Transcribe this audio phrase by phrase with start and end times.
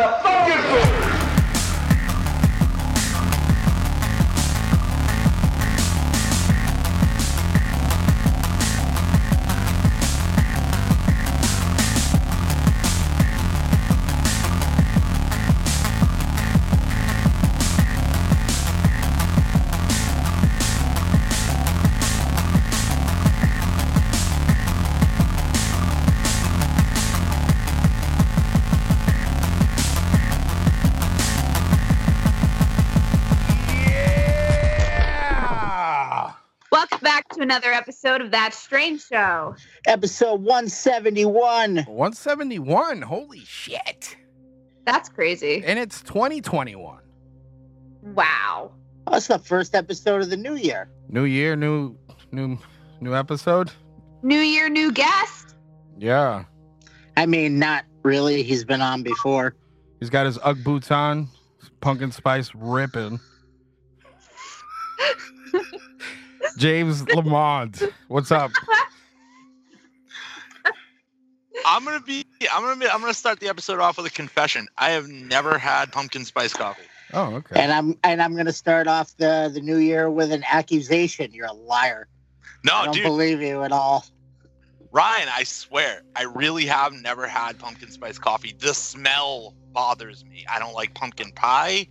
[0.00, 1.09] the fucking
[37.80, 39.54] episode of That Strange Show.
[39.86, 41.76] Episode 171.
[41.76, 43.00] 171.
[43.00, 44.16] Holy shit.
[44.84, 45.62] That's crazy.
[45.64, 46.98] And it's 2021.
[48.02, 48.72] Wow.
[49.06, 50.90] Oh, that's the first episode of the new year.
[51.08, 51.96] New year, new
[52.32, 52.58] new
[53.00, 53.70] new episode.
[54.22, 55.56] New year, new guest.
[55.98, 56.44] Yeah.
[57.16, 58.42] I mean, not really.
[58.42, 59.54] He's been on before.
[60.00, 61.28] He's got his Ugg boots on.
[61.80, 63.20] Pumpkin spice ripping.
[66.56, 67.82] James Lamont.
[68.08, 68.50] What's up?
[71.66, 72.24] I'm gonna be.
[72.52, 72.88] I'm gonna be.
[72.88, 74.66] I'm gonna start the episode off with a confession.
[74.78, 76.82] I have never had pumpkin spice coffee.
[77.12, 77.60] Oh, okay.
[77.60, 81.32] And I'm and I'm gonna start off the, the new year with an accusation.
[81.32, 82.08] You're a liar.
[82.64, 84.06] No, I No, don't dude, believe you at all.
[84.92, 85.28] Ryan.
[85.30, 88.54] I swear, I really have never had pumpkin spice coffee.
[88.58, 90.46] The smell bothers me.
[90.50, 91.88] I don't like pumpkin pie.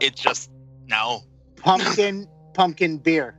[0.00, 0.50] It just
[0.86, 1.22] no.
[1.56, 3.37] Pumpkin pumpkin beer.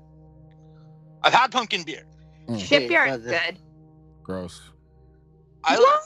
[1.23, 2.05] I've had pumpkin beer.
[2.47, 3.39] Mm, Shipyard's brother.
[3.45, 3.59] good.
[4.23, 4.61] gross.
[5.63, 6.01] I what?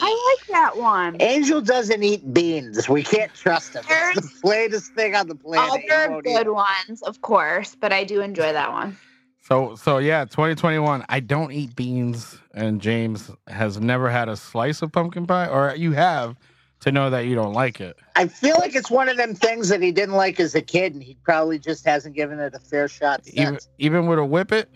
[0.00, 1.16] I like that one.
[1.20, 2.88] Angel doesn't eat beans.
[2.88, 3.84] We can't trust him.
[3.88, 5.82] It's the plainest thing on the planet.
[5.82, 8.96] He Other won't eat good ones, of course, but I do enjoy that one.
[9.40, 11.04] So so yeah, 2021.
[11.08, 15.74] I don't eat beans, and James has never had a slice of pumpkin pie, or
[15.74, 16.36] you have
[16.80, 17.98] to know that you don't like it.
[18.16, 20.94] I feel like it's one of them things that he didn't like as a kid,
[20.94, 23.68] and he probably just hasn't given it a fair shot Even since.
[23.78, 24.66] even with a whippet.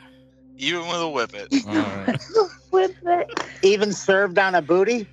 [0.59, 1.49] even with a whippet.
[1.67, 2.21] All right.
[2.73, 3.29] With it.
[3.63, 5.07] Even served on a booty.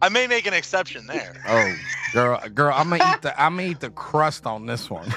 [0.00, 1.34] I may make an exception there.
[1.46, 1.74] Oh,
[2.14, 5.08] girl, girl, I'm gonna eat the I'm gonna eat the crust on this one.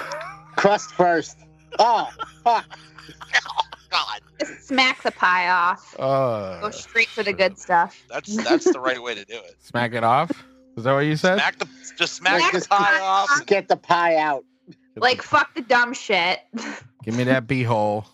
[0.58, 1.38] Crust first.
[1.80, 2.10] Oh,
[2.44, 2.66] fuck.
[3.92, 5.96] God, Just smack the pie off.
[5.98, 7.98] Go Uh, straight for the good stuff.
[8.10, 9.56] that's that's the right way to do it.
[9.62, 10.32] smack it off.
[10.78, 11.36] Is that what you said?
[11.38, 13.30] Smack the just smack Like the this- pie off.
[13.30, 14.44] Just get the pie out.
[14.96, 16.40] Like fuck the dumb shit.
[17.04, 18.06] give me that beehole.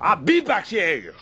[0.00, 1.14] I'll be back here.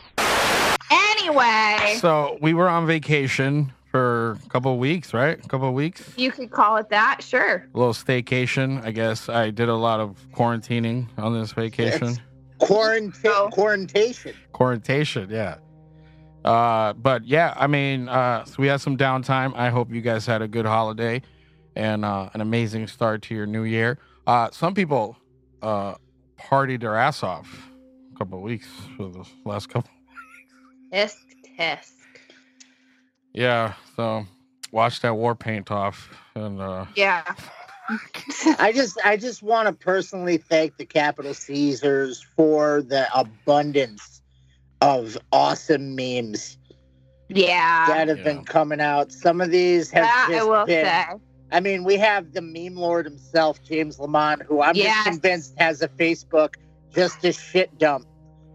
[0.90, 5.42] Anyway, So we were on vacation for a couple of weeks, right?
[5.44, 6.02] A couple of weeks.
[6.16, 7.66] you could call it that, sure.
[7.74, 9.28] A little staycation, I guess.
[9.28, 12.08] I did a lot of quarantining on this vacation.
[12.08, 12.18] Yes.
[12.58, 13.30] Quarantine.
[13.34, 13.48] Oh.
[13.52, 14.34] Quarantation.
[14.52, 15.56] Quarantation, yeah.
[16.44, 19.54] Uh, but yeah, I mean, uh, so we had some downtime.
[19.56, 21.22] I hope you guys had a good holiday
[21.76, 23.98] and uh, an amazing start to your new year.
[24.26, 25.16] Uh, some people
[25.62, 25.94] uh,
[26.40, 27.70] partied their ass off
[28.14, 29.90] a couple of weeks for the last couple.
[30.92, 31.16] Tisk
[31.58, 31.92] tisk.
[33.34, 34.26] Yeah, so
[34.72, 37.22] wash that war paint off and uh, Yeah.
[38.58, 44.17] I just, I just want to personally thank the Capital Caesars for the abundance
[44.80, 46.56] of awesome memes
[47.28, 47.86] Yeah.
[47.88, 48.24] that have Yeah.
[48.24, 49.12] been coming out.
[49.12, 50.84] Some of these have That I just will been.
[50.84, 51.04] say.
[51.50, 54.94] I mean, we have the meme lord himself, James Lamont, who I'm Yes.
[55.04, 56.54] just convinced has a Facebook
[56.94, 58.06] just a shit dump.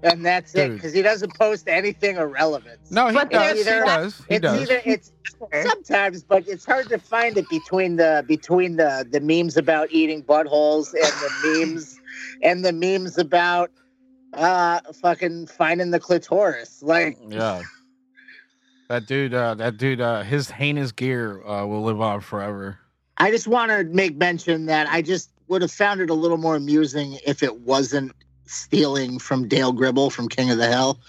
[0.03, 2.91] And that's it, because he doesn't post anything of relevance.
[2.91, 3.57] no, he But does.
[3.57, 4.17] He does.
[4.27, 4.61] He it's does.
[4.61, 5.11] either it's
[5.63, 10.21] sometimes, but it's hard to find it between the between the the memes about eating
[10.23, 12.01] buttholes and the memes
[12.41, 13.71] and the memes about
[14.33, 16.81] uh fucking finding the clitoris.
[16.83, 17.61] Like Yeah.
[18.89, 22.77] That dude, uh, that dude, uh, his heinous gear uh, will live on forever.
[23.17, 26.37] I just want to make mention that I just would have found it a little
[26.37, 28.11] more amusing if it wasn't
[28.45, 30.99] stealing from Dale Gribble from King of the Hill.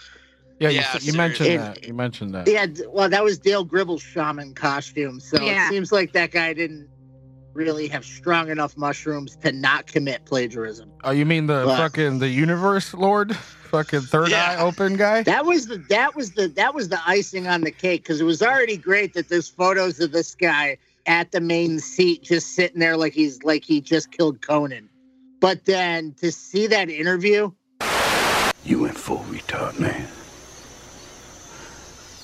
[0.60, 1.81] Yeah, you, Yeah, you mentioned seriously.
[1.81, 1.87] that.
[1.88, 2.49] You mentioned that.
[2.49, 5.66] Yeah, well, that was Dale Gribble's shaman costume, so Yeah.
[5.66, 6.88] it seems like that guy didn't
[7.54, 10.90] really have strong enough mushrooms to not commit plagiarism.
[11.04, 14.56] Oh, you mean the But- fucking the universe lord, fucking third Yeah.
[14.58, 15.22] eye open guy?
[15.22, 18.24] That was the that was the that was the icing on the cake because it
[18.24, 22.80] was already great that there's photos of this guy at the main seat just sitting
[22.80, 24.88] there like he's like he just killed Conan.
[25.40, 27.52] But then to see that interview,
[28.64, 30.08] You went full retard, man.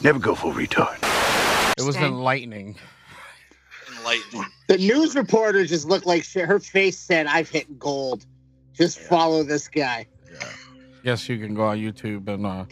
[0.02, 0.96] Never go full retard.
[1.76, 2.76] It was enlightening.
[4.00, 4.47] Enlightening.
[4.69, 6.47] the news reporter just looked like shit.
[6.47, 8.26] Her face said, "I've hit gold."
[8.73, 10.06] Just follow this guy.
[11.02, 12.64] Yes, you can go on YouTube and uh,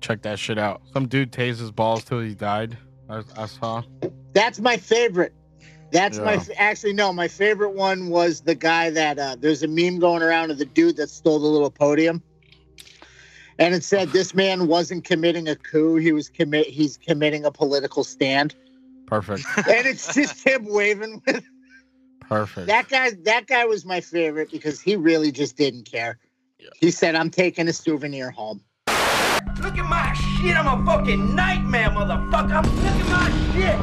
[0.00, 0.82] check that shit out.
[0.92, 2.76] Some dude tased his balls till he died.
[3.08, 3.82] I, I saw.
[4.32, 5.32] That's my favorite.
[5.92, 6.40] That's my Yeah.
[6.40, 7.12] f- actually no.
[7.12, 10.64] My favorite one was the guy that uh, there's a meme going around of the
[10.64, 12.22] dude that stole the little podium,
[13.58, 15.96] and it said this man wasn't committing a coup.
[15.96, 16.66] He was commit.
[16.68, 18.54] He's committing a political stand,
[19.10, 19.44] Perfect.
[19.56, 21.44] and it's just him waving with
[22.20, 22.68] Perfect.
[22.68, 23.10] that guy.
[23.24, 26.18] That guy was my favorite because he really just didn't care.
[26.80, 28.62] He said, "I'm taking a souvenir home."
[29.60, 30.56] Look at my shit.
[30.56, 32.52] I'm a fucking nightmare, motherfucker.
[32.52, 33.78] I'm, Look at my shit.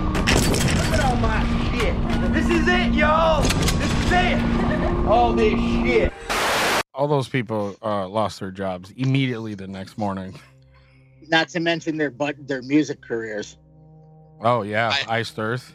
[0.78, 2.34] Look at all my shit.
[2.34, 3.42] This is it, y'all.
[3.42, 5.08] This is it.
[5.08, 6.14] All this shit.
[6.94, 10.38] All those people uh, lost their jobs immediately the next morning.
[11.30, 13.58] Not to mention their but their music careers.
[14.42, 15.74] Oh yeah, I, Iced Earth.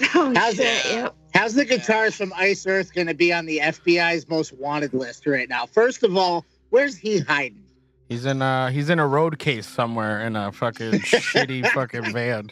[0.00, 1.08] How's How's yeah.
[1.34, 5.26] How's the guitarist from Iced Earth going to be on the FBI's most wanted list
[5.26, 5.66] right now?
[5.66, 7.64] First of all, where's he hiding?
[8.08, 12.50] He's in a he's in a road case somewhere in a fucking shitty fucking van.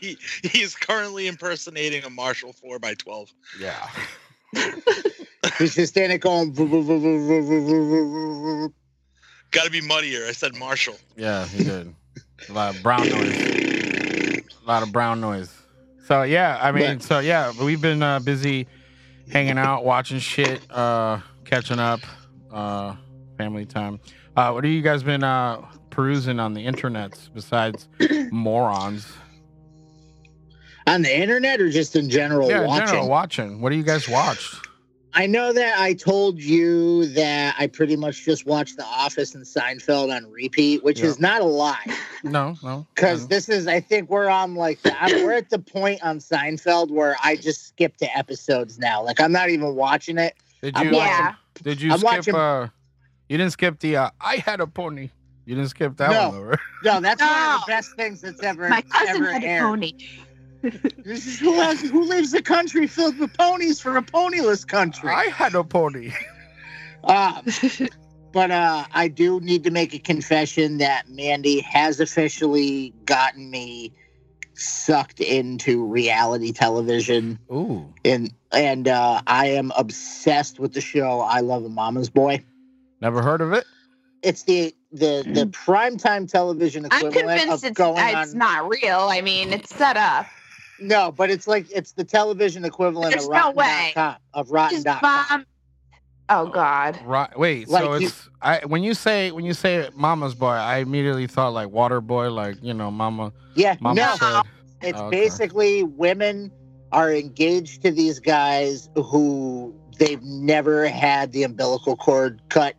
[0.00, 3.32] He, he's currently impersonating a Marshall four x twelve.
[3.58, 3.88] Yeah.
[5.58, 6.52] he's just standing going.
[9.50, 10.24] Got to be muddier.
[10.26, 10.96] I said Marshall.
[11.16, 11.92] Yeah, he did.
[12.48, 13.36] A lot of brown noise.
[13.36, 15.52] A lot of brown noise.
[16.06, 18.66] So yeah, I mean, But- so yeah, we've been uh, busy
[19.32, 22.00] hanging out, watching shit, uh, catching up,
[22.52, 22.94] uh,
[23.36, 23.98] family time.
[24.36, 25.60] Uh, what have you guys been uh,
[25.90, 27.88] perusing on the internet besides
[28.30, 29.12] morons?
[30.86, 32.86] On the internet or just in general yeah, in watching?
[32.86, 33.60] general, watching.
[33.60, 34.68] What do you guys watched?
[35.18, 39.44] I know that I told you that I pretty much just watched The Office and
[39.44, 41.06] Seinfeld on repeat, which Yeah.
[41.06, 41.84] is not a lie.
[42.24, 42.84] No, no.
[42.94, 43.26] Because no.
[43.28, 46.90] this is, I think we're on like, the, I'm, we're at the point on Seinfeld
[46.90, 49.00] where I just skip to episodes now.
[49.04, 50.34] Like, I'm not even watching it.
[50.60, 50.96] did I'm you?
[50.96, 51.34] Yeah.
[51.62, 52.10] Did you I'm skip?
[52.10, 52.68] watching- Uh,
[53.28, 53.96] you didn't skip the.
[53.96, 55.10] Uh, I had a pony.
[55.44, 56.30] You didn't skip that No.
[56.30, 56.58] one, though, right?
[56.82, 59.92] No, that's one of the best things that's ever, My cousin ever had a pony.
[60.62, 65.10] This is who has who lives a country filled with ponies for a ponyless country.
[65.10, 66.12] I had a pony.
[67.04, 67.44] Um,
[68.32, 73.92] but uh, I do need to make a confession that Mandy has officially gotten me
[74.54, 77.92] sucked into reality television, Ooh.
[78.04, 82.44] and and uh, I am obsessed with the show I Love a Mama's Boy.
[83.00, 83.64] Never heard of it?
[84.22, 88.38] It's the the the primetime television I'm equivalent convinced of it's, going it's on.
[88.38, 89.08] not real.
[89.10, 90.26] I mean, it's set up.
[90.80, 93.92] No, but it's like it's the television equivalent There's of no way.
[93.96, 94.52] Rotten.com of Just
[94.86, 95.26] Rotten.com.
[95.30, 95.46] mom.
[96.28, 96.98] Oh God.
[97.04, 97.38] Right.
[97.38, 97.68] Wait.
[97.68, 101.26] so Like you- it's I when you say when you say Mama's boy, I immediately
[101.26, 103.32] thought like Water Boy, like you know, Mama.
[103.54, 104.42] Yeah, Mama no, said.
[104.82, 105.20] It's Oh, okay.
[105.20, 106.52] basically women
[106.92, 112.74] are engaged to these guys who they've never had the umbilical cord cut.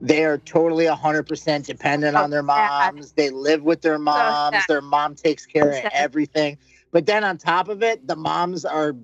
[0.00, 2.94] They are totally 100% dependent on oh, their So sad.
[2.94, 3.12] moms.
[3.12, 4.54] They live with their moms.
[4.54, 4.64] sad.
[4.68, 5.90] their mom takes care of sad.
[5.92, 6.56] everything.
[6.90, 8.94] But then on top of it, the moms are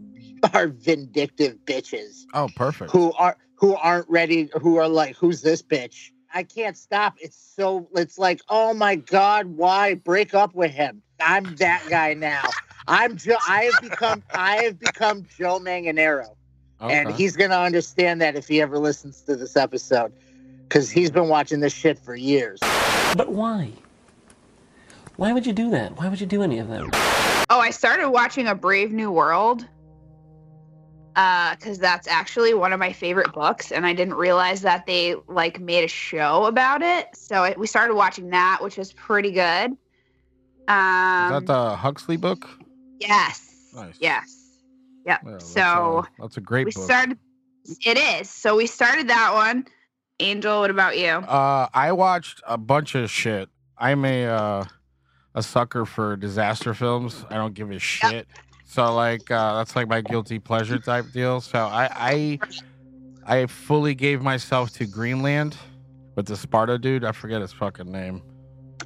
[0.52, 2.90] are vindictive bitches Oh, perfect.
[2.90, 6.10] who are who aren't ready who are like who's this bitch?
[6.34, 7.14] I can't stop.
[7.20, 12.12] It's so it's like, "Oh my god, why break up with him?" I'm that guy
[12.14, 12.42] now.
[12.88, 13.36] I'm Joe.
[13.48, 14.22] I have become.
[14.34, 16.34] I have become Joe Manganero,
[16.80, 20.12] and he's gonna understand that if he ever listens to this episode,
[20.68, 22.58] because he's been watching this shit for years.
[23.16, 23.70] But why?
[25.16, 25.96] Why would you do that?
[25.96, 27.13] Why would you do any of that?
[27.54, 29.64] Oh, I started watching A Brave New World.
[31.14, 35.14] Uh, because that's actually one of my favorite books, and I didn't realize that they
[35.28, 37.06] like made a show about it.
[37.14, 39.70] So it, we started watching that, which was pretty good.
[39.70, 39.78] Is
[40.66, 42.48] Um, that the Huxley book?
[42.98, 43.98] yes, Nice.
[44.00, 44.34] yes,
[45.06, 45.20] yep.
[45.24, 46.82] Yeah, that's, so uh, that's a great we book.
[46.82, 47.16] started.
[47.86, 48.28] It is.
[48.28, 49.66] So we started that one.
[50.18, 51.06] Angel, what about you?
[51.06, 53.48] Uh, I watched a bunch of shit.
[53.78, 54.64] I'm a uh,
[55.34, 57.24] a sucker for disaster films.
[57.30, 58.26] I don't give a shit.
[58.64, 61.40] So like uh, that's like my guilty pleasure type deal.
[61.40, 62.38] So I I
[63.26, 65.56] I fully gave myself to Greenland
[66.16, 67.04] with the Sparta dude.
[67.04, 68.22] I forget his fucking name.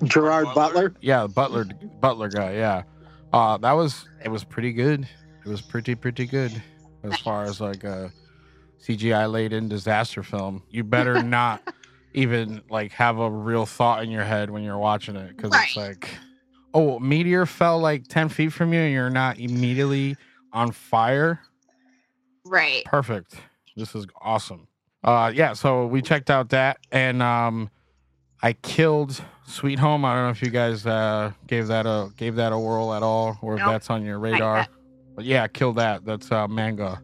[0.04, 0.94] Gerard Butler.
[1.00, 1.66] Yeah, Butler
[2.00, 2.54] Butler guy.
[2.54, 2.82] Yeah,
[3.32, 4.28] uh, that was it.
[4.28, 5.08] Was pretty good.
[5.44, 6.62] It was pretty pretty good
[7.02, 8.12] as far as like a
[8.80, 10.62] CGI laid in disaster film.
[10.70, 11.62] You better not
[12.14, 15.76] even like have a real thought in your head when you're watching it because it's
[15.76, 16.08] like,
[16.74, 20.16] oh, meteor fell like ten feet from you and you're not immediately
[20.52, 21.40] on fire.
[22.44, 22.84] Right.
[22.84, 23.34] Perfect.
[23.76, 24.66] This is awesome.
[25.04, 27.70] Uh yeah, so we checked out that and um
[28.42, 30.04] I killed Sweet Home.
[30.04, 33.02] I don't know if you guys uh gave that a gave that a whirl at
[33.02, 34.66] all or if that's on your radar.
[35.14, 36.04] But yeah, kill that.
[36.04, 37.02] That's uh manga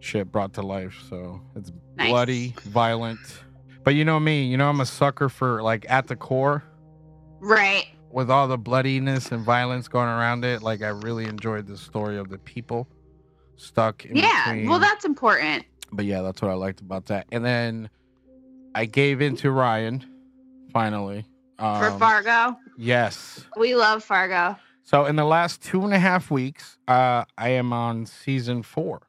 [0.00, 0.96] shit brought to life.
[1.08, 2.10] So it's Nice.
[2.10, 3.18] bloody, violent,
[3.82, 6.62] But you know me, you know I'm a sucker for like at the core
[7.40, 7.86] Right.
[8.16, 10.62] With all the bloodiness and violence going around it.
[10.62, 12.88] Like I really enjoyed the story of the people
[13.56, 14.46] stuck in Yeah.
[14.52, 14.70] between.
[14.70, 15.66] Well, that's important.
[15.92, 17.26] but yeah, that's what I liked about that.
[17.30, 17.90] And then
[18.74, 20.02] I gave in to Ryan
[20.72, 21.26] finally.
[21.58, 23.44] Um, For Fargo, Yes.
[23.56, 24.56] we love Fargo.
[24.82, 29.02] So in the last two and a half weeks, uh, I am on season four.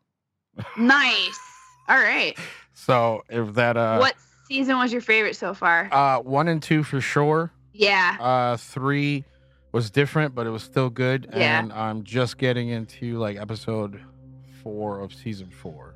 [0.78, 1.40] Nice.
[1.88, 2.38] All right.
[2.80, 4.14] So if that uh, what
[4.48, 5.90] season was your favorite so far?
[5.92, 7.52] uh, one and two for sure.
[7.78, 8.18] Yeah.
[8.20, 9.24] Uh, three
[9.72, 11.30] was different, but it was still good.
[11.32, 11.60] Yeah.
[11.60, 14.02] And I'm just getting into like episode
[14.64, 15.96] four of season four.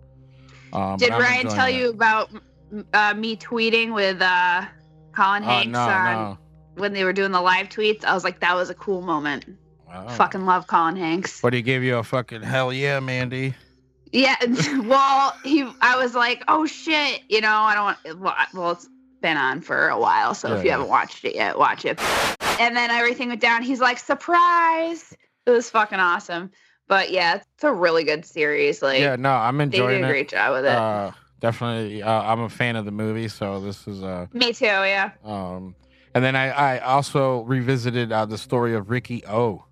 [0.73, 1.73] Um, Did Ryan tell that.
[1.73, 2.29] you about
[2.93, 4.65] uh, me tweeting with uh,
[5.13, 6.38] Colin Uh, Hanks no, on no.
[6.75, 8.05] when they were doing the live tweets?
[8.05, 9.45] I was like, that was a cool moment.
[9.88, 10.07] Wow.
[10.09, 11.41] Fucking love Colin Hanks.
[11.41, 13.55] But he gave you a fucking hell yeah, Mandy.
[14.11, 14.35] Yeah.
[14.83, 15.69] Well, he.
[15.81, 17.21] I was like, oh shit.
[17.29, 18.19] You know, I don't want.
[18.19, 18.88] Well, well it's
[19.22, 20.72] been on for a while, so Yeah, if you yeah.
[20.74, 22.00] haven't watched it yet, watch it.
[22.60, 23.63] And then everything went down.
[23.63, 25.16] He's like, surprise.
[25.46, 26.51] It was fucking awesome.
[26.88, 28.82] But yeah, it's a really good series.
[28.82, 29.88] Like, yeah, no, I'm enjoying.
[29.88, 30.12] they did enjoying a it.
[30.12, 30.72] great job with it.
[30.72, 34.66] Uh, definitely, uh, I'm a fan of the movie, so this is uh, Me too.
[34.66, 35.12] Yeah.
[35.24, 35.75] um,
[36.13, 39.63] and then I, I also revisited uh, the story of Ricky O.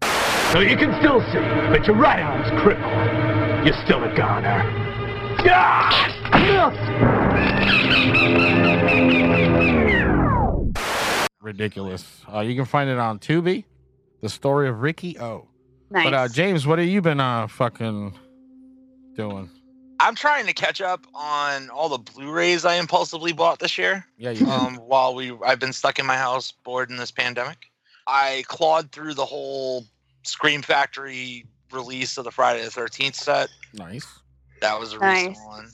[0.53, 1.39] So you can still see,
[1.69, 3.65] but your right arm's crippled.
[3.67, 4.63] You're still a goner.
[11.41, 12.21] Ridiculous.
[12.31, 13.63] Uh, you can find it on Tubi.
[14.21, 15.47] The story of Ricky O.
[15.89, 16.03] Nice.
[16.03, 18.13] But uh, James, what have you been uh fucking
[19.15, 19.49] doing?
[20.01, 24.05] I'm trying to catch up on all the Blu-rays I impulsively bought this year.
[24.17, 24.47] Yeah, you.
[24.47, 27.71] Um, while we I've been stuck in my house, bored in this pandemic.
[28.07, 29.85] I clawed through the whole
[30.23, 33.49] Scream Factory release of the Friday the Thirteenth set.
[33.73, 34.07] nice.
[34.61, 35.69] That was a recent one.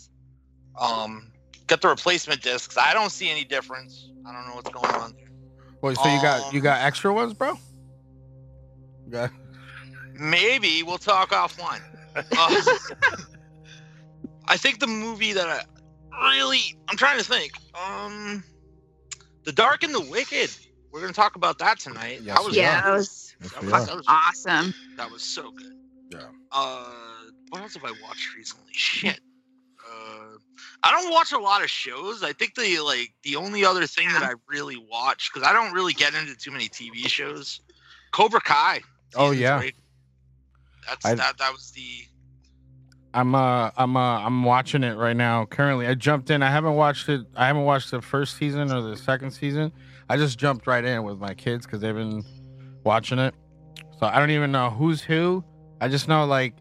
[0.80, 1.32] Um,
[1.68, 2.78] got the replacement discs.
[2.78, 4.10] I don't see any difference.
[4.28, 5.30] I don't know what's going on there.
[5.82, 7.58] Wait, so you got you Um, got extra ones, bro?
[9.14, 9.34] Okay.
[10.14, 11.82] Maybe we'll talk offline.
[12.16, 12.78] Uh,
[14.48, 15.68] I think the movie that
[16.14, 17.52] I really I'm trying to think.
[17.76, 18.44] Um,
[19.44, 20.50] The Dark and the Wicked.
[20.92, 22.22] We're gonna talk about that tonight.
[22.24, 24.74] Yes, that was yeah, that was Yes, that was, that was awesome.
[24.96, 25.74] that was so good.
[26.12, 26.28] Yeah.
[26.52, 26.86] Uh,
[27.50, 28.72] what else have I watched recently?
[28.72, 29.20] Shit.
[29.86, 30.38] Uh,
[30.86, 32.22] I don't watch a lot of shows.
[32.22, 35.74] I think the like the only other thing that I really watch because I don't
[35.74, 37.62] really get into too many TV shows.
[38.12, 38.82] Cobra Kai.
[39.16, 39.60] Oh, yeah.
[39.60, 39.74] three.
[40.88, 41.40] That's I- that.
[41.40, 41.82] That was the.
[43.16, 45.46] I'm uh I'm uh I'm watching it right now.
[45.46, 46.44] Currently, I jumped in.
[46.44, 47.22] I haven't watched it.
[47.36, 49.72] I haven't watched the first season or the second season.
[50.10, 52.24] I just jumped right in with my kids because they've been
[52.84, 53.34] watching it.
[54.00, 55.44] So I don't even know who's who.
[55.82, 56.54] I just know like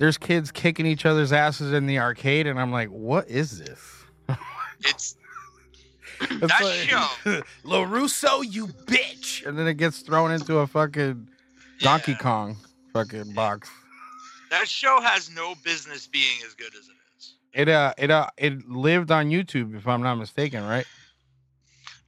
[0.00, 4.04] there's kids kicking each other's asses in the arcade, and I'm like, what is this?
[4.80, 5.16] It's
[6.22, 7.42] It's that like, show.
[7.64, 11.28] LaRusso, you bitch, and then it gets thrown into a fucking
[11.80, 12.56] Donkey yeah, Kong
[12.94, 13.70] fucking box.
[14.50, 17.34] That show has no business being as good as it is.
[17.52, 20.86] It uh it uh it lived on YouTube if I'm not mistaken, right?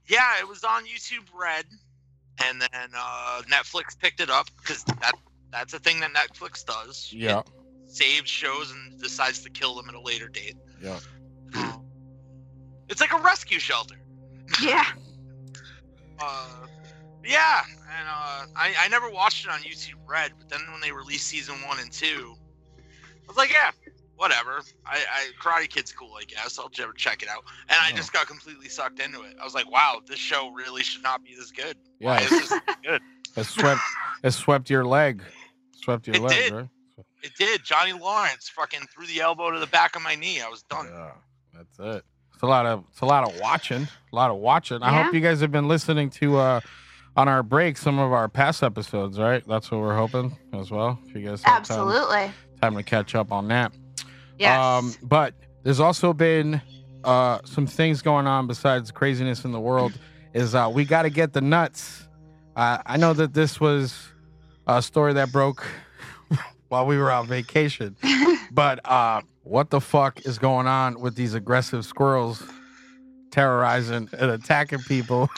[0.09, 1.65] Yeah, it was on YouTube Red,
[2.45, 5.13] and then uh, Netflix picked it up because that
[5.53, 7.11] that's a thing that Netflix does.
[7.13, 7.62] It
[7.93, 8.07] Yeah.
[8.07, 10.57] saves shows and decides to kill them at a later date.
[10.83, 10.99] Yeah.
[12.89, 13.95] It's like a rescue shelter.
[14.63, 14.85] Yeah.
[16.21, 16.47] Uh,
[17.25, 17.63] yeah,
[17.99, 21.27] and uh, I, I never watched it on YouTube Red, but then when they released
[21.27, 22.35] season one and two,
[22.79, 22.83] I
[23.29, 23.71] was like, yeah,
[24.17, 24.61] whatever.
[24.85, 26.59] I, I Karate Kid's cool, I guess.
[26.59, 27.45] I'll ever check it out.
[27.69, 29.37] And I just got completely sucked into it.
[29.41, 31.77] I was like, wow, this show really should not be this good.
[31.99, 32.09] Yeah.
[32.17, 32.53] Why is this
[32.85, 33.01] good?
[33.37, 33.81] It swept
[34.23, 35.23] it swept your leg.
[35.73, 36.53] Swept your It leg, did.
[36.53, 36.69] right?
[37.23, 37.62] It did.
[37.64, 40.41] Johnny Lawrence fucking threw the elbow to the back of my knee.
[40.41, 40.88] I was done.
[40.93, 41.12] Yeah.
[41.55, 42.05] That's it.
[42.35, 43.83] It's a lot of it's a lot of watching.
[44.12, 44.83] A lot of watching.
[44.83, 46.61] I hope you guys have been listening to uh
[47.17, 49.47] on our break some of our past episodes, right?
[49.47, 50.99] That's what we're hoping as well.
[51.07, 52.33] If you guys have time, Absolutely.
[52.61, 53.73] time to catch up on that.
[54.38, 54.59] Yes.
[54.59, 56.61] Um, but there's also been
[57.05, 59.93] uh, some things going on besides craziness in the world.
[60.33, 62.09] Is uh, we got to get the nuts.
[62.57, 64.09] Uh, I know that this was
[64.67, 65.67] a story that broke
[66.73, 67.95] while we were on vacation,
[68.50, 72.43] but uh, what the fuck is going on with these aggressive squirrels
[73.31, 75.29] terrorizing and attacking people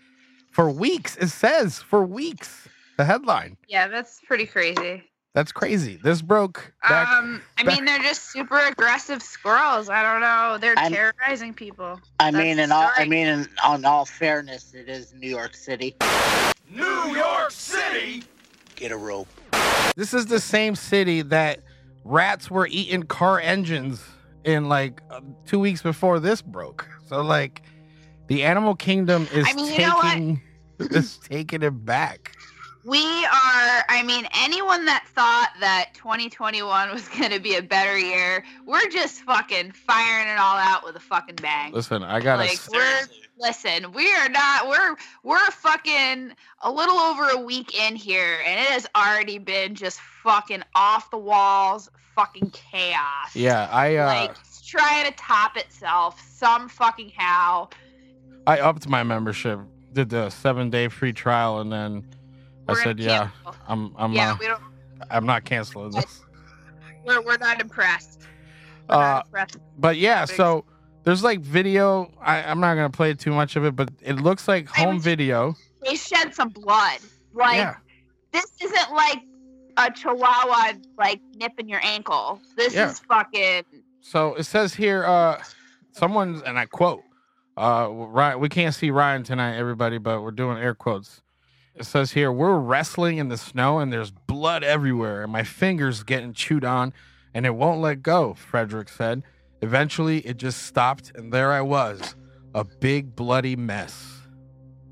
[0.50, 1.16] for weeks?
[1.18, 2.66] It says for weeks.
[2.96, 3.56] The headline.
[3.68, 5.04] yeah, that's pretty crazy.
[5.32, 5.96] That's crazy.
[6.02, 7.06] This broke back.
[7.08, 9.88] um, I back- mean, they're just super aggressive squirrels.
[9.88, 10.58] I don't know.
[10.60, 12.00] They're I'm- terrorizing people.
[12.18, 15.30] I That's mean, the in all, I mean, in, on all fairness, it is New
[15.30, 15.94] York City.
[16.68, 18.24] New York City.
[18.74, 19.28] Get a rope.
[19.96, 21.60] This is the same city that
[22.04, 24.02] rats were eating car engines
[24.44, 26.88] in like uh, two weeks before this broke.
[27.06, 27.62] So like,
[28.28, 30.42] The animal kingdom is I mean, you know taking
[30.78, 32.32] is taking it back.
[32.82, 37.98] We are, I mean, anyone that thought that 2021 was going to be a better
[37.98, 41.72] year, we're just fucking firing it all out with a fucking bang.
[41.74, 42.40] Listen, I gotta.
[42.42, 43.16] Like, s- we're, Seriously.
[43.40, 46.32] Listen, we are not, we're, we're fucking
[46.62, 51.10] a little over a week in here, and it has already been just fucking off
[51.10, 53.34] the walls, fucking chaos.
[53.34, 57.70] yeah, I uh, Like, trying to top itself some fucking how.
[58.46, 59.58] I upped my membership,
[59.92, 62.06] did the seven day free trial, and then
[62.68, 63.30] I We're gonna said, yeah.
[63.66, 64.62] I'm I'm yeah, uh, we don't,
[65.10, 66.22] I'm not canceling this.
[67.04, 68.20] we're, we're not impressed.
[68.88, 69.56] We're Uh, not impressed.
[69.78, 70.64] But yeah, so
[71.04, 72.10] there's like video.
[72.20, 75.56] I, I'm not gonna play too much of it, but it looks like home video.
[75.84, 76.98] they shed some blood.
[77.32, 77.76] Like yeah,
[78.32, 79.20] this isn't like
[79.76, 82.40] a chihuahua like nipping your ankle.
[82.56, 82.90] This Yeah.
[82.90, 83.64] is fucking
[84.00, 85.42] So it says here, uh,
[85.92, 87.02] someone's, and I quote,
[87.56, 91.22] uh, Ryan, we can't see Ryan tonight, everybody, but we're doing air quotes.
[91.74, 96.02] It says here, we're wrestling in the snow and there's blood everywhere, and my fingers
[96.02, 96.92] getting chewed on,
[97.32, 99.22] and it won't let go, Frederick said.
[99.62, 102.14] Eventually, it just stopped, and there I was,
[102.54, 104.20] a big bloody mess.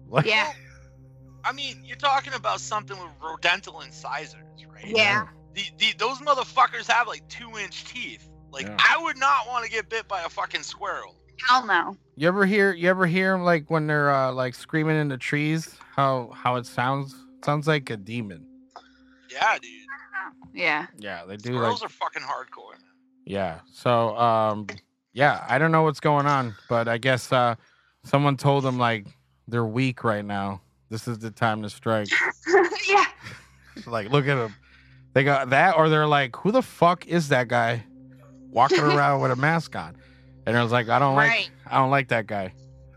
[0.08, 0.52] Like, yeah.
[1.44, 4.34] I mean, you're talking about something with rodental incisors,
[4.70, 4.84] right?
[4.86, 5.26] Yeah.
[5.54, 8.28] The, the, those motherfuckers have like two inch teeth.
[8.50, 8.76] Like, Yeah.
[8.78, 11.14] I would not want to get bit by a fucking squirrel.
[11.48, 11.96] Hell no.
[12.16, 12.72] You ever hear?
[12.74, 15.76] You ever hear 'em, like when they're uh, like screaming in the trees?
[15.94, 17.14] How how it sounds?
[17.44, 18.44] Sounds like a demon.
[19.30, 19.70] Yeah, dude.
[20.52, 20.86] Yeah.
[20.98, 22.87] Yeah, they do like are fucking hardcore, man.
[23.28, 23.60] Yeah.
[23.72, 24.66] So um
[25.12, 27.54] yeah, I don't know what's going on, but I guess uh
[28.04, 29.06] someone told them like
[29.46, 30.62] they're weak right now.
[30.88, 32.08] This is the time to strike.
[32.88, 33.04] yeah.
[33.86, 34.54] like look at them.
[35.12, 37.84] They got that or they're like, who the fuck is that guy
[38.50, 39.96] walking around with a mask on?
[40.46, 42.54] And I was like, I don't like I don't like that guy.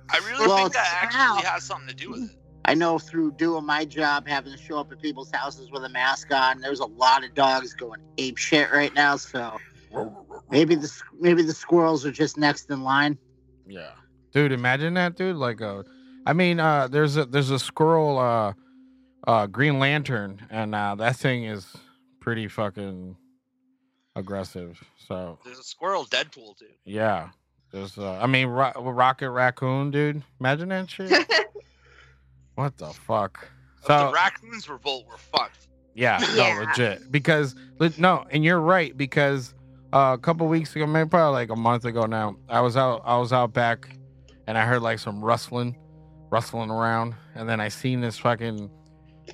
[0.09, 1.51] I really Well, think that actually Wow.
[1.51, 2.37] has something to do with it.
[2.63, 5.89] I know through doing my job, having to show up at people's houses with a
[5.89, 9.15] mask on, there's a lot of dogs going ape shit right now.
[9.17, 9.57] So
[10.49, 13.17] maybe the maybe the squirrels are just next in line.
[13.67, 13.91] Yeah.
[14.33, 15.35] Dude, imagine that, dude.
[15.35, 15.83] Like uh
[16.25, 18.53] I mean, uh there's a there's a squirrel uh
[19.27, 21.67] uh Green Lantern and uh that thing is
[22.19, 23.15] pretty fucking
[24.15, 24.83] aggressive.
[25.07, 26.69] So There's a squirrel Deadpool, dude.
[26.85, 27.29] yeah.
[27.71, 30.23] There's uh I mean Ro- Rocket Raccoon, dude.
[30.39, 31.11] Imagine that shit.
[32.55, 33.47] what the fuck?
[33.79, 35.05] If So the raccoons revolt.
[35.05, 35.67] bolt were fucked.
[35.95, 36.53] yeah, Yeah.
[36.53, 37.11] no, legit.
[37.11, 37.55] Because
[37.97, 39.53] no, and you're right because
[39.93, 43.01] uh, a couple weeks ago, maybe probably like a month ago now, I was out
[43.05, 43.89] I was out back
[44.47, 45.75] and I heard like some rustling,
[46.31, 48.69] rustling around, and then I seen this fucking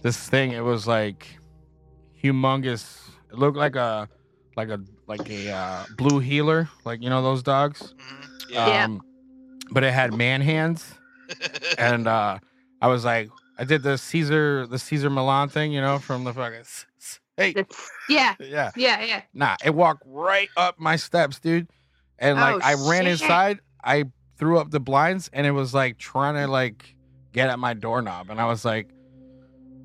[0.01, 0.51] this thing.
[0.51, 1.37] It was like
[2.23, 3.09] humongous.
[3.31, 4.07] It looked like a
[4.55, 7.93] like a like a uh, blue heeler, like you know those dogs.
[7.97, 8.51] Mhm.
[8.51, 8.83] Yeah.
[8.85, 9.01] Um,
[9.71, 10.93] but it had man hands
[11.77, 12.39] and uh
[12.81, 16.33] I was like, I did the Caesar, the Cesar Millan thing, you know, from the
[16.33, 16.63] fucking.
[17.37, 18.35] Hey, That's- yeah.
[18.39, 19.03] yeah, Yeah.
[19.03, 19.21] Yeah.
[19.33, 21.67] nah, it walked right up my steps, dude,
[22.19, 23.21] and oh, like Oh, I ran shit.
[23.21, 24.05] inside, I
[24.37, 26.95] threw up the blinds, and it was like trying to like
[27.33, 28.89] get at my doorknob, and I was like,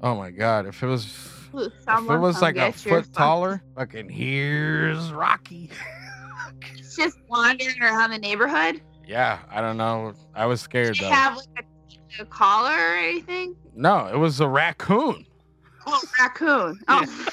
[0.01, 1.07] oh my god, if it was.
[1.55, 5.69] Ooh, If it was like a foot taller, fucking here's Rocky.
[6.45, 6.65] fuck-
[6.97, 8.81] Just wandering around the neighborhood.
[9.07, 10.15] Yeah, I don't know.
[10.35, 11.13] I was scared Did you though.
[11.15, 11.67] have like
[12.19, 13.55] a, a collar or anything?
[13.75, 15.27] No, it was a raccoon.
[15.87, 16.81] Oh, raccoon.
[16.89, 17.27] Oh,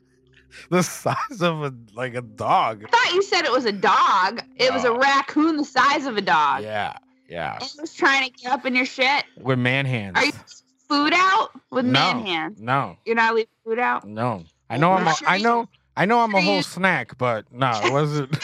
[0.70, 2.84] the size of a like a dog.
[2.84, 4.42] I thought you said it was a dog.
[4.56, 6.62] It was a raccoon the size of a dog.
[6.62, 6.96] Yeah,
[7.28, 7.54] yeah.
[7.54, 9.24] And it was trying to get up in your shit.
[9.40, 10.16] With man hands.
[10.16, 10.32] Are you
[10.88, 12.60] food out with no, man hands?
[12.60, 14.06] no, You're not leaving food out?
[14.06, 14.44] no.
[14.68, 15.06] I know I'm.
[15.06, 15.68] A, Sure I know.
[15.96, 18.32] I know I'm a whole snack, but no, it wasn't.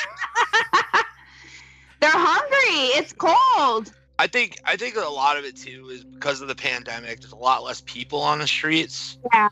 [2.01, 2.99] They're hungry.
[2.99, 3.93] It's cold.
[4.19, 7.21] I think I think a lot of it too is because of the pandemic.
[7.21, 9.19] There's a lot less people on the streets.
[9.33, 9.49] Yeah.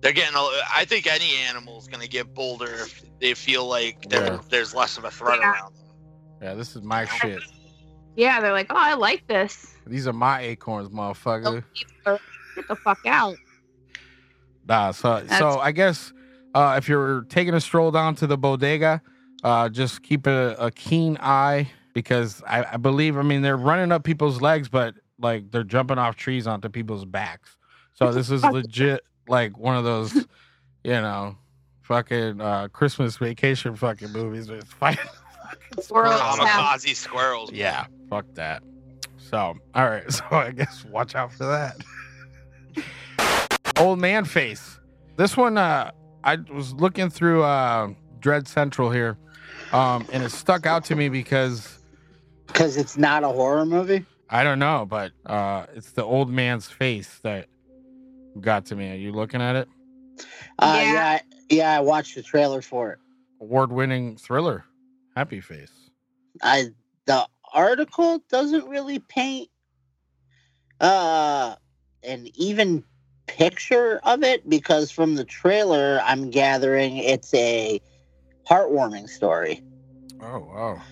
[0.00, 0.36] They're getting.
[0.36, 0.40] A,
[0.76, 4.38] I think any animal is gonna get bolder if they feel like Yeah.
[4.50, 5.52] there's less of a threat Yeah.
[5.52, 5.84] around them.
[6.42, 7.40] yeah, this is my shit.
[8.16, 9.74] Yeah, they're like, oh, I like this.
[9.86, 11.44] These are my acorns, motherfucker.
[11.44, 12.20] Don't keep her-
[12.54, 13.36] Get the fuck out.
[14.68, 16.12] Nah, so That's- so I guess
[16.54, 19.02] uh, if you're taking a stroll down to the bodega,
[19.42, 23.90] uh, just keep a, a keen eye because I, I believe I mean they're running
[23.90, 27.56] up people's legs, but like they're jumping off trees onto people's backs.
[27.94, 30.26] So this is legit like one of those, you
[30.92, 31.36] know,
[31.82, 35.04] fucking uh, Christmas vacation fucking movies with fighting.
[35.48, 36.14] fucking Squirrels.
[36.16, 36.38] squirrels.
[36.40, 36.46] Yeah.
[36.76, 37.52] Kamikaze squirrels.
[37.52, 38.62] Yeah, fuck that.
[39.18, 40.04] So, all right.
[40.12, 41.76] So I guess watch out for that.
[43.78, 44.78] Old man face.
[45.16, 45.90] This one, uh,
[46.22, 49.16] I was looking through uh, Dread Central here,
[49.72, 51.78] um, and it stuck out to me because
[52.46, 54.04] Because it's not a horror movie.
[54.30, 57.48] I don't know, but uh, it's the old man's face that
[58.40, 58.90] got to me.
[58.92, 59.68] Are you looking at it?
[60.58, 60.92] Uh, Yeah.
[60.92, 61.18] yeah,
[61.50, 61.76] yeah.
[61.76, 62.98] I watched the trailer for it.
[63.40, 64.64] Award-winning thriller,
[65.16, 65.90] Happy Face.
[66.42, 66.68] I
[67.06, 69.48] the article doesn't really paint
[70.80, 71.54] uh
[72.02, 72.82] an even
[73.26, 77.80] picture of it because from the trailer I'm gathering it's a
[78.48, 79.62] heartwarming story
[80.20, 80.82] Oh wow.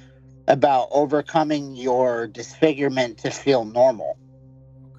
[0.48, 4.16] About overcoming your disfigurement to feel normal.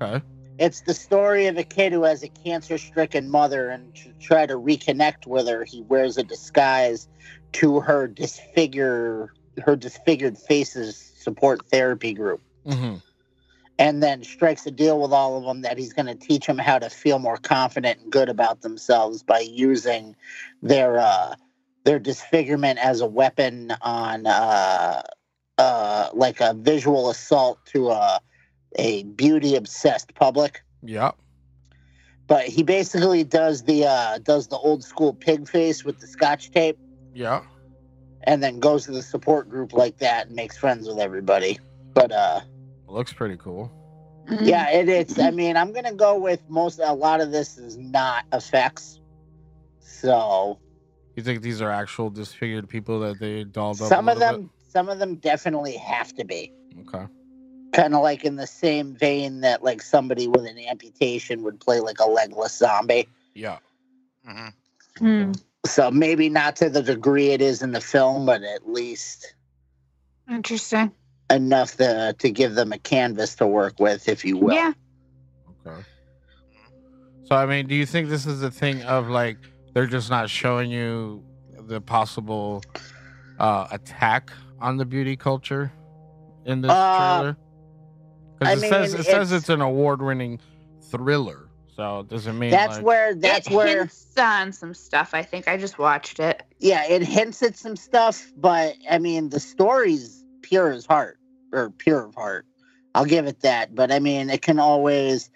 [0.02, 0.24] Okay.
[0.60, 4.46] It's the story of a kid who has a cancer stricken mother and to try
[4.46, 7.08] to reconnect with her, he wears a disguise
[7.54, 9.32] to her disfigure
[9.64, 12.42] her disfigured faces support therapy group.
[12.66, 12.96] hmm
[13.80, 16.58] and then strikes a deal with all of them that he's going to teach them
[16.58, 20.16] how to feel more confident and good about themselves by using
[20.62, 21.36] their uh,
[21.84, 25.02] their disfigurement as a weapon on uh,
[25.64, 28.20] uh, like a visual assault to a
[28.78, 30.62] a beauty obsessed public.
[30.82, 31.12] Yeah.
[32.28, 36.52] But he basically does the uh, does the old school pig face with the scotch
[36.52, 36.78] tape,
[37.14, 37.42] Yeah.
[38.24, 41.60] and then goes to the support group like that and makes friends with everybody.
[41.94, 42.40] But uh,
[42.88, 43.72] Looks pretty cool.
[44.30, 44.46] Mhm.
[44.48, 45.20] Yeah, it's.
[45.20, 46.80] I mean, I'm gonna go with most.
[46.80, 49.00] A lot of this is not effects.
[49.80, 50.60] So
[51.16, 53.90] You think these are actual disfigured people that they dolled up?
[53.90, 56.52] some a of little them, some of them definitely have to be?
[56.82, 57.06] Okay.
[57.74, 61.80] kind of like in the same vein that like somebody with an amputation would play
[61.80, 63.08] like a legless zombie.
[63.36, 63.60] Yeah.
[64.26, 64.48] hmm
[65.00, 65.42] Mm.
[65.66, 69.34] So maybe not to the degree it is in the film, but at least
[70.30, 70.92] Interesting.
[71.32, 74.54] enough to to give them a canvas to work with, if you will.
[74.54, 74.74] Yeah.
[75.66, 75.82] Okay.
[77.24, 79.38] So I mean, do you think this is a thing of like
[79.74, 81.24] they're just not showing you
[81.58, 82.62] the possible
[83.40, 84.32] uh, attack
[84.64, 85.72] on the beauty culture
[86.46, 87.38] in this Uh, trailer?
[88.40, 90.40] Because it says mean, it says it's- it's an award-winning
[90.90, 91.50] thriller.
[91.76, 95.14] So does it mean That's like, where that's it where hints on some stuff.
[95.14, 96.44] I think I just watched it.
[96.60, 101.18] yeah, it hints at some stuff, but I mean, the story's pure as heart
[101.52, 102.46] or pure of heart.
[102.96, 103.74] I'll give it that.
[103.74, 105.32] But I mean, it can always,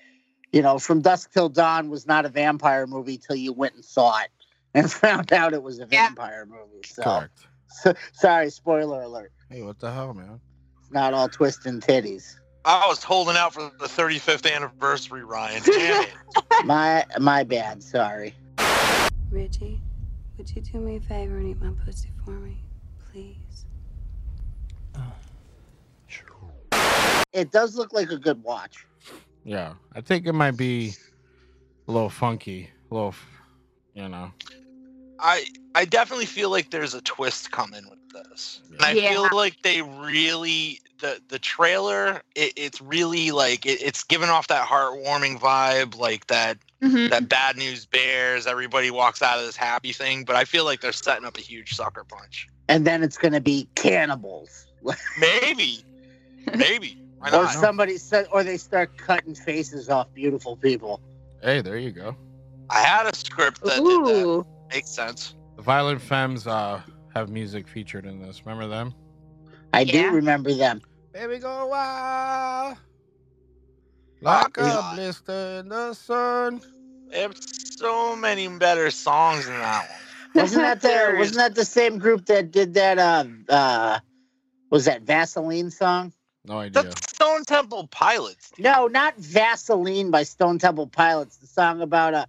[0.51, 3.83] you know, from Dusk Till Dawn was not a vampire movie till you went and
[3.83, 4.29] saw it
[4.75, 6.07] and found out it was a Yeah.
[6.09, 6.83] vampire movie.
[6.85, 7.46] So, correct?
[7.67, 9.31] So sorry, spoiler alert.
[9.49, 10.39] Hey, what the hell, man?
[10.79, 12.35] It's not all twist and titties.
[12.65, 15.61] I was holding out for the 35th anniversary, Ryan.
[15.63, 16.09] Damn it.
[16.65, 17.81] My my bad.
[17.81, 18.33] Sorry.
[19.31, 19.79] Richie,
[20.37, 22.57] would you do me a favor and eat my pussy for me?
[23.11, 23.65] Please.
[24.95, 25.13] Oh,
[27.33, 28.85] it does look like a good watch.
[29.43, 30.93] Yeah, I think it might be
[31.87, 33.15] a little funky, a little,
[33.93, 34.31] you know.
[35.19, 35.45] I
[35.77, 39.11] I definitely feel like there's a twist coming with this, and I Yeah.
[39.11, 42.23] feel like they really the the trailer.
[42.33, 47.11] It, it's really like it, it's giving off that heartwarming vibe, like that Mhm.
[47.11, 48.47] that bad news bears.
[48.47, 51.41] Everybody walks out of this happy thing, but I feel like they're setting up a
[51.41, 52.47] huge sucker punch.
[52.67, 54.65] And then it's gonna be cannibals.
[55.19, 55.85] Maybe,
[56.55, 56.97] maybe.
[57.19, 61.01] Why or somebody said or they start cutting faces off beautiful people.
[61.43, 62.15] Hey, there you go.
[62.71, 64.45] I had a script that did that.
[64.71, 65.35] Makes sense.
[65.57, 66.81] The Violent Femmes uh,
[67.13, 68.45] have music featured in this.
[68.45, 68.93] Remember them?
[69.73, 70.09] I Yeah.
[70.09, 70.81] do remember them.
[71.13, 72.77] Baby, go wild.
[74.21, 76.61] Like a blister in the sun.
[77.11, 77.35] There's
[77.77, 80.43] so many better songs than that one.
[80.43, 83.99] Wasn't that the wasn't that the same group that did that uh uh
[84.69, 86.13] was that Vaseline song?
[86.45, 86.83] No idea.
[86.83, 88.51] That's Stone Temple Pilots.
[88.59, 91.37] No, not Vaseline by Stone Temple Pilots.
[91.37, 92.25] The song about uh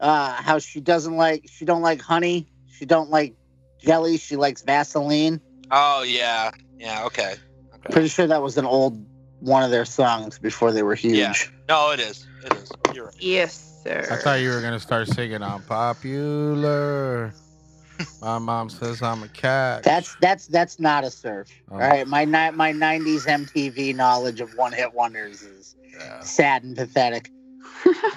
[0.00, 3.34] uh how she doesn't like she don't like honey, she don't like
[3.78, 5.40] jelly, she likes Vaseline.
[5.70, 7.04] Oh yeah, yeah.
[7.04, 7.34] Okay.
[7.74, 7.92] Okay.
[7.92, 9.04] Pretty sure that was an old
[9.40, 11.16] one of their songs before they were huge.
[11.18, 11.34] Yeah.
[11.68, 12.26] No, it is.
[12.44, 12.70] It is.
[12.94, 13.14] You're right.
[13.18, 14.06] Yes, sir.
[14.10, 17.34] I thought you were gonna start singing "I'm popular."
[18.20, 19.84] My mom says I'm a cat.
[19.84, 21.48] That's that's that's not a surf.
[21.70, 21.74] Oh.
[21.74, 26.20] All right, my ni- my '90s MTV knowledge of one hit wonders is Yeah.
[26.20, 27.30] sad and pathetic.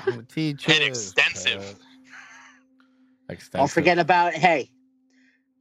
[0.07, 0.71] I'm a teacher.
[0.71, 1.77] And extensive.
[3.27, 3.35] Cat.
[3.37, 3.59] Extensive.
[3.59, 4.69] Don't forget about hey,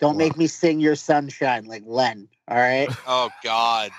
[0.00, 0.18] don't What?
[0.18, 2.28] make me sing your sunshine like Len.
[2.48, 3.90] All right, Oh God.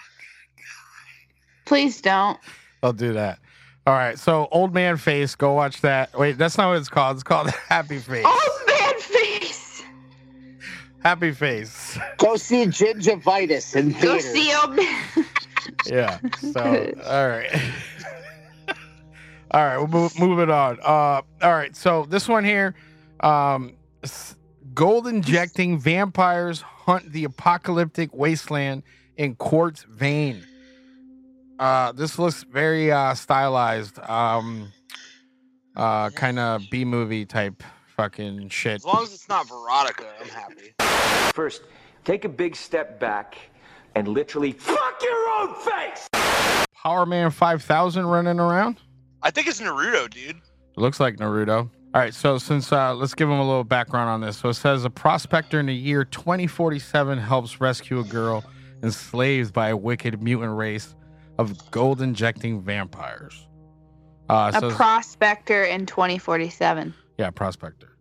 [1.65, 2.39] Please don't.
[2.82, 3.39] I'll do that.
[3.86, 4.17] All right.
[4.17, 5.36] So, Old Man Face.
[5.36, 6.17] Go watch that.
[6.17, 7.15] Wait, that's not what it's called.
[7.17, 8.23] It's called Happy Face.
[8.25, 9.84] Oh, man face.
[11.03, 11.97] Happy Face.
[12.17, 15.03] go see Gingivitis and Go see old man.
[15.86, 16.19] Yeah.
[16.53, 17.49] So, all right.
[19.51, 19.77] all right.
[19.77, 20.80] We'll move, move it on.
[20.82, 21.75] Uh, all right.
[21.75, 22.75] So this one here,
[23.21, 24.36] um, s-
[24.73, 28.84] gold injecting vampires hunt the apocalyptic wasteland
[29.17, 30.43] in quartz vein.
[31.60, 33.97] Uh, this looks very uh, stylized.
[33.99, 34.71] Um,
[35.75, 37.63] uh, kind of B movie type
[37.95, 38.75] fucking shit.
[38.75, 40.73] As long as it's not Veronica, I'm happy.
[41.34, 41.63] First,
[42.03, 43.38] take a big step back
[43.95, 46.08] and literally fuck your own face!
[46.84, 48.77] Power Man 5000 running around.
[49.23, 50.38] I think it's Naruto, dude.
[50.38, 50.41] It
[50.77, 51.69] looks like Naruto.
[51.97, 54.38] All right, so since uh, let's give him a little background on this.
[54.38, 58.45] So it says a prospector in the year 2047 helps rescue a girl
[58.83, 60.93] enslaved by a wicked mutant race
[61.39, 63.47] of gold injecting vampires.
[64.29, 66.93] Uh, A so prospector in 2047.
[67.17, 67.97] yeah, prospector.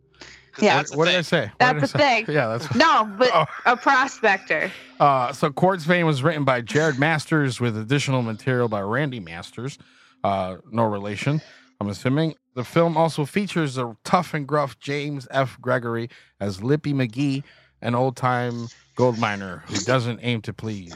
[0.60, 0.76] Yeah.
[0.76, 1.14] That's the what did.
[1.16, 1.50] I say?
[1.58, 2.24] That's did I the say?
[2.26, 2.26] thing.
[2.34, 2.74] Yeah, that's.
[2.74, 3.46] No, but Oh.
[3.64, 4.70] a prospector.
[5.00, 9.78] Uh, so Quartz Vein was written by Jared Masters with additional material by Randy Masters.
[10.24, 11.40] Uh, no relation,
[11.80, 12.34] I'm assuming.
[12.54, 15.60] The film also features a tough and gruff James F.
[15.60, 16.08] Gregory
[16.40, 17.42] as Lippy McGee,
[17.82, 20.94] an old time gold miner who doesn't aim to please.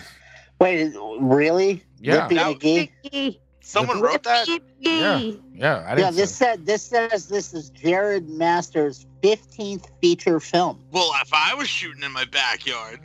[0.59, 1.83] Wait, really?
[1.99, 2.23] Yeah.
[2.23, 3.39] Lippy Now- McGee?
[3.63, 4.49] Someone wrote that.
[4.81, 5.21] Yeah,
[5.55, 5.99] yeah, I didn't.
[5.99, 10.83] Yeah, this said this says this is Jared Masters' 15th feature film.
[10.91, 12.99] Well, if I was shooting in my backyard,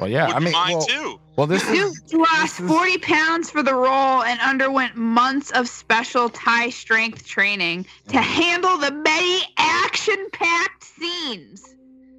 [0.00, 1.20] well, yeah, would I mean, mine well, too.
[1.36, 5.50] well, this you is lost this is- 40 pounds for the role and underwent months
[5.52, 8.22] of special Thai strength training to Mhm.
[8.22, 11.62] handle the many action packed scenes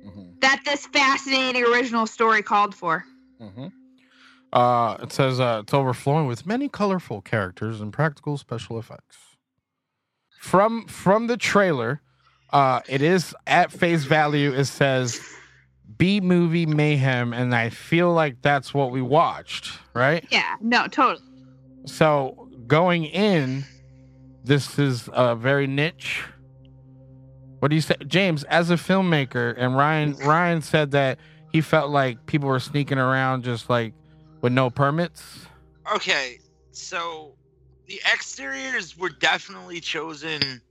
[0.06, 3.06] Mhm, that this fascinating original story called for.
[3.42, 3.72] mhm.
[4.54, 9.18] Uh, it says uh, it's overflowing with many colorful characters and practical special effects.
[10.42, 12.02] From from the trailer,
[12.52, 14.52] uh, it is at face value.
[14.54, 15.22] It says
[16.02, 20.26] B movie mayhem, and I feel like that's what we watched, right?
[20.32, 21.24] Yeah, no, totally.
[21.86, 23.64] So going in,
[24.44, 26.24] this is a very niche.
[27.60, 28.44] What do you say, James?
[28.46, 31.20] As a filmmaker, and Ryan Ryan said that
[31.52, 33.94] he felt like people were sneaking around just like
[34.42, 35.46] with no permits.
[35.94, 36.40] Okay,
[36.72, 37.36] so
[37.86, 40.64] the exteriors were definitely chosen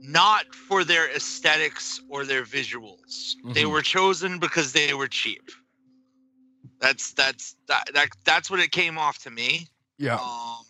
[0.00, 3.34] not for their aesthetics or their visuals.
[3.52, 3.70] They Mhm.
[3.70, 5.50] were chosen because they were cheap.
[6.80, 9.68] That's that's that, that that's what it came off to me.
[9.98, 10.16] Yeah.
[10.16, 10.64] Um,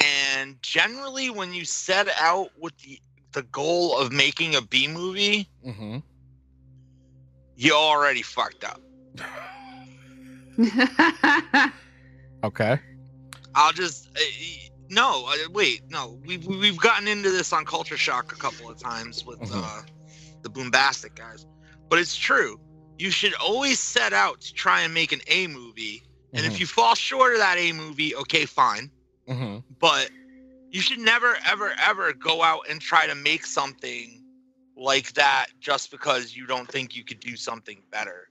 [0.00, 3.00] and generally, when you set out with the
[3.32, 5.98] the goal of making a B movie, Mm-hmm.
[7.56, 8.80] you already fucked up.
[12.44, 12.78] Okay.
[13.54, 14.20] I'll just uh,
[14.90, 18.78] no uh, wait no we've we've gotten into this on Culture Shock a couple of
[18.78, 19.62] times with Mhm.
[19.62, 19.82] uh,
[20.42, 21.46] the boombastic guys,
[21.88, 22.60] but it's true.
[22.98, 26.66] You should always set out to try and make an A movie, and if you
[26.66, 28.90] fall short of that A movie, okay, fine.
[29.28, 29.58] Mm-hmm.
[29.78, 30.10] But
[30.70, 34.22] you should never ever ever go out and try to make something
[34.76, 38.28] like that just because you don't think you could do something better.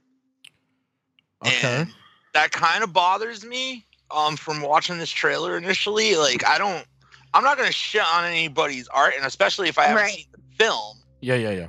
[1.45, 1.81] Okay.
[1.81, 1.93] And
[2.33, 6.15] that kind of bothers me um from watching this trailer initially.
[6.15, 6.85] Like I don't
[7.33, 10.13] I'm not gonna shit on anybody's art and especially if I haven't Right.
[10.13, 11.67] seen the film Yeah, yeah, yeah.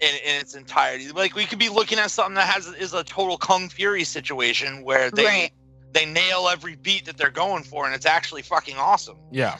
[0.00, 1.10] in, in its entirety.
[1.12, 4.82] Like we could be looking at something that has is a total Kung Fury situation
[4.82, 5.50] where they Right.
[5.92, 9.18] they nail every beat that they're going for and it's actually fucking awesome.
[9.30, 9.56] Yeah.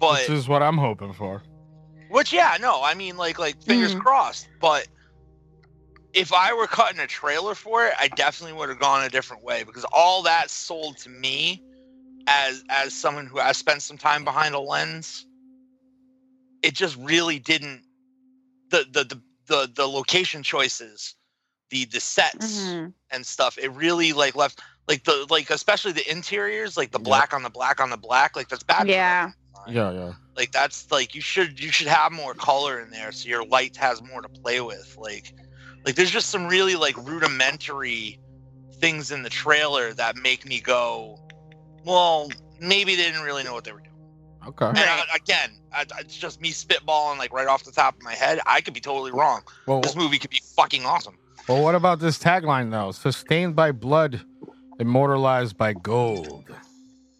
[0.00, 1.42] But this is what I'm hoping for.
[2.08, 4.00] Which yeah, no, I mean like like fingers Mhm.
[4.00, 4.48] crossed.
[4.60, 4.88] But
[6.12, 9.44] if I were cutting a trailer for it, I definitely would have gone a different
[9.44, 11.62] way because all that sold to me
[12.26, 15.26] as as someone who has spent some time behind a lens,
[16.62, 17.82] it just really didn't
[18.70, 21.14] the the the the, the location choices,
[21.70, 22.94] the the sets Mhm.
[23.10, 27.04] and stuff, it really like left like the like especially the interiors, like the Yep.
[27.04, 28.88] black on the black on the black, like that's bad.
[28.88, 29.32] Yeah.
[29.68, 30.12] Yeah, yeah.
[30.36, 33.76] like that's like you should you should have more color in there so your light
[33.76, 35.34] has more to play with like
[35.84, 38.18] like there's just some really like rudimentary
[38.80, 41.18] things in the trailer that make me go
[41.84, 43.86] well maybe they didn't really know what they were doing
[44.46, 44.66] Okay.
[44.66, 48.02] and uh, I, again I, it's just me spitballing like right off the top of
[48.02, 51.16] my head i could be totally wrong Well, this movie could be fucking awesome
[51.48, 52.92] well, what about this tagline though?
[52.92, 54.20] Sustained by blood,
[54.78, 56.44] immortalized by gold.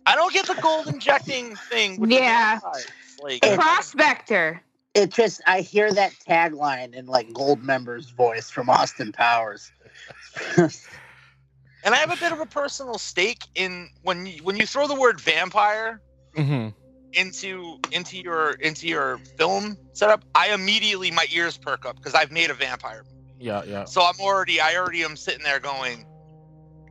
[0.07, 2.61] i don't get the gold injecting thing with the Yeah.
[2.61, 2.87] vampires.
[3.23, 4.63] like Prospector.
[4.95, 9.71] It just I hear that tagline in like Goldmember's voice from Austin Powers.
[10.57, 14.87] and i have a bit of a personal stake in when you when you throw
[14.87, 16.01] the word vampire
[16.37, 16.69] Mm-hmm.
[17.13, 22.31] into into your into your film setup, I immediately my ears perk up because I've
[22.31, 23.35] made a vampire movie.
[23.41, 23.85] Yeah, yeah.
[23.85, 26.07] So I'm already I already am sitting there going,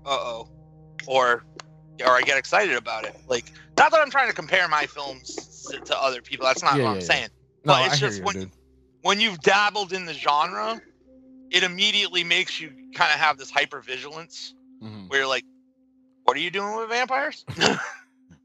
[0.06, 0.50] uh oh,
[1.08, 1.44] or
[2.06, 3.16] or I get excited about it.
[3.28, 6.46] Like not that I'm trying to compare my films to other people.
[6.46, 7.08] That's not Yeah, what yeah, I'm yeah.
[7.08, 7.30] saying.
[7.70, 8.52] No, But it's I just you, when- dude.
[9.02, 10.82] When you've dabbled in the genre,
[11.52, 14.54] it immediately makes you kind of have this hyper vigilance
[14.84, 15.10] Mhm.
[15.10, 15.46] where you're like,
[16.24, 17.46] what are you doing with vampires?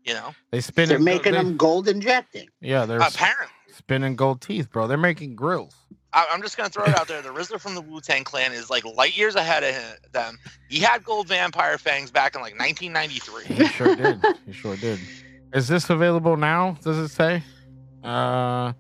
[0.07, 0.87] You know, They spin.
[0.89, 2.49] They're and- making they- them gold injecting.
[2.61, 3.47] Yeah, they're apparently.
[3.73, 4.87] spinning gold teeth, bro.
[4.87, 5.75] They're making grills.
[6.13, 7.23] I, I'm just gonna throw it out there.
[7.23, 10.39] The RZA from the Wu Tang Clan is like light years ahead of them.
[10.69, 13.45] He had gold vampire fangs back in like 1993.
[13.47, 14.23] He sure did.
[14.45, 15.01] He sure did.
[15.55, 16.77] Is this available now?
[16.83, 17.43] Does it say?
[18.03, 18.75] Uh,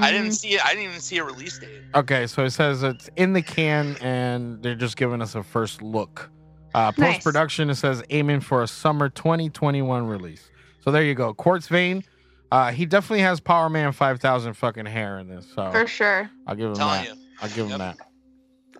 [0.00, 0.64] I didn't see it.
[0.64, 1.82] I didn't even see a release date.
[1.94, 5.82] okay, so it says it's in the can, and they're just giving us a first
[5.82, 6.30] look.
[6.74, 7.14] Uh, Nice.
[7.16, 10.50] Post production, it says aiming for a summer 2021 release.
[10.80, 11.34] So there you go.
[11.34, 12.02] Quartz Vein.
[12.50, 15.46] Uh, he definitely has Power Man 5000 fucking hair in this.
[15.54, 16.30] So For sure.
[16.46, 17.14] I'll give him telling that.
[17.14, 17.22] you.
[17.40, 17.96] I'll give him that.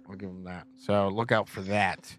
[0.09, 0.67] I'll give him that.
[0.77, 2.17] So look out for that.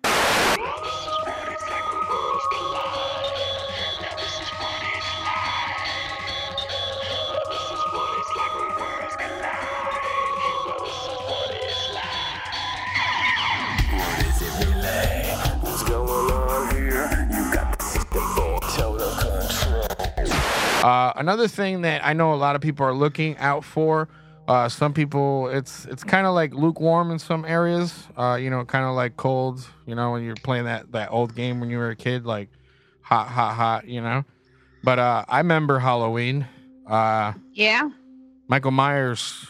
[20.83, 24.09] Uh, another thing that I know a lot of people are looking out for.
[24.47, 28.07] Uh, some people, it's it's kind of like lukewarm in some areas.
[28.17, 29.65] Uh, you know, kind of like cold.
[29.85, 32.49] You know, when you're playing that that old game when you were a kid, like
[33.01, 33.87] hot, hot, hot.
[33.87, 34.25] You know.
[34.83, 36.45] But uh, I remember Halloween.
[36.85, 37.89] Uh, Yeah.
[38.49, 39.47] Michael Myers,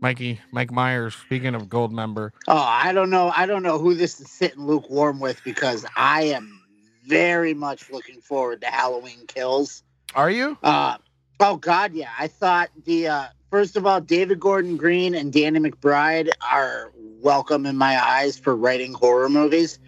[0.00, 1.14] Mikey, Mike Myers.
[1.14, 3.30] Speaking of Goldmember, Oh, I don't know.
[3.36, 6.62] I don't know who this is sitting lukewarm with because I am
[7.04, 9.82] very much looking forward to Halloween Kills.
[10.14, 10.56] Are you?
[10.62, 10.96] Uh,
[11.40, 12.10] oh God, yeah.
[12.18, 16.92] I thought the uh, first of all, David Gordon Green and Danny McBride are
[17.22, 19.78] welcome in my eyes for writing horror movies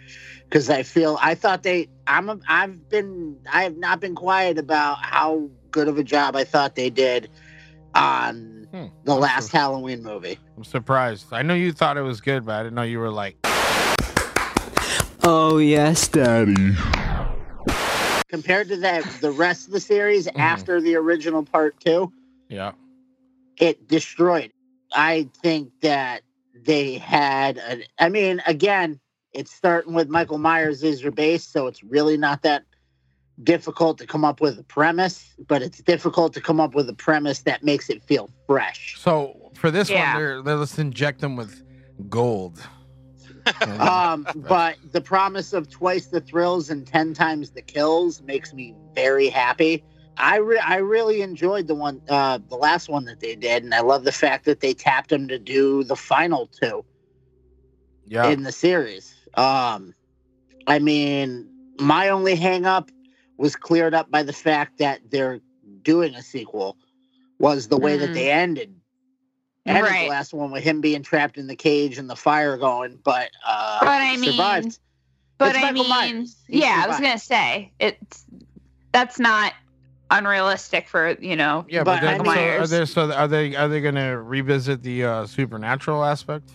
[0.48, 1.88] because I feel I thought they.
[2.06, 2.28] I'm.
[2.28, 3.38] A, I've been.
[3.52, 7.30] I have not been quiet about how good of a job I thought they did
[7.94, 10.38] on Hmm, the I'm last sur- Halloween movie.
[10.56, 11.26] I'm surprised.
[11.32, 13.36] I know you thought it was good, but I didn't know you were like.
[15.24, 16.74] Oh, yes, Daddy.
[18.32, 20.40] Compared to that, the rest of the series Mm-hmm.
[20.40, 22.10] after the original part two,
[22.48, 22.72] Yeah.
[23.58, 24.50] it destroyed.
[24.94, 26.22] I think that
[26.54, 27.58] they had.
[27.58, 28.98] A, I mean, again,
[29.34, 32.64] it's starting with Michael Myers as your base, so it's really not that
[33.42, 36.94] difficult to come up with a premise, but it's difficult to come up with a
[36.94, 38.96] premise that makes it feel fresh.
[38.98, 40.14] So for this Yeah.
[40.14, 41.62] one, they're, they're let's inject them with
[42.08, 42.62] gold.
[43.78, 48.74] Um, but the promise of twice the thrills and ten times the kills makes me
[48.94, 49.84] very happy.
[50.16, 53.74] I re- I really enjoyed the one, uh, the last one that they did, and
[53.74, 56.84] I love the fact that they tapped him to do the final two.
[58.06, 58.30] yeah.
[58.30, 59.14] in the series.
[59.34, 59.94] Um,
[60.66, 61.48] I mean,
[61.80, 62.90] my only hang up
[63.38, 65.40] was cleared up by the fact that they're
[65.82, 66.76] doing a sequel.
[67.38, 68.14] Was the way that Mhm.
[68.14, 68.81] they ended.
[69.64, 70.04] Ended Right.
[70.04, 73.30] the last one with him being trapped in the cage and the fire going, but
[73.46, 74.78] uh, But I he mean, survived.
[75.38, 76.36] But It's I Michael mean, Myers.
[76.48, 78.24] He yeah, I was gonna say it's
[78.92, 79.52] that's not
[80.10, 81.64] unrealistic for you know.
[81.68, 84.20] Yeah, but, But then, I so mean- are they so are they are they gonna
[84.20, 86.50] revisit the uh, supernatural aspect?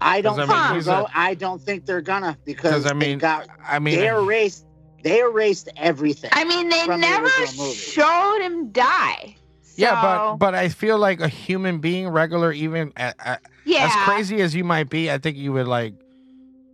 [0.00, 2.36] I don't 'Cause, I think mean, they're he's go- a- I don't think they're gonna
[2.46, 4.64] because Because I mean, got I mean, they erased
[5.02, 6.30] they erased everything.
[6.32, 7.28] I mean, they From the never
[7.74, 9.36] showed him die.
[9.80, 14.04] Yeah, but but I feel like a human being, regular, even a, a, yeah, as
[14.08, 15.94] crazy as you might be, I think you would like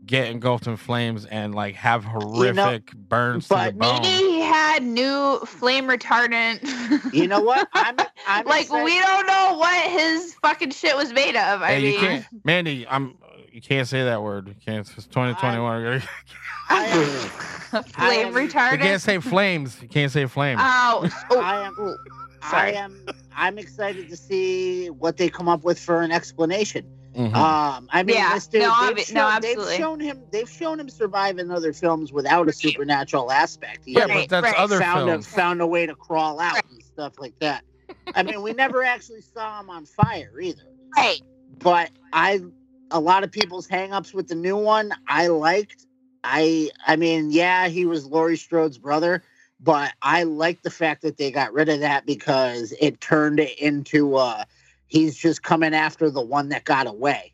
[0.05, 4.03] get engulfed in flames and like have horrific burns to but the bone.
[4.03, 7.13] maybe he had new flame retardant.
[7.13, 7.69] you know what?
[7.75, 11.63] I'm I'm like excited- we don't know what his fucking shit was made of.
[11.63, 12.87] I Hey, you mean, can't, Mandy.
[12.87, 13.17] I'm.
[13.51, 14.49] You can't say that word.
[14.49, 14.87] You can't.
[14.87, 16.03] It's 2021.
[16.69, 18.73] I am, flame retardant.
[18.73, 19.81] You can't say flames.
[19.81, 20.61] You can't say flames.
[20.63, 21.97] Oh, oh, I am oh.
[22.53, 23.07] Oh, I am.
[23.35, 26.87] I'm excited to see what they come up with for an explanation.
[27.17, 27.35] Mhm.
[27.35, 30.79] Um, I mean, Yeah, this dude, no, they've, shown, no, they've shown him they've shown
[30.79, 33.87] him survive in other films without a supernatural aspect.
[33.87, 34.63] He yeah, Right, but that's right.
[34.63, 37.65] other found a, found a way to crawl out and stuff like that.
[38.15, 40.63] I mean, we never actually saw him on fire either.
[40.95, 41.23] Right.
[41.59, 42.43] But I
[42.91, 45.87] a lot of people's hangups with the new one I liked.
[46.23, 49.23] I I mean, yeah, he was Laurie Strode's brother,
[49.61, 53.59] but I like the fact that they got rid of that because it turned it
[53.59, 54.45] into uh
[54.89, 57.33] he's just coming after the one that got away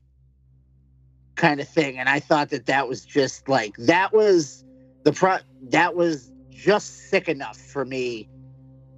[1.35, 4.65] kind of thing and I thought that that was just like that was
[5.05, 5.39] the pro
[5.71, 8.29] that was just sick enough for me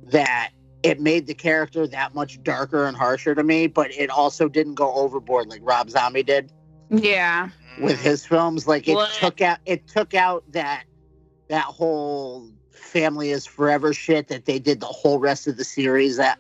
[0.04, 0.50] that
[0.82, 4.74] it made the character that much darker and harsher to me, but it also didn't
[4.74, 6.52] go overboard like Rob Zombie did
[6.90, 7.48] Yeah.
[7.78, 8.68] with his films.
[8.68, 9.10] Like it What?
[9.14, 10.84] took out it took out that
[11.48, 12.50] that whole
[12.94, 16.38] family is forever shit that they did the whole rest of the series that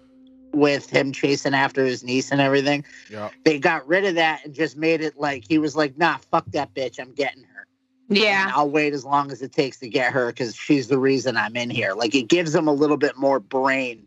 [0.52, 2.84] with him chasing after his niece and everything.
[3.10, 3.30] Yeah.
[3.44, 6.44] They got rid of that and just made it like he was like, nah, fuck
[6.52, 7.66] that bitch, I'm getting her.
[8.08, 8.52] and Yeah.
[8.54, 11.56] I'll wait as long as it takes to get her because she's the reason I'm
[11.56, 11.92] in here.
[11.94, 14.06] Like it gives him a little bit more brain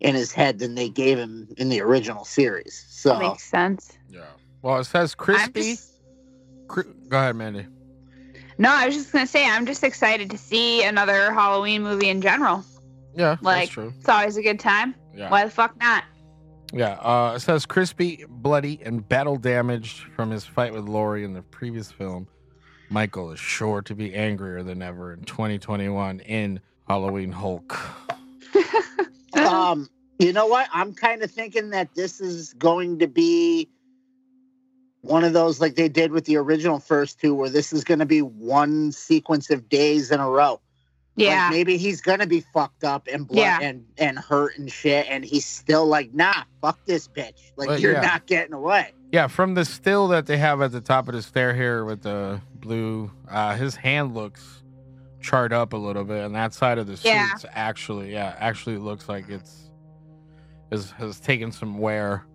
[0.00, 2.84] in his head than they gave him in the original series.
[2.88, 3.96] So that Makes sense.
[4.10, 4.22] Yeah.
[4.62, 5.60] Well, it says crispy.
[5.74, 5.92] just-
[6.66, 7.66] Cri- Go ahead, Mandy.
[8.58, 12.20] No, I was just gonna say I'm just excited to see another Halloween movie in
[12.20, 12.64] general.
[13.16, 13.92] Yeah, Like that's true.
[13.98, 14.94] it's always a good time.
[15.14, 15.30] Yeah.
[15.30, 16.04] Why the fuck not?
[16.72, 21.32] Yeah, uh, it says crispy, bloody, and battle damaged from his fight with Laurie in
[21.32, 22.28] the previous film.
[22.90, 27.78] Michael is sure to be angrier than ever in 2021 in Halloween Hulk.
[29.34, 29.88] um,
[30.18, 30.68] you know what?
[30.72, 33.68] I'm kind of thinking that this is going to be
[35.02, 38.00] one of those like they did with the original first two, where this is going
[38.00, 40.60] to be one sequence of days in a row.
[41.16, 41.50] Like, yeah.
[41.50, 43.58] maybe he's gonna be fucked up and blood Yeah.
[43.60, 47.50] and and hurt and shit, and he's still like, nah, fuck this bitch.
[47.56, 48.02] Like Well, you're yeah.
[48.02, 48.92] not getting away.
[49.10, 52.02] Yeah, from the still that they have at the top of the stair here with
[52.02, 54.62] the blue, uh, his hand looks
[55.20, 57.30] charred up a little bit, and that side of the Yeah.
[57.52, 59.70] actually, yeah, actually looks like it's
[60.70, 62.26] is has taken some wear.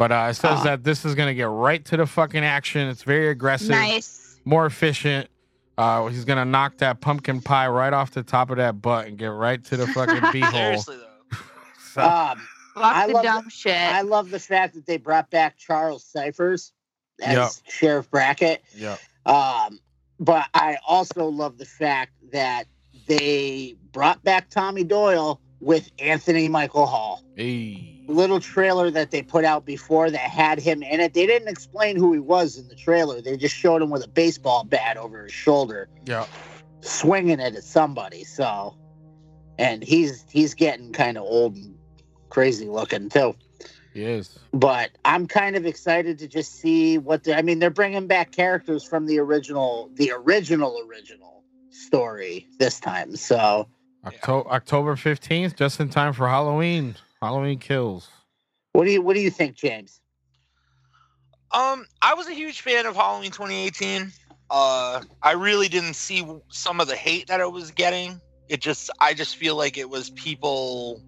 [0.00, 0.64] But uh, it says Ah.
[0.64, 2.88] that this is gonna get right to the fucking action.
[2.88, 3.68] It's very aggressive.
[3.68, 4.38] nice.
[4.46, 5.28] more efficient.
[5.76, 9.18] Uh, he's gonna knock that pumpkin pie right off the top of that butt and
[9.18, 10.50] get right to the fucking beehole.
[10.52, 11.38] Seriously though.
[11.92, 12.38] So, Um,
[12.74, 13.76] Fuck I the love dumb shit.
[13.76, 16.72] I love the fact that they brought back Charles Cyphers
[17.20, 17.50] as Yep.
[17.74, 18.62] Sheriff Brackett.
[18.74, 18.96] yeah,
[19.26, 19.80] Um,
[20.18, 22.64] but I also love the fact that
[23.06, 27.22] they brought back Tommy Doyle with Anthony Michael Hall.
[27.36, 31.14] hey, Little trailer that they put out before that had him in it.
[31.14, 33.20] They didn't explain who he was in the trailer.
[33.20, 36.26] They just showed him with a baseball bat over his shoulder, yeah,
[36.80, 38.24] swinging it at somebody.
[38.24, 38.74] So,
[39.58, 41.76] and he's he's getting kind of old and
[42.30, 43.34] crazy looking too
[43.94, 44.38] Yes.
[44.52, 47.58] but I'm kind of excited to just see what the, I mean.
[47.58, 53.16] They're bringing back characters from the original, the original, original story this time.
[53.16, 53.68] So
[54.04, 56.96] October October fifteenth, just in time for Halloween.
[57.20, 58.08] Halloween kills.
[58.72, 60.00] what do you what do you think, James?
[61.52, 64.12] Um, I was a huge fan of Halloween 2018.
[64.50, 68.20] Uh, I really didn't see some of the hate that it was getting.
[68.48, 71.02] It just, I just feel like it was people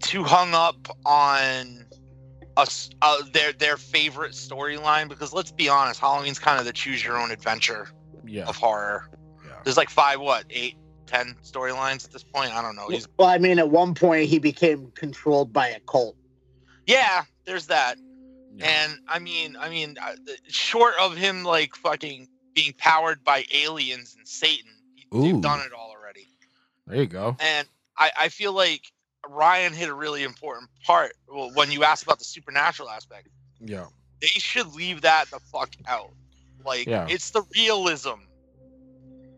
[0.00, 0.76] too hung up
[1.06, 1.86] on
[2.58, 5.08] us, uh, their their favorite storyline.
[5.08, 7.88] Because let's be honest, Halloween's kind of the choose your own adventure
[8.26, 9.08] Yeah, of horror.
[9.46, 9.52] yeah.
[9.64, 10.76] There's like five, what, eight,
[11.10, 12.54] ten storylines at this point.
[12.54, 12.88] I don't know.
[12.88, 16.16] He's, Well, I mean, at one point he became controlled by a cult.
[16.86, 17.96] yeah, there's that.
[18.56, 18.66] yeah.
[18.66, 20.14] And I mean, I mean, uh,
[20.48, 25.72] short of him like fucking being powered by aliens and Satan, he- they've done it
[25.72, 26.28] all already.
[26.86, 27.36] There you go.
[27.40, 28.82] And I, I feel like
[29.28, 33.28] Ryan hit a really important part well, when you asked about the supernatural aspect.
[33.60, 33.86] Yeah,
[34.20, 36.10] They should leave that the fuck out.
[36.64, 37.06] Like Yeah.
[37.08, 38.20] it's the realism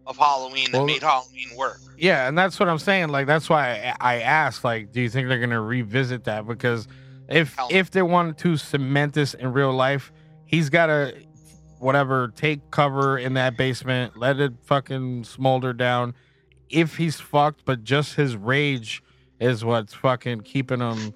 [0.06, 1.80] of Halloween that Well- made Halloween work.
[1.96, 3.08] yeah, and that's what I'm saying.
[3.08, 4.64] Like that's why I, I asked.
[4.64, 6.46] Like, do you think they're gonna revisit that?
[6.46, 6.88] Because
[7.28, 10.12] if Hell if they wanted to cement this in real life,
[10.44, 11.14] he's gotta
[11.78, 16.14] whatever take cover in that basement, let it fucking smolder down.
[16.68, 19.02] If he's fucked, but just his rage
[19.40, 21.12] is what's fucking keeping him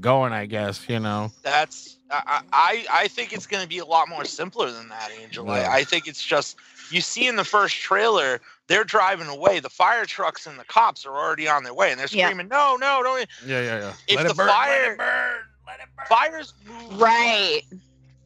[0.00, 0.32] going.
[0.32, 1.30] I guess you know.
[1.42, 5.46] That's I I, I think it's to be a lot more simpler than that, Angel.
[5.46, 5.70] Yeah.
[5.70, 6.56] I, I think it's just
[6.90, 9.60] you see in the first trailer they're driving away.
[9.60, 12.26] The fire trucks and the cops are already on their way, and they're Yeah.
[12.26, 13.92] screaming, "No, no, don't!" Yeah, yeah, yeah.
[14.08, 16.06] If let the it burn, fire- let it burn, let it burn.
[16.08, 17.00] Fires move.
[17.00, 17.62] right.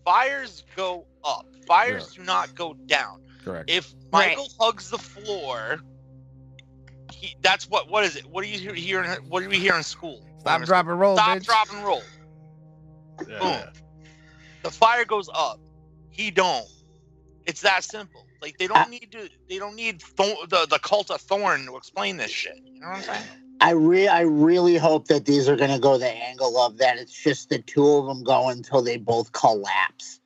[0.05, 1.47] Fires go up.
[1.67, 3.23] Fires do not go down.
[3.45, 3.69] Correct.
[3.71, 4.29] If Right.
[4.31, 5.81] Michael hugs the floor,
[7.13, 7.89] he, that's what.
[7.89, 8.27] What is it?
[8.27, 9.05] What do you hear- hear?
[9.05, 10.25] in- What do we hear in school?
[10.41, 11.45] Stop, drop, and roll, Stop, bitch.
[11.45, 12.03] drop, and roll.
[13.29, 13.73] Yeah, Boom.
[14.63, 15.61] the fire goes up.
[16.11, 16.67] He don't.
[17.47, 18.27] It's that simple.
[18.43, 19.29] Like they don't need to.
[19.49, 22.59] They don't need Thor- the the cult of Thorn to explain this shit.
[22.65, 23.23] You know what I'm saying?
[23.61, 26.97] I re I really hope that these are going to go the angle of that
[26.99, 30.21] it's just the two of them going until they both collapse.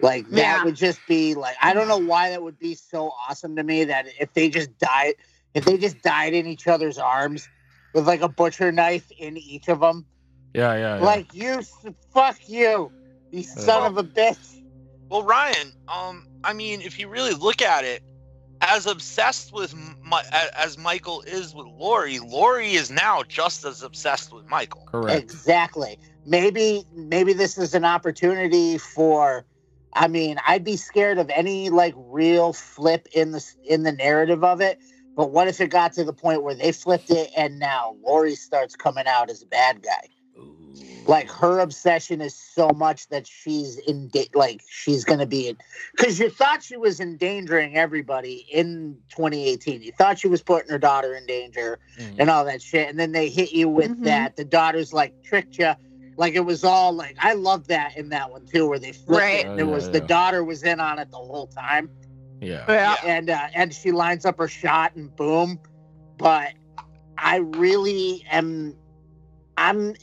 [0.00, 0.64] Like that Yeah.
[0.64, 3.84] would just be like I don't know why that would be so awesome to me
[3.84, 5.14] that if they just died
[5.54, 7.48] if they just died in each other's arms
[7.94, 10.04] with like a butcher knife in each of them
[10.52, 11.04] Yeah, yeah, yeah.
[11.04, 11.62] like you
[12.12, 12.92] fuck you
[13.30, 14.55] you son of a bitch
[15.08, 15.72] Well, Ryan.
[15.88, 18.02] Um, I mean, if you really look at it,
[18.60, 23.82] as obsessed with Mi- a- as Michael is with Laurie, Laurie is now just as
[23.82, 24.84] obsessed with Michael.
[24.86, 25.22] correct.
[25.22, 25.98] Exactly.
[26.24, 29.44] Maybe maybe this is an opportunity for
[29.92, 34.44] I mean, I'd be scared of any like real flip in the in the narrative
[34.44, 34.78] of it.
[35.16, 38.34] But what if it got to the point where they flipped it and now Laurie
[38.34, 40.08] starts coming out as a bad guy?
[41.06, 45.56] Like her obsession is so much that she's in da- like she's gonna be in
[45.96, 50.78] because you thought she was endangering everybody in 2018 you thought she was putting her
[50.78, 52.16] daughter in danger Mm.
[52.18, 54.04] and all that shit and then they hit you with Mhm.
[54.04, 55.72] that the daughter's like tricked you
[56.18, 59.20] like it was all like i love that in that one too where they flipped
[59.22, 59.40] Right.
[59.40, 61.88] it and Oh, it yeah, was the daughter was in on it the whole time
[62.40, 62.64] Yeah.
[62.68, 62.96] Yeah.
[63.04, 65.58] and uh, and she lines up her shot and boom.
[66.18, 66.52] But
[67.18, 68.76] I really am.
[69.56, 69.94] I'm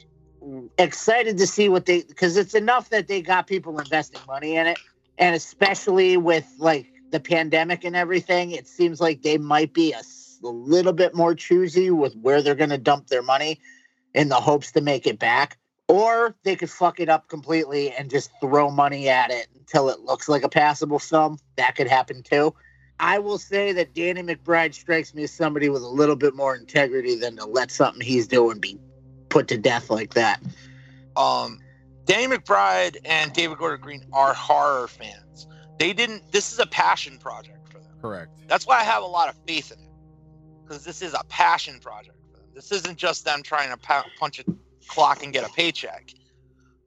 [0.77, 4.67] excited to see what they because it's enough that they got people investing money in
[4.67, 4.79] it,
[5.17, 10.01] and especially with like the pandemic and everything, it seems like they might be a
[10.41, 13.59] little bit more choosy with where they're going to dump their money
[14.13, 15.57] in the hopes to make it back.
[15.87, 19.99] Or they could fuck it up completely and just throw money at it until it
[19.99, 21.37] looks like a passable film.
[21.57, 22.53] That could happen too.
[22.99, 26.55] I will say that Danny McBride strikes me as somebody with a little bit more
[26.55, 28.79] integrity than to let something he's doing be
[29.33, 30.39] put to death like that.
[31.17, 31.59] um,
[32.05, 35.47] Danny McBride and David Gordon Green are horror fans.
[35.79, 36.31] They didn't.
[36.31, 37.91] This is a passion project for them.
[38.01, 38.29] Correct.
[38.47, 39.89] That's why I have a lot of faith in it,
[40.61, 42.45] because this is a passion project for them.
[42.53, 44.43] This isn't just them trying to pu- punch a
[44.87, 46.13] clock and get a paycheck.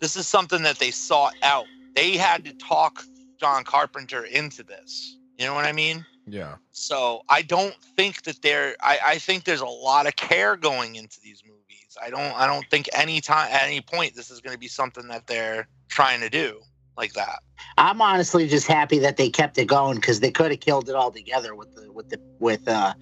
[0.01, 1.65] This is something that they sought out.
[1.95, 3.03] They had to talk
[3.41, 5.17] John Carpenter into this.
[5.39, 6.05] You know what I mean?
[6.27, 6.57] Yeah.
[6.73, 8.77] So I don't think that there.
[8.83, 11.55] I, I think there's a lot of care going into these movies.
[12.03, 12.35] I don't.
[12.35, 15.27] I don't think any time at any point this is going to be something that
[15.27, 16.61] they're trying to do
[16.97, 17.41] like that.
[17.79, 20.95] I'm honestly just happy that they kept it going because they could have killed it
[20.95, 22.95] all together with the with the with uh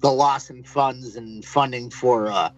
[0.00, 2.50] the loss in funds and funding for uh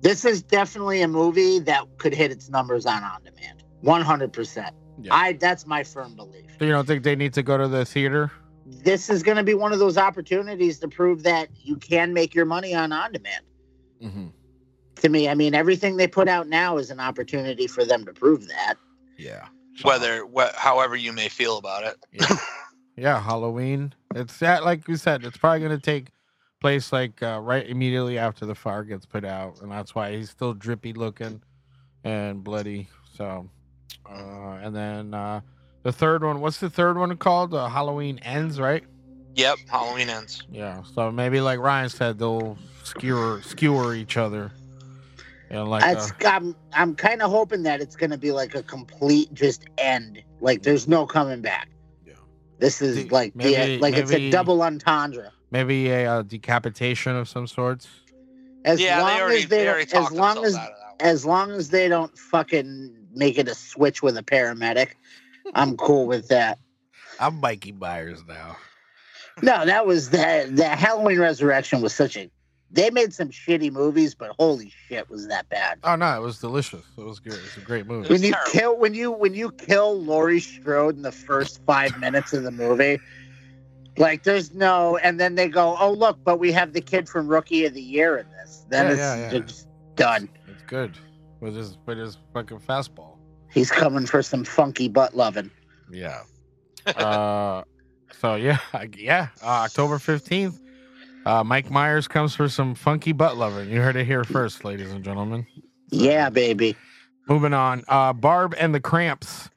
[0.00, 3.62] this is definitely a movie that could hit its numbers on on demand.
[3.84, 4.70] 100%.
[5.10, 6.46] I that's my firm belief.
[6.58, 8.32] So you don't think they need to go to the theater?
[8.66, 12.34] This is going to be one of those opportunities to prove that you can make
[12.34, 13.44] your money on on demand.
[14.02, 14.26] Mm-hmm.
[15.00, 18.12] To me, I mean everything they put out now is an opportunity for them to
[18.12, 18.74] prove that.
[19.16, 19.46] Yeah.
[19.82, 21.96] Whether wh- however you may feel about it.
[22.12, 22.36] Yeah.
[22.96, 23.94] yeah, Halloween.
[24.14, 26.08] It's that like you said, it's probably gonna take
[26.60, 30.30] place like uh, right immediately after the fire gets put out, and that's why he's
[30.30, 31.40] still drippy looking
[32.04, 32.88] and bloody.
[33.16, 33.48] So,
[34.08, 35.40] uh, and then uh,
[35.82, 36.40] the third one.
[36.40, 37.54] What's the third one called?
[37.54, 38.84] Uh, Halloween ends, right?
[39.34, 39.58] Yep.
[39.68, 40.42] Halloween ends.
[40.50, 40.82] Yeah.
[40.94, 44.52] So maybe like Ryan said, they'll skewer skewer each other.
[45.50, 48.54] And like That's, uh, I'm I'm kind of hoping that it's going to be like
[48.54, 50.22] a complete just end.
[50.40, 51.68] Like there's no coming back.
[52.06, 52.14] Yeah.
[52.58, 55.32] This is The- like maybe- the, like it's a double entendre.
[55.50, 57.88] maybe a uh, decapitation of some sorts.
[58.64, 60.96] As yeah, long they already, as they, they already as long as out of that
[61.00, 61.08] one.
[61.10, 64.90] as long as they don't fucking make it a switch with a paramedic,
[65.54, 66.58] I'm cool with that.
[67.20, 68.56] I'm Mikey Myers now.
[69.40, 72.28] No, that was the the Halloween Resurrection was such a.
[72.70, 75.78] They made some shitty movies, but holy shit, was that bad?
[75.84, 76.84] Oh no, it was delicious.
[76.98, 77.32] It was good.
[77.32, 78.12] It was a great movie.
[78.12, 78.50] When you terrible.
[78.52, 82.50] kill when you when you kill Laurie Strode in the first five minutes of the
[82.50, 83.00] movie,
[83.96, 87.26] like there's no, and then they go, oh look, but we have the kid from
[87.26, 88.66] Rookie of the Year in this.
[88.68, 89.46] Then Yeah, it's yeah, yeah.
[89.46, 90.28] just done.
[90.46, 90.96] It's good
[91.40, 93.16] with his with his fucking fastball.
[93.50, 95.50] He's coming for some funky butt loving.
[95.90, 96.22] Yeah.
[96.86, 97.64] uh,
[98.12, 98.58] so yeah,
[98.96, 99.28] yeah.
[99.42, 100.60] Uh, October fifteenth,
[101.28, 103.68] uh, Mike Myers comes for some funky butt loving.
[103.68, 105.46] You heard it here first, ladies and gentlemen.
[105.90, 106.74] Yeah, baby.
[107.28, 107.84] Moving on.
[107.86, 109.50] Uh, Barb and the Cramps.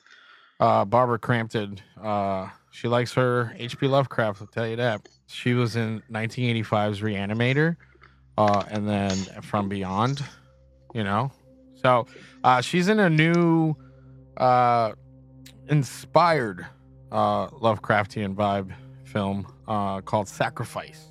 [0.59, 1.79] Uh, Barbara Crampton.
[1.99, 3.87] Uh, she likes her H.P.
[3.87, 4.41] Lovecraft.
[4.41, 5.07] I'll tell you that.
[5.27, 7.77] She was in 1985's Reanimator,
[8.37, 10.21] uh, and then From Beyond.
[10.93, 11.31] You know,
[11.81, 12.05] so
[12.43, 13.75] uh, she's in a new,
[14.35, 14.91] uh,
[15.69, 16.65] inspired
[17.13, 18.73] uh, Lovecraftian vibe
[19.05, 21.10] film uh, called Sacrifice.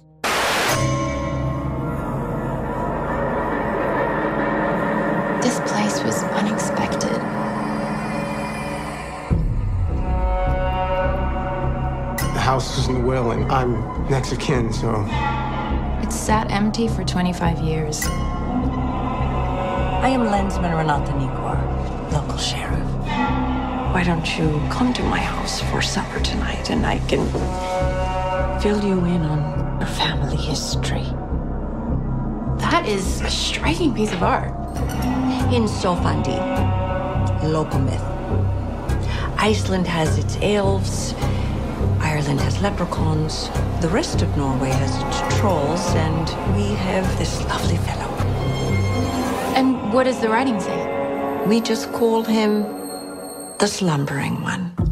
[5.43, 7.21] This place was unexpected.
[12.35, 13.73] The house is in the will, and I'm
[14.09, 15.07] next of kin, so
[16.03, 18.07] It sat empty for 25 years.
[20.03, 21.59] I am Lensman Renata Nikor,
[22.13, 22.91] local sheriff.
[23.93, 27.27] Why don't you come to my house for supper tonight and I can
[28.61, 31.05] fill you in on your family history?
[32.59, 34.51] That is a striking piece of art.
[35.53, 36.39] In Sofandi,
[37.43, 38.03] local myth.
[39.39, 41.15] Iceland has its elves,
[42.01, 43.49] Ireland has leprechauns,
[43.81, 48.11] the rest of Norway has its trolls, and we have this lovely fellow.
[49.57, 51.45] And what does the writing say?
[51.47, 52.63] We just call him
[53.59, 54.90] the slumbering one.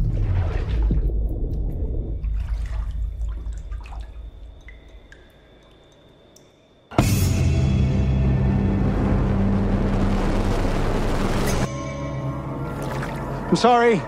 [13.49, 13.99] I'm sorry.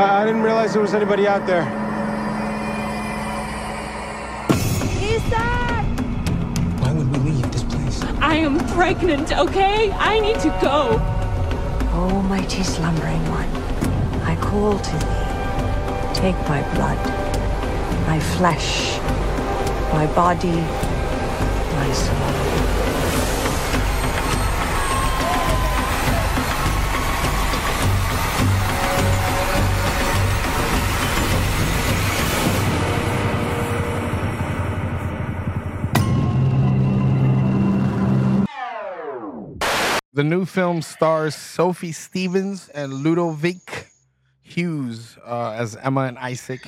[0.00, 1.66] I, I didn't realize there was anybody out there.
[6.80, 8.02] Why would we leave this place?
[8.22, 9.92] I am pregnant, okay?
[9.92, 10.98] I need to go.
[11.92, 13.50] O mighty slumbering one,
[14.22, 16.14] I call to thee.
[16.14, 16.96] Take my blood,
[18.06, 18.98] my flesh,
[19.92, 20.62] my body,
[21.76, 22.59] my soul.
[40.20, 43.86] The new film stars Sophie Stevens and Ludovic
[44.42, 46.60] Hughes uh, as Emma and Isaac,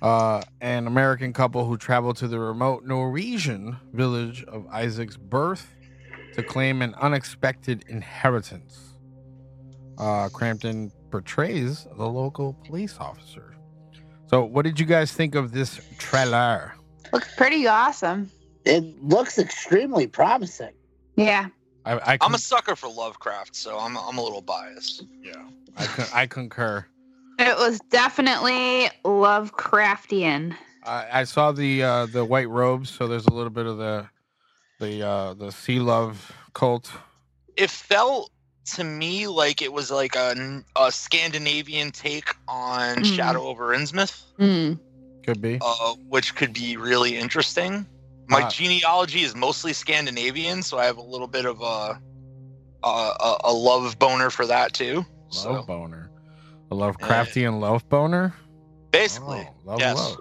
[0.00, 5.74] uh, an American couple who travel to the remote Norwegian village of Isaac's birth
[6.34, 8.94] to claim an unexpected inheritance.
[9.98, 13.56] Uh, Crampton portrays the local police officer.
[14.28, 16.76] So, what did you guys think of this trailer?
[17.12, 18.30] Looks pretty awesome.
[18.64, 20.74] It looks extremely promising.
[21.16, 21.48] Yeah.
[21.88, 25.02] I, I, I'm a sucker for Lovecraft, so I'm I'm a little biased.
[25.22, 25.32] Yeah,
[25.76, 26.84] I, con- I concur.
[27.38, 30.54] It was definitely Lovecraftian.
[30.84, 34.06] I, I saw the uh, the white robes, so there's a little bit of the
[34.78, 36.92] the uh, the sea love cult.
[37.56, 38.30] It felt
[38.74, 43.16] to me like it was like a, a Scandinavian take on Mhm.
[43.16, 44.78] Shadow over Innsmouth, Mm.
[45.24, 45.58] Could be.
[45.62, 47.86] uh, which could be really interesting.
[48.28, 48.48] My Ah.
[48.48, 52.00] genealogy is mostly Scandinavian, so I have a little bit of a
[52.84, 54.96] a, a, a love boner for that too.
[54.96, 56.10] Love So boner.
[56.70, 58.34] A Lovecraftian love boner.
[58.92, 59.96] basically, Oh, love, yes.
[59.96, 60.16] love.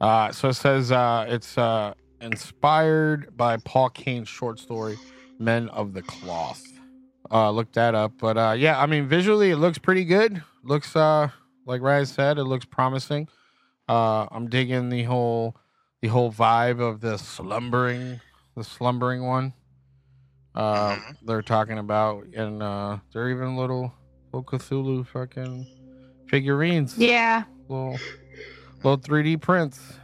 [0.00, 4.96] Uh, so it says uh, it's uh, inspired by Paul Kane's short story
[5.38, 6.62] "Men of the Cloth."
[7.30, 10.42] Uh, look that up, but uh, yeah, I mean visually it looks pretty good.
[10.64, 11.28] Looks uh,
[11.66, 13.28] like Ryan said, it looks promising.
[13.88, 15.56] Uh, I'm digging the whole
[16.02, 18.20] the whole vibe of the slumbering
[18.56, 19.52] the slumbering one.
[20.54, 23.92] Uh, they're talking about, and uh, they're even little
[24.32, 25.66] little Cthulhu fucking
[26.28, 26.96] figurines.
[26.98, 27.44] Yeah.
[27.68, 27.98] Little
[28.82, 29.94] little 3D prints.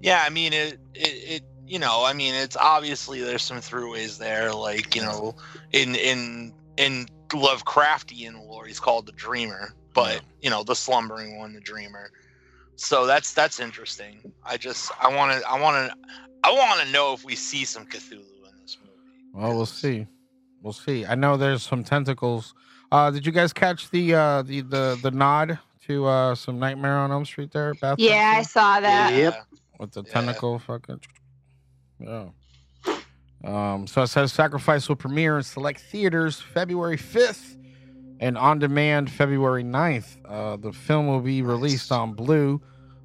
[0.00, 1.08] Yeah, I mean it, it.
[1.08, 5.36] It you know, I mean it's obviously there's some throughways there, like you know,
[5.72, 11.52] in in in Lovecraftian lore, he's called the Dreamer, but you know, the slumbering one,
[11.52, 12.10] the Dreamer.
[12.80, 14.32] So that's that's interesting.
[14.42, 15.96] I just I want to I want to
[16.42, 18.96] I want to know if we see some Cthulhu in this movie.
[19.34, 20.06] Well, we'll see.
[20.62, 21.04] We'll see.
[21.04, 22.54] I know there's some tentacles.
[22.90, 25.58] Uh, did you guys catch the uh the the the nod
[25.88, 27.74] to uh some Nightmare on Elm Street there?
[27.74, 29.12] Bathroom Yeah, I saw that.
[29.14, 29.34] Yep.
[29.78, 31.00] with the tentacle fucking
[31.98, 32.28] yeah
[33.44, 37.56] um so it says sacrifice will premiere in select theaters february 5th
[38.20, 42.60] and on demand february 9th uh the film will be released on blue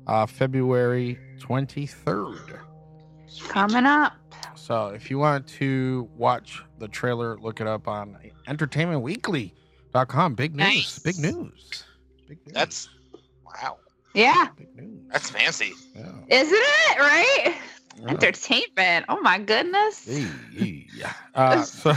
[0.07, 2.59] uh february 23rd
[3.49, 4.13] Coming up.
[4.55, 10.65] so if you want to watch the trailer look it up on entertainmentweekly.com big news
[10.65, 10.99] Nice.
[10.99, 11.83] big news
[12.27, 12.89] big news That's
[13.45, 13.77] wow,
[14.13, 14.47] Yeah.
[14.57, 15.73] big news that's fancy.
[15.95, 16.11] yeah.
[16.29, 16.99] Isn't it?
[16.99, 17.55] Right?
[18.01, 18.09] Yeah.
[18.09, 19.05] Entertainment.
[19.07, 20.05] Oh my goodness.
[20.07, 21.13] Yeah.
[21.35, 21.93] Uh, so,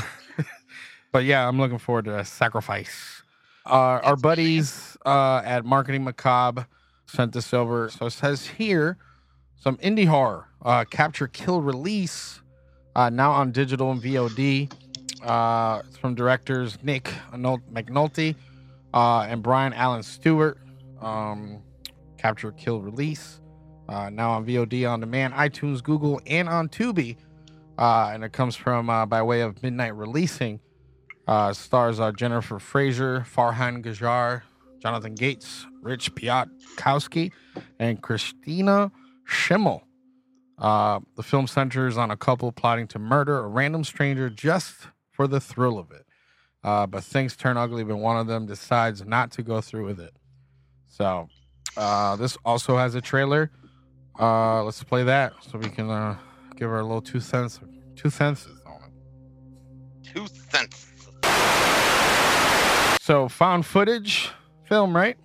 [1.13, 3.23] but yeah, I'm looking forward to a sacrifice.
[3.67, 6.67] Uh, our buddies uh, at Marketing Macabre
[7.07, 7.91] sent this over.
[7.91, 8.97] So it says here
[9.57, 12.41] some indie horror uh, capture, kill, release
[12.95, 14.73] uh, now on digital and VOD.
[15.23, 18.35] Uh, it's from directors Nick McNulty
[18.95, 20.59] uh, and Brian Allen Stewart.
[21.01, 21.63] Um,
[22.17, 23.41] capture, kill, release.
[23.89, 27.17] Uh, now on VOD on demand, iTunes, Google, and on Tubi.
[27.79, 30.61] Uh, and it comes from uh, by way of Midnight Releasing.
[31.29, 34.43] Uh, stars uh, Jennifer Fraser, Farhang Ghajar,
[34.81, 37.33] Jonathan Gates, Rich Piatkowski,
[37.79, 38.91] and Christina
[39.27, 39.83] Schimmel.
[40.57, 45.27] Uh, the film centers on a couple plotting to murder a random stranger just for
[45.27, 46.07] the thrill of it.
[46.65, 50.01] Uh, but things turn ugly when one of them decides not to go through with
[50.01, 50.15] it.
[50.87, 51.29] So,
[51.77, 53.51] uh, this also has a trailer.
[54.19, 56.17] Uh, let's play that so we can uh,
[56.57, 57.61] give our little two cents,
[57.97, 60.15] two senses on it.
[60.15, 60.78] Two cents.
[63.09, 64.33] So, found footage
[64.65, 65.17] film, right?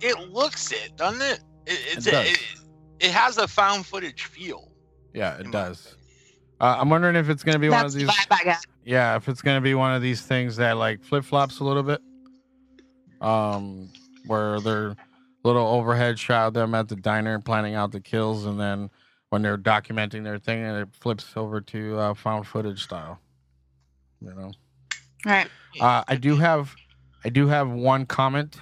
[0.00, 1.38] It looks it, doesn't it?
[1.64, 2.26] It, it's It a- does.
[2.32, 2.40] it,
[2.98, 4.72] it has a found footage feel.
[5.14, 5.94] Yeah, it does.
[6.60, 8.08] Uh, I'm wondering if it's gonna be one of these.
[8.08, 8.66] vibe I got.
[8.84, 11.84] Yeah, if it's gonna be one of these things that like flip flops a little
[11.84, 12.00] bit,
[13.20, 13.88] um,
[14.26, 14.96] where they're
[15.44, 18.90] little overhead shot of them at the diner planning out the kills, and then
[19.28, 23.20] when they're documenting their thing, and it flips over to uh, found footage style.
[24.20, 24.50] You know,
[25.24, 25.48] Right.
[25.80, 26.74] Uh, I do have,
[27.24, 28.56] I do have one comment.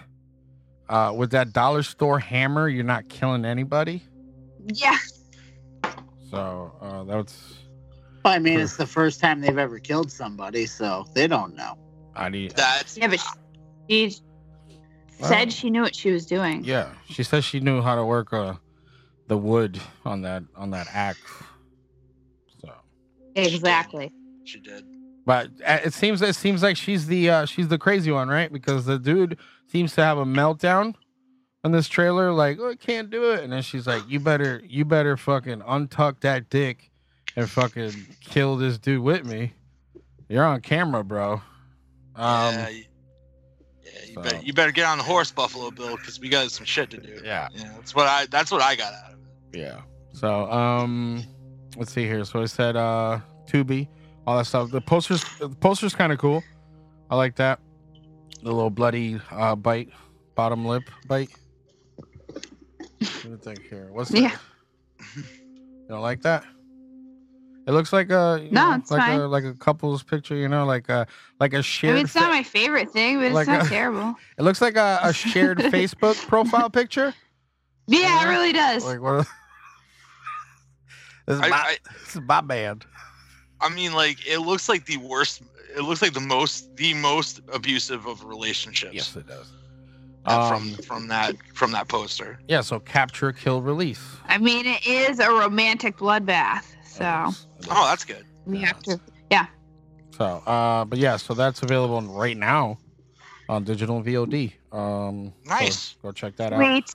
[0.89, 4.03] Uh, with that dollar store hammer, you're not killing anybody.
[4.67, 4.97] Yeah.
[6.31, 7.57] So uh, that's
[8.27, 11.79] I mean, it's the first time they've ever killed somebody, so they don't know.
[12.15, 12.53] I need.
[12.53, 13.21] That's Yeah, but
[13.89, 14.21] she, she
[15.23, 16.65] said she knew what she was doing.
[16.65, 18.55] Yeah, she said she knew how to work uh,
[19.29, 21.21] the wood on that on that axe.
[22.61, 22.73] So,
[23.37, 24.13] Exactly.
[24.45, 24.85] she did.
[25.27, 28.51] But uh, it seems it seems like she's the uh, she's the crazy one, right?
[28.51, 30.95] Because the dude seems to have a meltdown
[31.65, 34.63] in this trailer, like oh, I can't do it, and then she's like, "You better
[34.65, 36.93] you better fucking untuck that dick
[37.35, 39.53] and fucking kill this dude with me.
[40.29, 41.43] You're on camera, bro."
[42.15, 42.85] Um, yeah, you,
[43.83, 46.65] yeah, you better you better get on the horse, Buffalo Bill, because we got some
[46.65, 47.21] shit to do.
[47.25, 47.49] Yeah.
[47.53, 49.19] yeah, that's what I that's what I got out of
[49.53, 49.59] it.
[49.59, 49.81] Yeah.
[50.13, 51.25] So um
[51.77, 52.25] let's see here.
[52.25, 53.89] So I said uh Tubi,
[54.27, 54.71] all that stuff.
[54.71, 56.43] The posters the poster's kind of cool.
[57.11, 57.61] I like that.
[58.43, 59.91] The little bloody uh bite,
[60.35, 61.31] bottom lip bite.
[62.27, 62.43] What
[63.23, 63.89] do you think here?
[63.93, 64.21] What's that?
[64.21, 64.37] Yeah.
[65.17, 66.45] You don't like that?
[67.69, 69.21] It looks like a No, know, it's like fine.
[69.21, 71.07] a like a couple's picture, you know, like a
[71.41, 73.69] like a I shared mean, it's fa- not my favorite thing, but it's not a-
[73.69, 74.15] terrible.
[74.39, 77.13] it looks like a, a shared Facebook profile picture.
[77.89, 78.85] Yeah, it really does.
[78.85, 79.27] Like what are-
[81.27, 82.85] this is I- my I- this is my band.
[83.61, 85.43] I mean, like it looks like the worst.
[85.77, 88.95] It looks like the most the most abusive of relationships.
[88.95, 89.53] Yes, it does.
[90.27, 92.39] uh, Um, from from that from that poster.
[92.49, 94.03] Yeah, so capture, kill, release.
[94.27, 97.31] I mean, it is a romantic bloodbath, so
[97.71, 98.25] Oh, that's good.
[98.47, 99.01] we have to.
[99.31, 99.47] Yeah.
[100.17, 102.79] So, uh, but yeah, so that's available right now
[103.49, 104.53] on digital VOD.
[104.73, 105.95] Um, so Nice.
[106.03, 106.95] go check that out Sweet.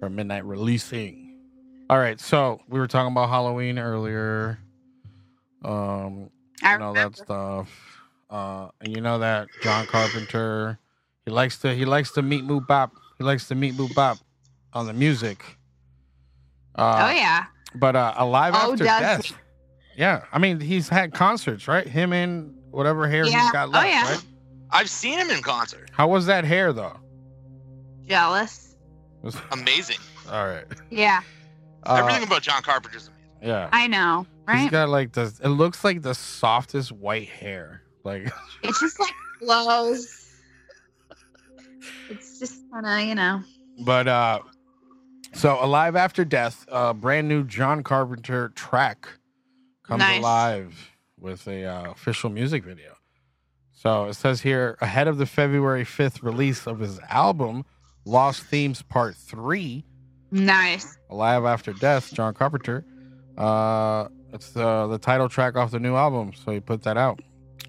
[0.00, 1.40] for midnight releasing.
[1.88, 4.58] All right, so we were talking about Halloween earlier.
[5.66, 6.30] Um,
[6.62, 7.68] I and all that stuff.
[8.30, 10.78] Uh, and you know that John Carpenter,
[11.24, 12.92] he likes to he likes to meet Moo Bop.
[13.18, 14.18] He likes to meet Moo Bop
[14.72, 15.44] on the music.
[16.74, 17.44] Uh, oh yeah.
[17.74, 19.38] But uh, alive Oh, after does death.
[19.96, 21.86] Yeah, I mean he's had concerts, right?
[21.86, 23.42] Him and whatever hair Yeah.
[23.42, 24.10] he's got Oh, left, yeah.
[24.12, 24.24] right?
[24.70, 25.90] I've seen him in concert.
[25.92, 26.98] How was that hair though?
[28.08, 28.76] Jealous.
[29.22, 29.98] Was- Amazing.
[30.30, 30.64] All right.
[30.90, 31.22] Yeah.
[31.84, 33.48] Uh, Everything about John Carpenter's amazing.
[33.48, 33.68] yeah.
[33.72, 34.70] I know, He's right?
[34.70, 35.32] got like the.
[35.42, 37.82] It looks like the softest white hair.
[38.04, 38.30] Like
[38.62, 40.32] It's just like flows.
[42.08, 43.42] It's just kind of, you know.
[43.84, 44.40] But uh
[45.32, 49.08] so Alive After Death, uh brand new John Carpenter track
[49.82, 50.20] comes Nice.
[50.20, 52.94] alive with a uh, official music video.
[53.72, 57.64] So it says here ahead of the February 5th release of his album
[58.04, 59.84] Lost Themes Part 3,
[60.30, 60.96] Nice.
[61.10, 62.84] Alive After Death, John Carpenter.
[63.36, 67.20] Uh it's uh, the title track off the new album, so he put that out.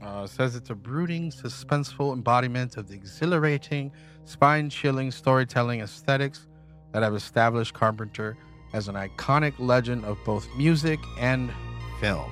[0.01, 3.91] Uh, says it's a brooding, suspenseful embodiment of the exhilarating,
[4.25, 6.47] spine chilling storytelling aesthetics
[6.91, 8.37] that have established Carpenter
[8.73, 11.51] as an iconic legend of both music and
[12.01, 12.29] film.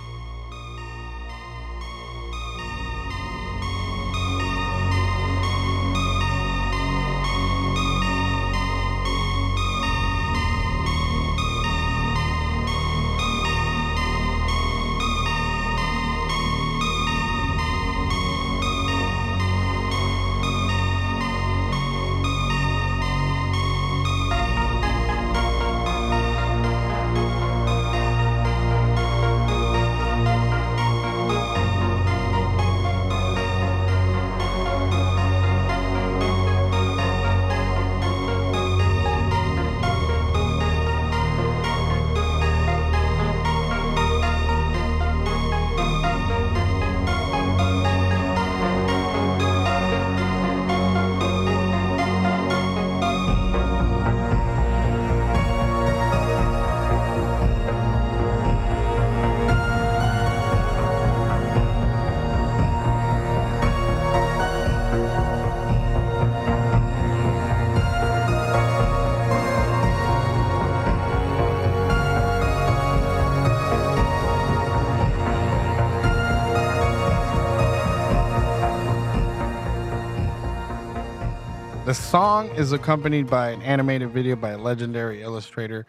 [82.47, 85.85] Song is accompanied by an animated video by legendary illustrator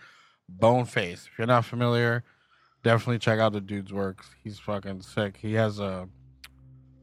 [0.48, 1.26] Boneface.
[1.26, 2.24] If you're not familiar,
[2.82, 4.28] definitely check out the dude's works.
[4.44, 5.36] He's fucking sick.
[5.36, 6.08] He has a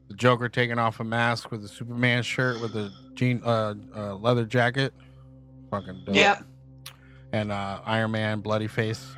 [0.10, 4.16] the Joker taking off a mask with a Superman shirt with a jean uh, uh
[4.16, 4.94] leather jacket.
[5.72, 6.16] Fucking dope.
[6.16, 6.44] Yep.
[7.32, 9.16] And uh Iron Man bloody face.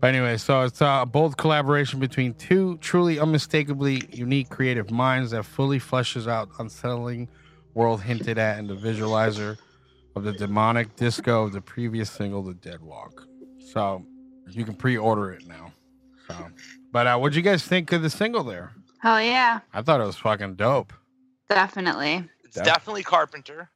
[0.00, 5.44] But anyway, so it's a bold collaboration between two truly unmistakably unique creative minds that
[5.44, 7.28] fully fleshes out unsettling
[7.72, 9.56] world hinted at in the visualizer
[10.16, 13.26] of the demonic disco of the previous single, The Dead Walk.
[13.72, 14.04] So
[14.48, 15.72] you can pre-order it now.
[16.28, 16.34] So,
[16.92, 18.72] but uh, what'd you guys think of the single there?
[19.00, 20.92] Hell yeah, I thought it was fucking dope.
[21.48, 22.28] definitely.
[22.44, 23.68] It's definitely Carpenter.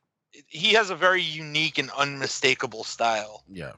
[0.46, 3.42] He has a very unique and unmistakable style.
[3.50, 3.72] Yeah.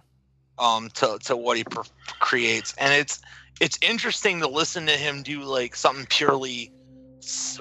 [0.58, 1.82] um to to what he per-
[2.20, 3.20] creates and it's
[3.60, 6.70] it's interesting to listen to him do like something purely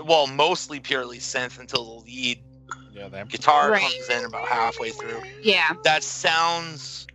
[0.06, 2.44] well mostly purely synth until the lead
[2.92, 3.82] Yeah, that guitar Right.
[3.82, 7.06] comes in about halfway through Yeah, that sounds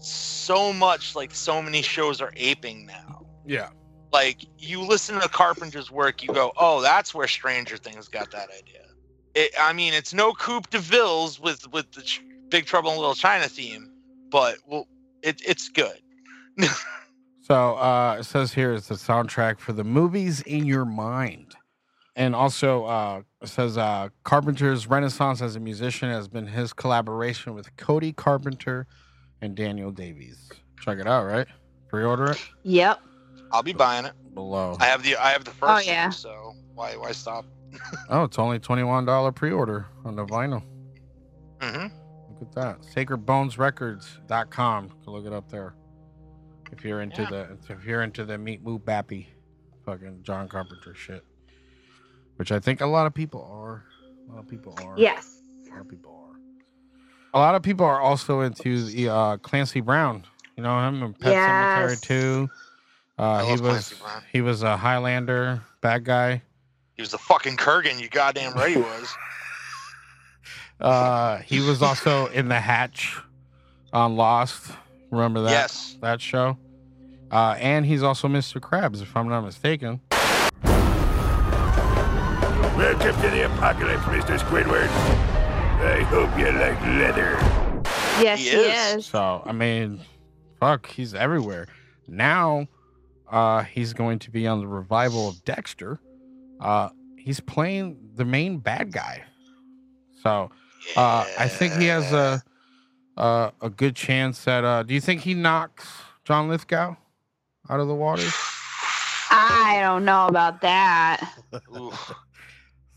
[0.00, 3.68] so much like so many shows are aping now Yeah.
[4.12, 8.48] like you listen to carpenter's work you go oh that's where stranger things got that
[8.50, 8.84] idea
[9.34, 12.96] it, i mean it's no coupe de villes with with the Ch- big trouble in
[12.98, 13.90] little china theme
[14.30, 14.86] but well
[15.22, 16.00] it, it's good
[17.42, 21.54] So uh, it says here it's the soundtrack for the movies in your mind.
[22.18, 27.74] And also uh, says uh, Carpenter's renaissance as a musician has been his collaboration with
[27.76, 28.86] Cody Carpenter
[29.40, 30.50] and Daniel Davies.
[30.80, 31.46] Check it out, right?
[31.88, 33.00] Pre-order it yep.
[33.52, 34.76] i'll be buying it below.
[34.78, 36.08] i have the i have the first Oh, yeah.
[36.10, 37.46] two, so why why stop
[38.10, 40.62] Oh, it's only twenty-one dollar pre-order on the vinyl.
[41.62, 41.86] hmm
[42.30, 42.82] Look at that.
[42.94, 44.90] SacredBonesRecords.com.
[45.04, 45.74] Go look it up there.
[46.72, 47.30] If you're into Yeah.
[47.30, 49.26] the if you're into the meat moo bappy
[49.86, 51.24] fucking John Carpenter shit.
[52.38, 53.84] Which I think a lot of people are.
[54.28, 54.94] A lot of people are.
[54.96, 55.40] Yes.
[55.66, 56.36] A lot of people are.
[57.34, 60.24] A lot of people are also into the uh, Clancy Brown.
[60.56, 62.00] You know him in Pet Sematary Yes.
[62.00, 62.48] too.
[63.18, 63.94] Uh, he was
[64.32, 66.42] he was a Highlander bad guy.
[66.96, 69.14] he was the fucking kurgan you goddamn right he was
[70.80, 73.16] Uh, he was also in the Hatch
[73.92, 74.70] on Lost.
[75.10, 75.50] Remember that?
[75.50, 75.96] Yes.
[76.00, 76.56] That show.
[77.32, 78.60] Uh, and he's also Mr.
[78.60, 80.00] Krabs, if I'm not mistaken.
[82.78, 84.38] Welcome to the apocalypse, Mr.
[84.38, 84.86] Squidward.
[85.82, 87.36] I hope you like leather.
[88.22, 88.94] Yes, He he, is.
[88.98, 89.06] is.
[89.06, 90.00] So I mean,
[90.60, 91.66] fuck, he's everywhere.
[92.06, 92.68] Now,
[93.28, 95.98] uh, he's going to be on the revival of Dexter.
[96.60, 99.24] Uh, he's playing the main bad guy.
[100.22, 100.50] So
[100.96, 102.40] uh, I think he has a
[103.16, 104.64] a, a good chance at.
[104.64, 105.88] Uh, do you think he knocks
[106.24, 106.94] John Lithgow
[107.68, 108.22] out of the water?
[109.30, 111.34] I don't know about that.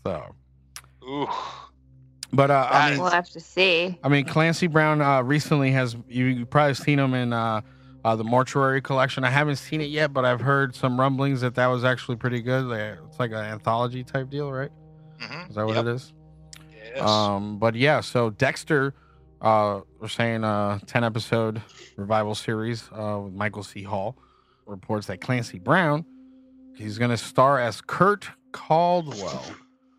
[0.04, 0.34] So,
[1.04, 1.28] ooh.
[2.32, 3.98] but uh, I mean, We'll have to see.
[4.02, 7.60] I mean, Clancy Brown uh, recently has you probably seen him in uh,
[8.04, 9.24] uh, the Mortuary Collection.
[9.24, 12.40] I haven't seen it yet, but I've heard some rumblings that that was actually pretty
[12.42, 12.64] good.
[12.64, 14.70] Like, It's like an anthology type deal, right?
[15.20, 15.50] Mhm.
[15.50, 15.86] Is that what Yep.
[15.86, 16.12] it is?
[16.96, 17.08] Yes.
[17.08, 18.92] Um, but yeah, so Dexter,
[19.40, 21.62] uh, we're saying a ten episode
[21.96, 23.82] revival series uh, with Michael C.
[23.84, 24.16] Hall
[24.66, 26.04] reports that Clancy Brown,
[26.76, 29.44] he's going to star as Kurt Caldwell.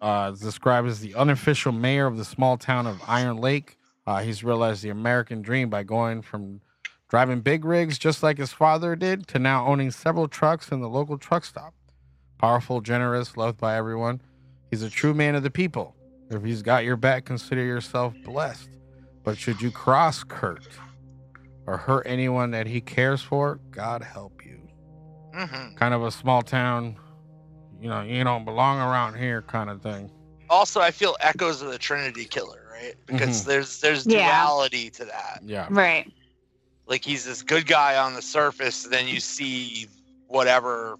[0.03, 3.77] Uh, is described as the unofficial mayor of the small town of Iron Lake.
[4.05, 6.59] Uh, he's realized the American dream by going from
[7.07, 10.89] driving big rigs just like his father did to now owning several trucks in the
[10.89, 11.73] local truck stop.
[12.37, 14.19] Powerful, generous, loved by everyone.
[14.69, 15.95] He's a true man of the people.
[16.29, 18.69] If he's got your back, consider yourself blessed.
[19.23, 20.67] But should you cross Kurt
[21.65, 24.59] or hurt anyone that he cares for, God help you.
[25.33, 25.77] Mhm.
[25.77, 26.97] Kind of a small town,
[27.83, 30.09] you know, you don't belong around here kind of thing.
[30.49, 32.95] Also, I feel echoes of the Trinity Killer, right?
[33.05, 33.45] Because Mhm.
[33.45, 34.25] there's there's Yeah.
[34.25, 35.41] duality to that.
[35.43, 35.67] Yeah.
[35.69, 36.09] Right.
[36.87, 39.89] Like he's this good guy on the surface, then you see
[40.27, 40.97] whatever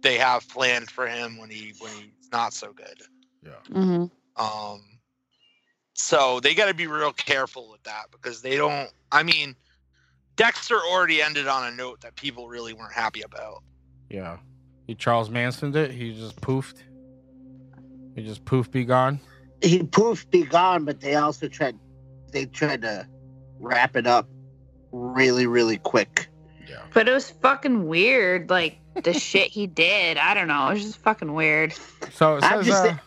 [0.00, 3.02] they have planned for him when he when he's not so good.
[3.42, 3.52] Yeah.
[3.70, 4.42] Mm-hmm.
[4.42, 4.82] Um,
[5.92, 8.90] so they got to be real careful with that because they don't.
[9.12, 9.54] I mean,
[10.36, 13.62] Dexter already ended on a note that people really weren't happy about.
[14.08, 14.38] Yeah.
[14.86, 15.90] He Charles Manson did.
[15.90, 16.82] He just poofed.
[18.14, 19.18] He just poofed, be gone.
[19.62, 21.78] He poofed, be gone, but they also tried.
[22.32, 23.06] They tried to
[23.58, 24.28] wrap it up
[24.92, 26.28] really, really quick.
[26.68, 26.82] Yeah.
[26.92, 28.50] But it was fucking weird.
[28.50, 30.18] Like the shit he did.
[30.18, 30.68] I don't know.
[30.68, 31.72] It was just fucking weird.
[32.12, 32.98] So it I'm says, just uh, sa-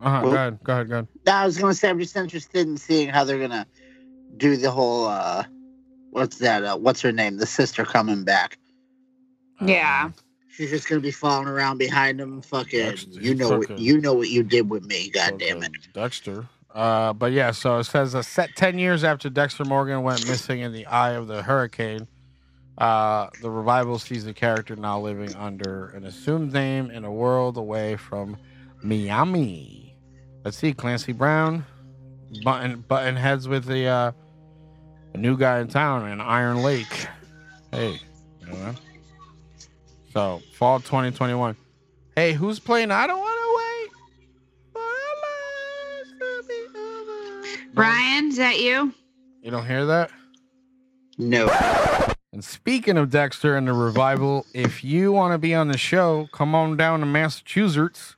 [0.00, 1.08] uh-huh, go ahead, go ahead, go ahead.
[1.26, 3.66] No, I was gonna say I'm just interested in seeing how they're gonna
[4.36, 5.06] do the whole.
[5.06, 5.44] uh
[6.10, 6.62] What's that?
[6.62, 7.38] Uh, what's her name?
[7.38, 8.56] The sister coming back.
[9.60, 10.10] Yeah.
[10.56, 12.40] She's just gonna be falling around behind him.
[12.40, 15.10] Fucking, Dexter, you know, what, you know what you did with me.
[15.10, 15.72] God damn it.
[15.92, 16.48] Dexter.
[16.74, 20.60] Uh, but yeah, so it says uh, set 10 years after Dexter Morgan went missing
[20.60, 22.08] in the eye of the hurricane.
[22.78, 27.56] Uh, the revival sees the character now living under an assumed name in a world
[27.56, 28.36] away from
[28.82, 29.96] Miami.
[30.44, 31.64] Let's see, Clancy Brown,
[32.42, 34.12] button button heads with the uh,
[35.14, 37.06] a new guy in town in Iron Lake.
[37.70, 38.74] Hey, you You know?
[40.14, 41.56] So fall 2021.
[42.14, 42.92] Hey, who's playing?
[42.92, 43.90] I don't want to wait.
[47.74, 48.94] Brian, is that you?
[49.42, 50.12] You don't hear that?
[51.18, 51.48] No.
[52.32, 56.28] And speaking of Dexter and the revival, if you want to be on the show,
[56.30, 58.14] come on down to Massachusetts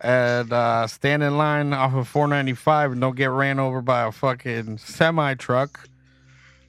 [0.00, 4.12] and uh, stand in line off of 495 and don't get ran over by a
[4.12, 5.88] fucking semi truck.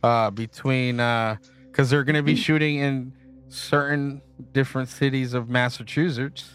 [0.02, 3.14] Uh, between because they're going to be shooting in
[3.50, 4.22] certain
[4.54, 6.50] different cities of Massachusetts,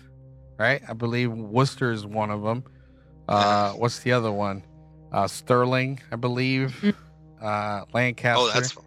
[0.59, 0.83] right?
[0.89, 2.65] I believe Worcester is one of them.
[3.29, 4.63] Uh, what's the other one?
[5.13, 6.95] Uh, Sterling, I believe.
[7.41, 8.85] Uh, Lancaster Oh, that's fun.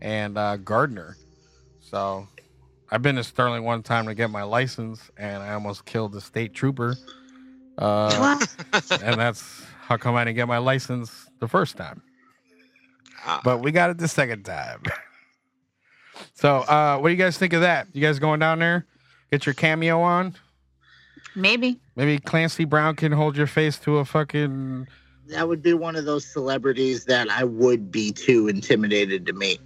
[0.00, 1.16] and uh, Gardner.
[1.80, 2.26] So
[2.90, 6.20] I've been to Sterling one time to get my license, and I almost killed the
[6.20, 6.96] state trooper.
[7.76, 8.38] Uh,
[9.02, 12.02] and that's how come I didn't get my license the first time.
[13.24, 13.40] Ah.
[13.44, 14.82] But we got it the second time.
[16.38, 17.88] So, uh, what do you guys think of that?
[17.92, 18.86] You guys going down there?
[19.32, 20.36] Get your cameo on?
[21.34, 21.80] Maybe.
[21.96, 24.86] Maybe Clancy Brown can hold your face to a fucking.
[25.26, 29.60] That would be one of those celebrities that I would be too intimidated to meet.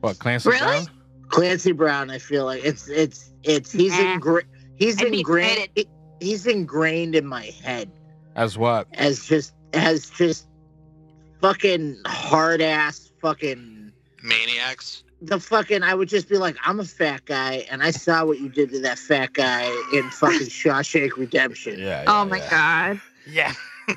[0.00, 0.62] What Clancy Brown?
[0.62, 0.84] Really?
[0.86, 0.96] Brown?
[1.28, 4.16] Clancy Brown, I feel like it's it's it's he's Nah.
[4.18, 4.44] ingra-
[4.76, 5.86] he's I'd ingrained he-
[6.20, 7.90] he's ingrained in my head
[8.34, 8.88] As what?
[8.94, 10.48] as just as just
[11.42, 13.92] fucking hard ass fucking
[14.22, 15.04] Maniacs.
[15.20, 18.38] The fucking I would just be like, I'm a fat guy and I saw what
[18.38, 21.78] you did to that fat guy in fucking Shawshank Redemption.
[21.80, 22.04] Yeah.
[22.06, 23.00] oh my god.
[23.26, 23.52] Yeah.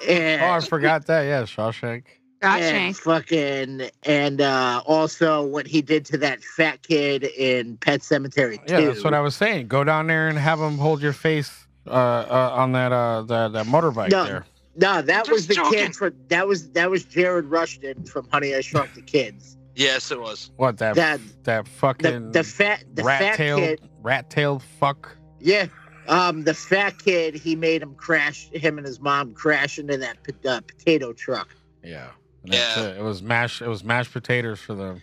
[0.07, 1.23] And, Oh, I forgot that.
[1.23, 2.03] Yeah, Shawshank.
[2.41, 2.95] Shawshank.
[2.97, 8.79] fucking and uh also what he did to that fat kid in Pet Sematary Yeah,
[8.79, 8.85] 2.
[8.87, 9.67] that's what I was saying.
[9.67, 13.53] Go down there and have him hold your face uh, uh, on that uh, that,
[13.53, 14.25] that motorbike No.
[14.25, 14.45] there.
[14.75, 15.71] No, that was the joking.
[15.73, 19.57] kid for that was that was Jared Rushton from Honey I Shrunk the Kids.
[19.75, 20.51] Yes, it was.
[20.57, 24.63] What that That that the fucking the fat the rat fat tailed kid rat tailed
[24.79, 25.15] fuck.
[25.39, 25.67] yeah
[26.07, 30.17] um the fat kid he made him crash him and his mom crash into that
[30.23, 31.55] po- uh, potato truck.
[31.83, 32.09] Yeah.
[32.43, 32.83] And that's Yeah.
[32.89, 32.97] it.
[32.97, 33.61] It was mashed.
[33.61, 35.01] It was mashed potatoes for them.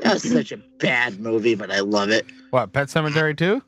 [0.00, 2.24] That was such a bad movie, but I love it.
[2.50, 3.62] What Pet Sematary too?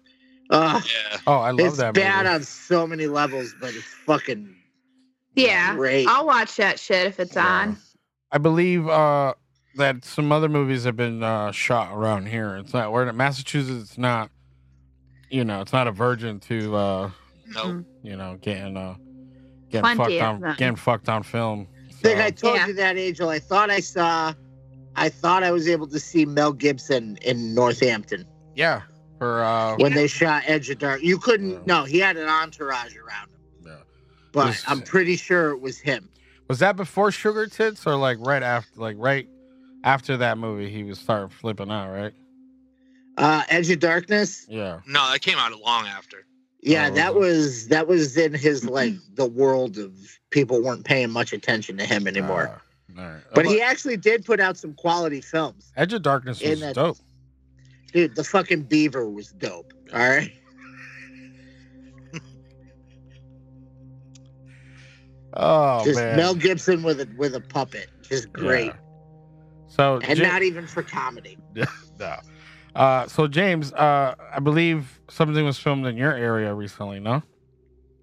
[0.48, 1.18] Uh, Yeah.
[1.26, 4.54] Oh, I love it's that bad on so many levels, but it's fucking
[5.34, 5.74] Yeah.
[5.74, 6.06] great.
[6.08, 7.76] I'll watch that shit if it's on.
[8.32, 9.34] I believe uh,
[9.76, 12.56] that some other movies have been uh, shot around here.
[12.56, 13.90] It's not where Massachusetts.
[13.90, 14.30] It's not.
[15.30, 17.10] You know, it's not a virgin to uh,
[17.46, 17.84] No.
[18.02, 18.96] you know getting uh,
[19.70, 20.54] getting Plenty fucked on them.
[20.58, 21.68] getting fucked on film.
[21.88, 22.66] I think I told Yeah.
[22.66, 23.28] you that, Angel.
[23.28, 24.32] I thought I saw,
[24.96, 28.24] I thought I was able to see Mel Gibson in Northampton
[28.56, 28.82] yeah,
[29.18, 31.02] for uh, when they shot Edge of Dark.
[31.02, 31.64] You couldn't.
[31.66, 33.76] No, he had an entourage around him, yeah.
[34.32, 36.08] but Was- I'm pretty sure it was him.
[36.48, 38.80] Was that before Sugar Tits or like right after?
[38.80, 39.28] Like right
[39.84, 42.12] after that movie, he was start flipping out, right?
[43.16, 44.46] Uh, Edge of Darkness.
[44.48, 44.80] Yeah.
[44.86, 46.24] No, that came out long after.
[46.62, 49.92] Yeah, Oh, that was was that was in his like the world of
[50.30, 52.60] people weren't paying much attention to him anymore.
[52.96, 53.22] Uh, all right.
[53.34, 55.72] but he actually did put out some quality films.
[55.76, 56.98] Edge of Darkness was that- dope.
[57.92, 59.72] Dude, the fucking beaver was dope.
[59.92, 60.32] All right.
[65.32, 66.16] Oh Just man.
[66.16, 67.88] Mel Gibson with a with a puppet.
[68.02, 68.66] Just great.
[68.66, 68.72] Yeah.
[69.80, 71.38] So And Ja- not even for comedy.
[71.98, 72.16] no.
[72.74, 77.22] Uh, so James, uh, I believe something was filmed in your area recently, no?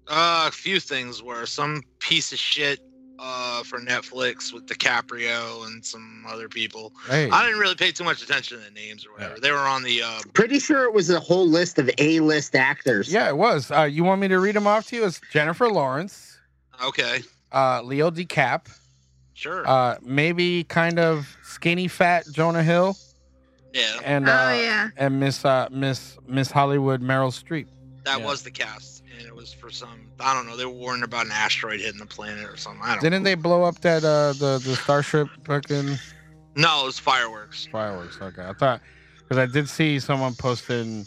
[0.08, 2.80] Uh, a few things were some piece of shit
[3.20, 6.92] uh, for Netflix with DiCaprio and some other people.
[7.08, 7.30] Hey.
[7.30, 9.38] I didn't really pay too much attention to the names or whatever.
[9.38, 10.02] They were on the.
[10.02, 13.12] Uh, Pretty sure it was a whole list of A list actors.
[13.12, 13.70] Yeah, it was.
[13.70, 15.04] Uh, you want me to read them off to you?
[15.04, 16.38] It's Jennifer Lawrence,
[16.82, 17.20] okay,
[17.52, 18.66] uh, Leo DeCap,
[19.38, 19.66] sure.
[19.68, 22.96] uh, maybe kind of skinny fat Jonah Hill,
[23.72, 24.90] yeah, and Oh, uh, yeah.
[24.96, 27.66] and Miss uh, Miss Miss Hollywood Meryl Streep.
[28.04, 28.26] that yeah.
[28.26, 30.06] was the cast, and it was for some.
[30.20, 30.56] I don't know.
[30.56, 32.82] They were warning about an asteroid hitting the planet or something.
[32.82, 32.96] I don't.
[32.96, 33.10] Know.
[33.10, 35.96] Didn't they blow up that uh, the the Starship fucking
[36.56, 37.68] No, it was fireworks.
[37.70, 38.18] fireworks?
[38.20, 38.80] Okay, I thought
[39.18, 41.06] because I did see someone posting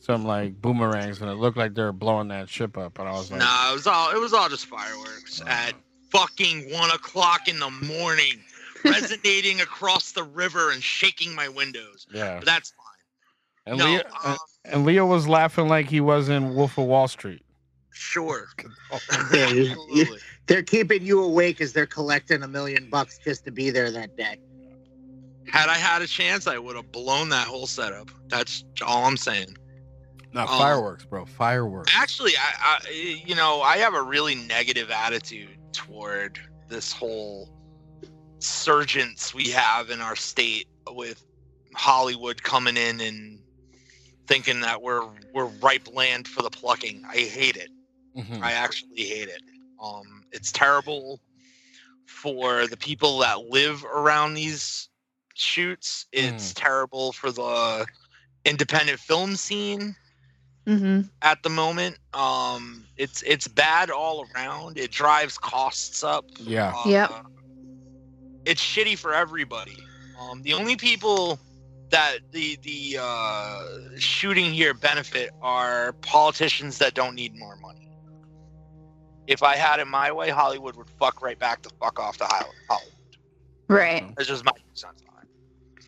[0.00, 3.12] some like boomerangs and it looked like they were blowing that ship up, and I
[3.12, 4.10] was like, No, it was all.
[4.10, 5.74] It was all just fireworks at
[6.10, 8.40] fucking one o'clock in the morning,
[8.84, 12.06] resonating across the river and shaking my windows.
[12.12, 12.36] yeah.
[12.38, 12.84] But that's fine.
[13.66, 17.08] And no, Leo um, and Leo was laughing like he was in Wolf of Wall
[17.08, 17.42] Street.
[17.90, 18.46] Sure.
[19.32, 23.50] Yeah, you- you- they're keeping you awake as they're collecting a million bucks just to
[23.50, 24.38] be there that day.
[25.46, 28.10] Had I had a chance, I would have blown that whole setup.
[28.28, 29.58] That's all I'm saying.
[30.32, 30.58] No, Oh.
[30.58, 31.26] fireworks, bro.
[31.26, 31.92] Fireworks.
[31.94, 32.90] Actually, I, I,
[33.26, 36.38] you know, I have a really negative attitude toward
[36.68, 37.48] this whole
[38.40, 41.24] surgence we have in our state with
[41.74, 43.40] Hollywood coming in and
[44.26, 47.02] thinking that we're we're ripe land for the plucking.
[47.10, 47.70] I hate it.
[48.16, 48.42] Mhm.
[48.42, 49.42] I actually hate it.
[49.82, 51.20] Um, it's terrible
[52.06, 54.88] for the people that live around these
[55.34, 56.06] shoots.
[56.12, 57.86] It's terrible for the
[58.44, 59.96] independent film scene
[60.66, 61.02] Mm-hmm.
[61.22, 61.98] at the moment.
[62.12, 64.76] Um, it's it's bad all around.
[64.76, 66.26] It drives costs up.
[66.40, 66.74] Yeah.
[66.76, 67.10] Uh, Yep.
[68.44, 69.76] It's shitty for everybody.
[70.20, 71.38] Um, the only people
[71.90, 73.64] that the the uh,
[73.98, 77.90] shooting here benefit are politicians that don't need more money.
[79.26, 82.24] If I had it my way, Hollywood would fuck right back the fuck off to
[82.24, 82.54] Hollywood.
[83.68, 84.14] Right.
[84.16, 85.84] That's just my two cents on it.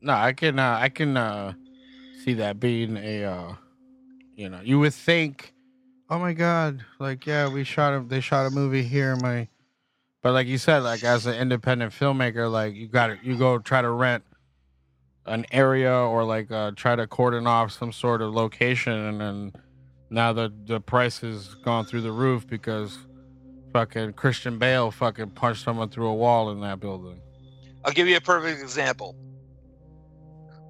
[0.00, 1.52] No, I can uh, I can uh,
[2.24, 3.52] see that being a uh,
[4.34, 5.52] you know you would think,
[6.10, 9.48] oh my god, like yeah, we shot a they shot a movie here, my,
[10.22, 13.58] but like you said, like as an independent filmmaker, like you got to you go
[13.58, 14.24] try to rent
[15.26, 19.52] an area or like uh, try to cordon off some sort of location, and then
[20.10, 22.98] now the the price has gone through the roof because
[23.72, 27.20] fucking Christian Bale fucking punched someone through a wall in that building.
[27.84, 29.14] I'll give you a perfect example.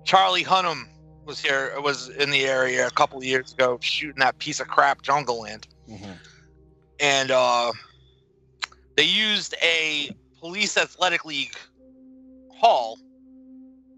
[0.05, 0.85] Charlie Hunnam
[1.29, 4.67] was here, was in the area a couple of years ago shooting that piece of
[4.67, 5.67] crap Jungleland.
[6.99, 7.71] and uh,
[8.97, 10.11] they used a
[10.41, 11.55] police athletic league
[12.53, 12.99] hall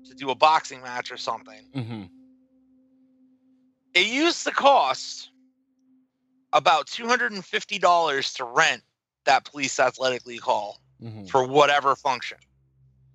[0.04, 1.62] to do a boxing match or something.
[1.74, 2.02] Mm-hmm.
[3.94, 5.30] It used to cost
[6.52, 8.82] about two hundred and fifty dollars to rent
[9.24, 11.24] that police athletic league hall Mm-hmm.
[11.28, 12.36] for whatever function,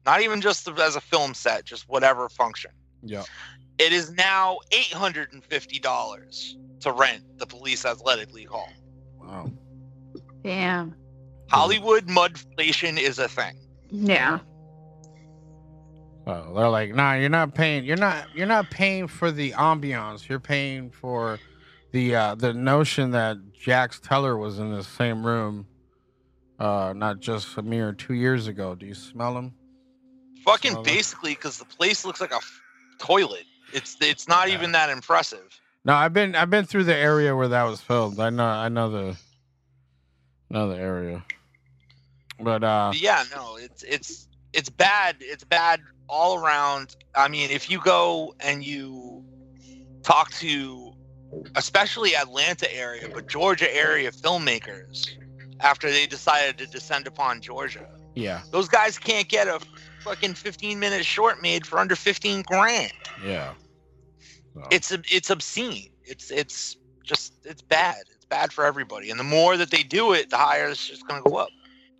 [0.07, 2.71] not even just as a film set, just whatever function.
[3.03, 3.21] Yeah.
[3.77, 8.69] It is now eight hundred and fifty dollars to rent the police athletic league hall.
[9.21, 9.51] Wow.
[10.43, 10.95] Damn.
[11.49, 13.57] Hollywood mudflation is a thing.
[13.91, 14.39] Yeah.
[16.27, 17.83] Oh, they're like, nah, you're not paying.
[17.85, 18.25] You're not.
[18.33, 20.27] You're not paying for the ambiance.
[20.27, 21.39] You're paying for
[21.91, 25.67] the uh, the notion that Jax Teller was in the same room,
[26.59, 28.73] uh, not just a mere two years ago.
[28.73, 29.53] Do you smell him?
[30.43, 32.61] Fucking So- basically, because the place looks like a f-
[32.99, 33.43] toilet.
[33.75, 35.59] It's it's not even that impressive.
[35.83, 38.19] No, I've been I've been through the area where that was filmed.
[38.21, 39.17] I know I know the
[40.49, 41.23] know the area,
[42.39, 45.17] but uh, yeah, no, it's it's it's bad.
[45.19, 46.95] It's bad all around.
[47.15, 49.23] I mean, if you go and you
[50.03, 50.93] talk to,
[51.55, 55.09] especially Atlanta area, but Georgia area filmmakers,
[55.59, 59.59] after they decided to descend upon Georgia, yeah, those guys can't get a
[59.99, 62.93] fucking 15 minute short made for under 15 grand.
[63.23, 63.53] yeah.
[64.71, 65.89] It's it's obscene.
[66.03, 68.03] It's it's just it's bad.
[68.15, 69.11] It's bad for everybody.
[69.11, 71.49] And the more that they do it, the higher it's just gonna go up.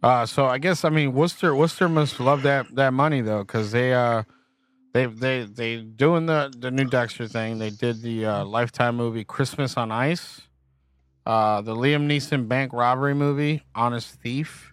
[0.04, 1.56] Uh, so I guess I mean Worcester.
[1.56, 4.24] Worcester must love that that money though, because they uh
[4.94, 7.58] they they they doing the the new Dexter thing.
[7.60, 10.42] They did the uh, Lifetime movie Christmas on Ice,
[11.26, 14.72] uh, the Liam Neeson bank robbery movie Honest Thief,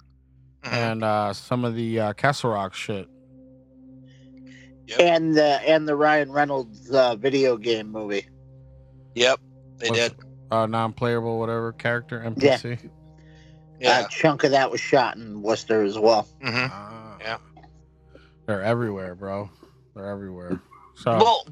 [0.62, 3.08] and uh, some of the uh, Castle Rock shit.
[4.98, 8.26] And the and the Ryan Reynolds uh, video game movie.
[9.14, 9.40] Yep,
[9.78, 10.16] they What's- did.
[10.50, 12.78] Uh, non-playable whatever character NPC.
[13.80, 16.28] Yeah, a chunk of that was shot in Worcester as well.
[16.44, 17.20] Mm-hmm.
[17.22, 17.38] yeah.
[18.46, 19.48] They're everywhere, bro.
[19.94, 20.60] They're everywhere.
[20.94, 21.46] So Well,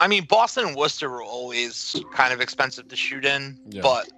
[0.00, 3.80] I mean, Boston and Worcester were always kind of expensive to shoot in, Yeah.
[3.80, 4.10] but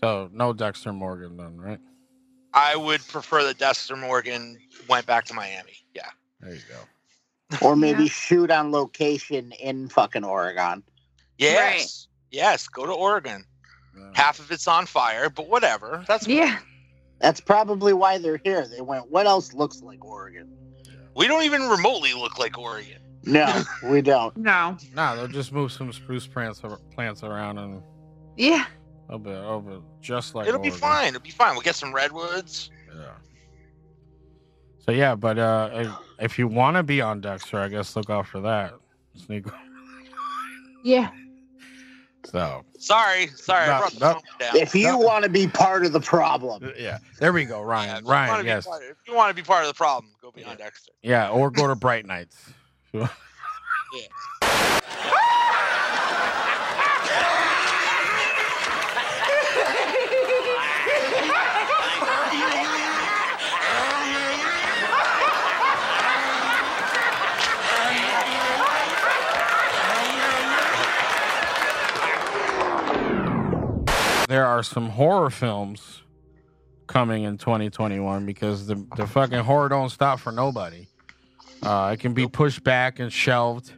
[0.00, 1.80] so no Dexter Morgan then, right?
[2.54, 4.56] I would prefer that Dexter Morgan
[4.88, 5.84] went back to Miami.
[5.94, 6.02] Yeah.
[6.40, 6.76] There you go.
[7.60, 10.82] Or maybe shoot on location in fucking Oregon.
[11.38, 12.08] Yes.
[12.30, 12.68] Yes.
[12.68, 13.44] Go to Oregon.
[14.14, 16.04] Half of it's on fire, but whatever.
[16.08, 16.58] That's yeah.
[17.20, 18.66] That's probably why they're here.
[18.66, 20.48] They went, what else looks like Oregon?
[21.14, 22.98] We don't even remotely look like Oregon.
[23.24, 24.34] No, we don't.
[24.36, 24.76] No.
[24.94, 26.62] Nah, they'll just move some spruce plants
[26.94, 27.82] plants around and
[28.36, 28.64] Yeah.
[29.08, 31.08] it'll be over just like It'll be fine.
[31.08, 31.52] It'll be fine.
[31.52, 32.70] We'll get some redwoods.
[32.96, 33.10] Yeah.
[34.78, 38.10] So yeah, but uh, if, if you want to be on Dexter, I guess look
[38.10, 38.74] out for that.
[39.16, 39.46] Sneak.
[40.84, 41.10] Yeah.
[42.24, 43.66] So Sorry, sorry.
[43.66, 44.20] No, I brought the no.
[44.60, 47.96] If you want to be part of the problem, uh, yeah, there we go, Ryan.
[47.96, 49.74] If you wanna Ryan, be yes, part- if you want to be part of the
[49.74, 50.92] problem, go be on Dexter.
[51.02, 52.36] yeah, or go to Bright Nights.
[52.92, 53.08] Yeah.
[74.30, 76.02] there are some horror films
[76.86, 80.86] coming in 2021 because the the fucking horror don't stop for nobody.
[81.64, 83.72] Uh, it can be pushed back and shelved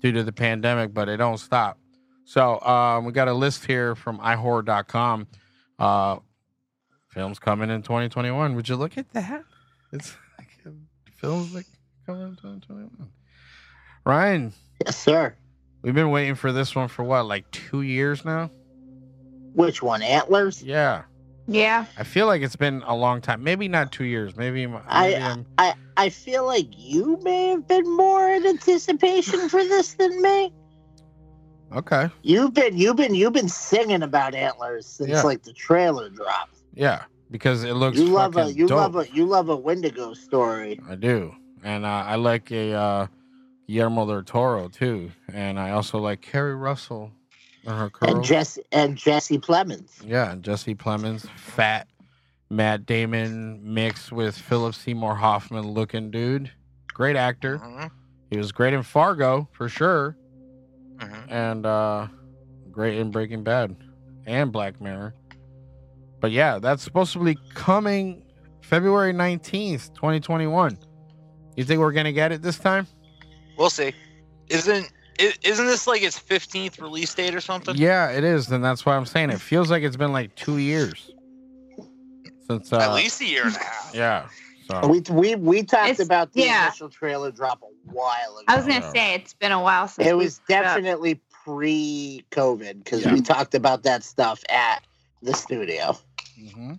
[0.00, 1.78] due to the pandemic, but it don't stop.
[2.24, 5.26] So um, we got a list here from iHorror.com.
[5.80, 6.18] Uh,
[7.08, 8.54] films coming in 2021.
[8.54, 9.42] Would you look at that?
[9.92, 10.74] It's like
[11.16, 11.66] films like
[12.06, 13.10] coming in 2021.
[14.06, 14.52] Ryan.
[14.86, 15.34] Yes, sir.
[15.82, 18.52] We've been waiting for this one for what, like two years now?
[19.54, 20.02] Which one?
[20.02, 20.62] Antlers?
[20.62, 21.02] Yeah.
[21.46, 21.86] Yeah.
[21.98, 23.42] I feel like it's been a long time.
[23.42, 24.36] Maybe not two years.
[24.36, 29.48] Maybe, maybe I, I'm- I I feel like you may have been more in anticipation
[29.50, 30.52] for this than me.
[31.74, 32.08] okay.
[32.22, 35.22] You've been you've been you've been singing about antlers since Yeah.
[35.22, 36.58] like the trailer dropped.
[36.74, 38.78] Yeah, because it looks You love a you dope.
[38.78, 40.80] love a you love a Wendigo story.
[40.88, 43.06] I do, and uh, I like a uh,
[43.68, 47.10] Guillermo del Toro too, and I also like Keri Russell
[47.66, 48.28] and her And curls.
[48.28, 49.90] Jesse and Jesse Plemons.
[50.04, 51.88] yeah, and Jesse Plemons, fat
[52.50, 56.50] Matt Damon mixed with Philip Seymour Hoffman looking dude.
[56.92, 57.58] Great actor.
[57.58, 57.90] Mhm.
[58.30, 60.16] He was great in Fargo for sure,
[60.96, 61.30] Mhm.
[61.30, 62.08] and uh,
[62.70, 63.74] great in Breaking Bad
[64.26, 65.14] and Black Mirror.
[66.20, 68.22] But yeah, that's supposed to be coming
[68.60, 70.78] February 19th, 2021.
[71.56, 72.86] You think we're going to get it this time?
[73.58, 73.92] We'll see.
[74.48, 74.90] Isn't
[75.20, 77.76] i- isn't this like its fifteenth release date or something?
[77.76, 78.50] Yeah, it is.
[78.50, 81.10] And that's why I'm saying it feels like it's been like two years
[82.48, 82.72] since.
[82.72, 83.90] Uh, At least a year and a half.
[83.94, 84.28] Yeah.
[84.70, 86.66] So, We we we talked It's- about the yeah.
[86.68, 88.44] initial trailer drop a while ago.
[88.48, 93.12] I was gonna say it's been a while since it was definitely pre-COVID because Yeah.
[93.12, 94.82] we talked about that stuff at
[95.22, 95.96] the studio.
[96.40, 96.78] Mhm.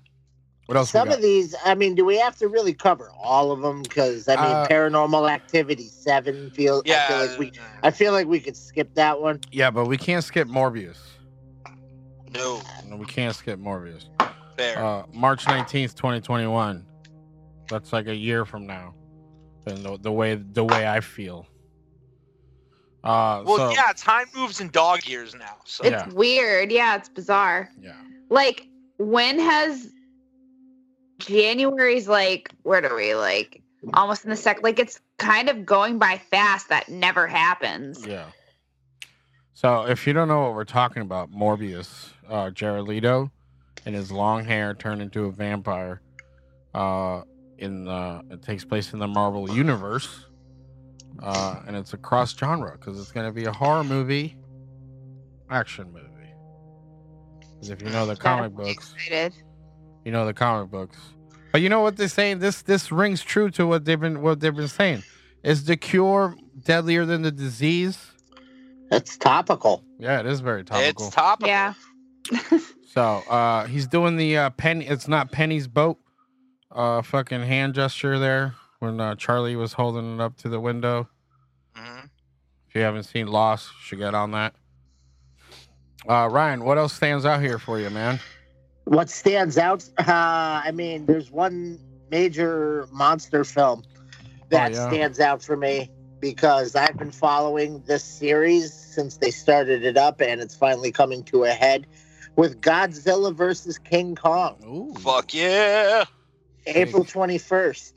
[0.74, 0.94] What else?
[0.94, 1.18] we Some got?
[1.18, 3.84] of these, I mean, do we have to really cover all of them?
[3.84, 6.84] Because I mean, Uh, Paranormal Activity Seven feels.
[6.86, 7.08] I Yeah.
[7.08, 7.52] feel like we.
[7.84, 9.40] I feel like we could skip that one.
[9.52, 10.98] yeah, but we can't skip Morbius.
[12.34, 12.62] No.
[12.88, 14.06] No, we can't skip Morbius.
[14.58, 14.84] Fair.
[14.84, 16.86] Uh, March 19th, 2021.
[17.70, 18.94] That's like a year from now.
[19.66, 21.48] And the, the way the way I feel.
[23.04, 25.58] Uh, well, so, yeah, time moves in dog years now.
[25.66, 26.10] So It's Yeah.
[26.14, 26.72] weird.
[26.72, 27.70] Yeah, it's bizarre.
[27.80, 27.94] Yeah.
[28.30, 28.66] Like,
[28.98, 29.90] when has
[31.19, 33.15] January's like, where do we?
[33.15, 33.61] Like,
[33.94, 36.69] almost in the second Like, it's kind of going by fast.
[36.69, 38.06] That never happens.
[38.06, 38.26] Yeah.
[39.53, 43.31] So if you don't know what we're talking about, Morbius, uh, Jared Leto,
[43.85, 46.02] and his long hair turned into a vampire.
[46.73, 47.22] Uh,
[47.60, 50.26] in the it takes place in the Marvel universe,
[51.22, 54.35] uh, and it's a cross genre because it's going to be a horror movie,
[55.52, 56.07] action movie.
[57.60, 59.34] 'Cause if you know the comic books, Excited.
[60.06, 60.98] You know the comic books.
[61.52, 62.40] But you know what they're saying?
[62.40, 65.04] This this rings true to what they've been what they've been saying.
[65.44, 68.00] Is the cure deadlier than the disease?
[68.92, 69.84] It's topical.
[70.00, 71.06] Yeah, it is very topical.
[71.08, 71.48] it's topical.
[71.48, 71.74] Yeah.
[72.94, 75.98] So uh he's doing the uh penny it's not Penny's boat
[76.72, 81.10] uh fucking hand gesture there when uh, Charlie was holding it up to the window.
[81.76, 82.10] Mhm.
[82.70, 84.54] If you haven't seen Lost, you should get on that.
[86.08, 88.20] Uh Ryan, what else stands out here for you, man?
[88.86, 89.88] What stands out?
[90.00, 91.80] Uh, I mean, there's one
[92.12, 93.84] major monster film
[94.50, 94.88] that Oh, yeah.
[94.90, 95.90] stands out for me
[96.20, 101.24] because I've been following this series since they started it up, and it's finally coming
[101.26, 101.86] to a head
[102.36, 104.58] with Godzilla versus King Kong.
[104.66, 104.94] Ooh.
[105.00, 106.06] Fuck yeah.
[106.66, 107.94] April 21st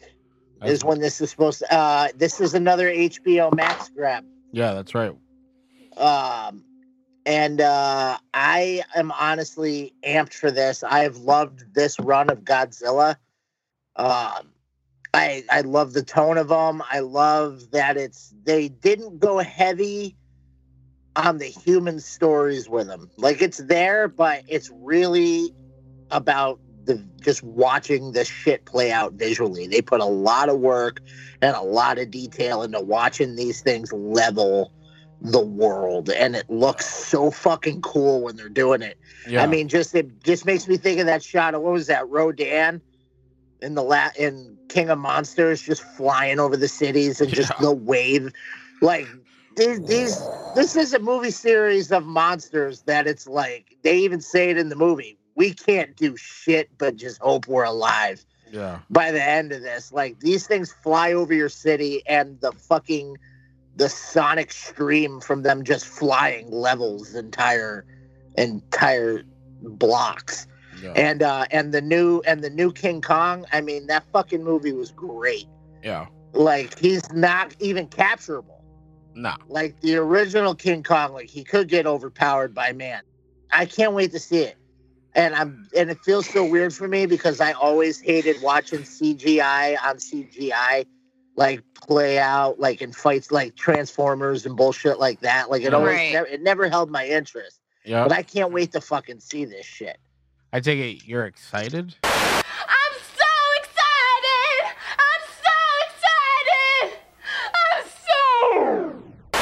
[0.65, 1.73] is when this is supposed to.
[1.75, 4.25] Uh, this is another HBO Max grab.
[4.53, 5.15] Yeah, that's right.
[5.97, 6.65] Um,
[7.27, 10.85] and uh, I am honestly amped for this.
[10.85, 13.17] I have loved this run of Godzilla.
[13.97, 14.53] Um,
[15.13, 16.83] I I love the tone of them.
[16.91, 20.17] I love that it's they didn't go heavy
[21.17, 23.11] on the human stories with them.
[23.17, 25.53] Like it's there, but it's really
[26.13, 29.67] about the just watching this shit play out visually.
[29.67, 31.01] They put a lot of work
[31.43, 34.71] and a lot of detail into watching these things level
[35.21, 38.99] the world and it looks so fucking cool when they're doing it.
[39.27, 39.43] Yeah.
[39.43, 42.09] I mean just it just makes me think of that shot of what was that
[42.09, 42.81] Rodan
[43.63, 47.61] in the la in King of Monsters just flying over the cities and just Yeah.
[47.61, 48.33] the wave
[48.83, 49.07] like
[49.57, 50.23] these, these
[50.55, 54.69] this is a movie series of monsters that it's like they even say it in
[54.69, 58.81] the movie we can't do shit but just hope we're alive yeah.
[58.91, 59.93] by the end of this.
[59.93, 63.17] Like these things fly over your city and the fucking
[63.77, 67.85] the sonic stream from them just flying levels entire
[68.37, 69.23] entire
[69.63, 70.47] blocks.
[70.83, 70.93] Yeah.
[70.97, 74.73] And uh and the new and the new King Kong, I mean that fucking movie
[74.73, 75.47] was great.
[75.83, 76.07] Yeah.
[76.33, 78.63] Like he's not even capturable.
[79.15, 79.37] Nah.
[79.49, 83.03] Like the original King Kong, like he could get overpowered by man.
[83.51, 84.57] I can't wait to see it.
[85.15, 89.77] And I'm and it feels so weird for me because I always hated watching CGI
[89.83, 90.87] on CGI
[91.37, 95.51] like play out like in fights like Transformers and bullshit like that.
[95.51, 96.13] Like it always Right.
[96.13, 97.61] never, it never held my interest.
[97.85, 98.03] Yeah.
[98.03, 99.99] But I can't wait to fucking see this shit.
[100.53, 101.95] I take it you're excited.
[102.03, 104.75] I'm so excited!
[104.99, 105.55] I'm so
[106.89, 106.99] excited!
[107.73, 109.03] I'm
[109.33, 109.39] so.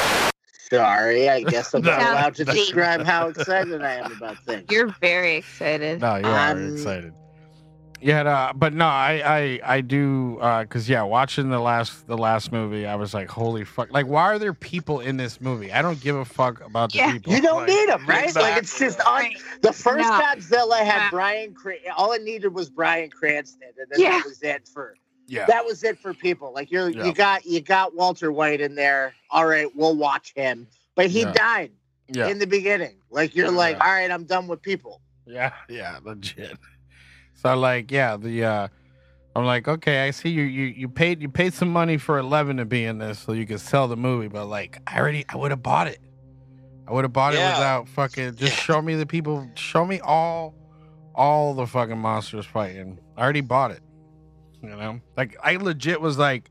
[0.69, 4.65] Sorry, I guess I'm not allowed to describe how excited I am about things.
[4.69, 6.01] You're very excited.
[6.01, 7.13] No, you are Um, excited.
[8.05, 12.51] Yeah, uh, but no, I I I do because yeah, watching the last the last
[12.51, 13.91] movie, I was like, holy fuck!
[13.91, 15.73] Like, why are there people in this movie?
[15.73, 17.13] I don't give a fuck about the Yeah.
[17.13, 17.33] people.
[17.33, 18.35] You don't Like, need them, right?
[18.35, 19.23] Like it's just on
[19.61, 20.21] the first No.
[20.21, 21.09] Godzilla had No.
[21.09, 21.55] Bryan.
[21.55, 24.11] Cran- all it needed was Bryan Cranston, and then Yeah.
[24.19, 24.93] that was it for
[25.25, 26.53] Yeah, that was it for people.
[26.53, 27.05] Like you're Yeah.
[27.05, 29.15] you got you got Walter White in there.
[29.31, 31.31] All right, we'll watch him, but he Yeah.
[31.33, 31.71] died
[32.09, 32.97] yeah, in the beginning.
[33.09, 33.83] Like you're like, Yeah.
[33.83, 35.01] all right, I'm done with people.
[35.25, 36.55] yeah, yeah, legit.
[37.45, 38.67] So like, yeah, the uh
[39.35, 42.57] I'm like, okay, I see you you you paid you paid some money for Eleven
[42.57, 45.35] to be in this so you could sell the movie, but like, I already I
[45.37, 45.99] would have bought it.
[46.87, 50.55] I would have bought it without fucking just show me the people, show me all
[51.13, 52.97] all the fucking monsters fighting.
[53.15, 53.81] I already bought it.
[54.63, 56.49] You know, like I legit was like,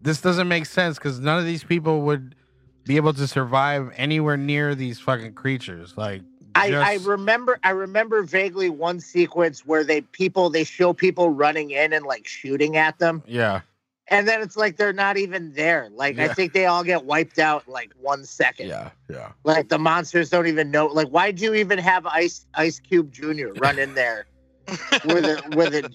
[0.00, 2.36] this doesn't make sense because none of these people would
[2.84, 5.94] be able to survive anywhere near these fucking creatures.
[5.96, 6.22] Like,
[6.54, 11.70] I, I remember I remember vaguely one sequence where they people they show people running
[11.70, 13.22] in and like shooting at them.
[13.26, 13.60] yeah,
[14.08, 15.88] And then it's like they're not even there.
[15.92, 18.68] Like I think they all get wiped out in like one second.
[18.68, 19.32] yeah, yeah.
[19.44, 20.86] Like the monsters don't even know.
[20.86, 23.48] Like why'd you even have Ice Ice Cube Jr.
[23.56, 24.26] run in there
[25.04, 25.90] with a with a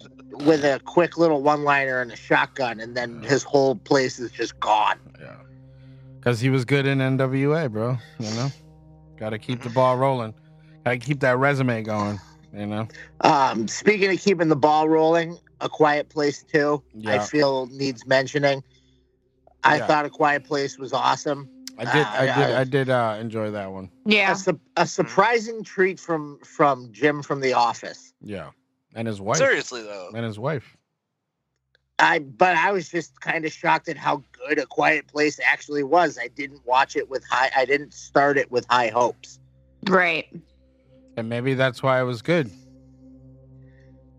[0.45, 4.31] with a quick little one liner and a shotgun, and then his whole place is
[4.31, 4.99] just gone.
[5.19, 5.35] Yeah.
[6.19, 7.97] Because he was good in NWA, bro.
[8.19, 8.49] You know?
[9.17, 10.33] Got to keep the ball rolling.
[10.85, 12.19] Got to keep that resume going,
[12.53, 12.87] you know?
[13.21, 18.63] Um, speaking of keeping the ball rolling, A Quiet Place Two, I feel needs mentioning.
[19.63, 19.87] I Yeah.
[19.87, 21.49] thought A Quiet Place was awesome.
[21.77, 23.89] I did, Uh, I did, I- I did uh, enjoy that one.
[24.05, 24.31] Yeah.
[24.33, 28.13] A, su- a surprising treat from from Jim from The Office.
[28.21, 28.49] Yeah.
[28.95, 29.37] And his wife.
[29.37, 30.75] Seriously though, And his wife.
[31.99, 35.83] I but I was just kind of shocked at how good A Quiet Place actually
[35.83, 36.17] was.
[36.21, 37.49] I didn't watch it with high.
[37.55, 39.39] I didn't start it with high hopes.
[39.87, 40.27] Right.
[41.19, 42.49] And maybe that's why it was good.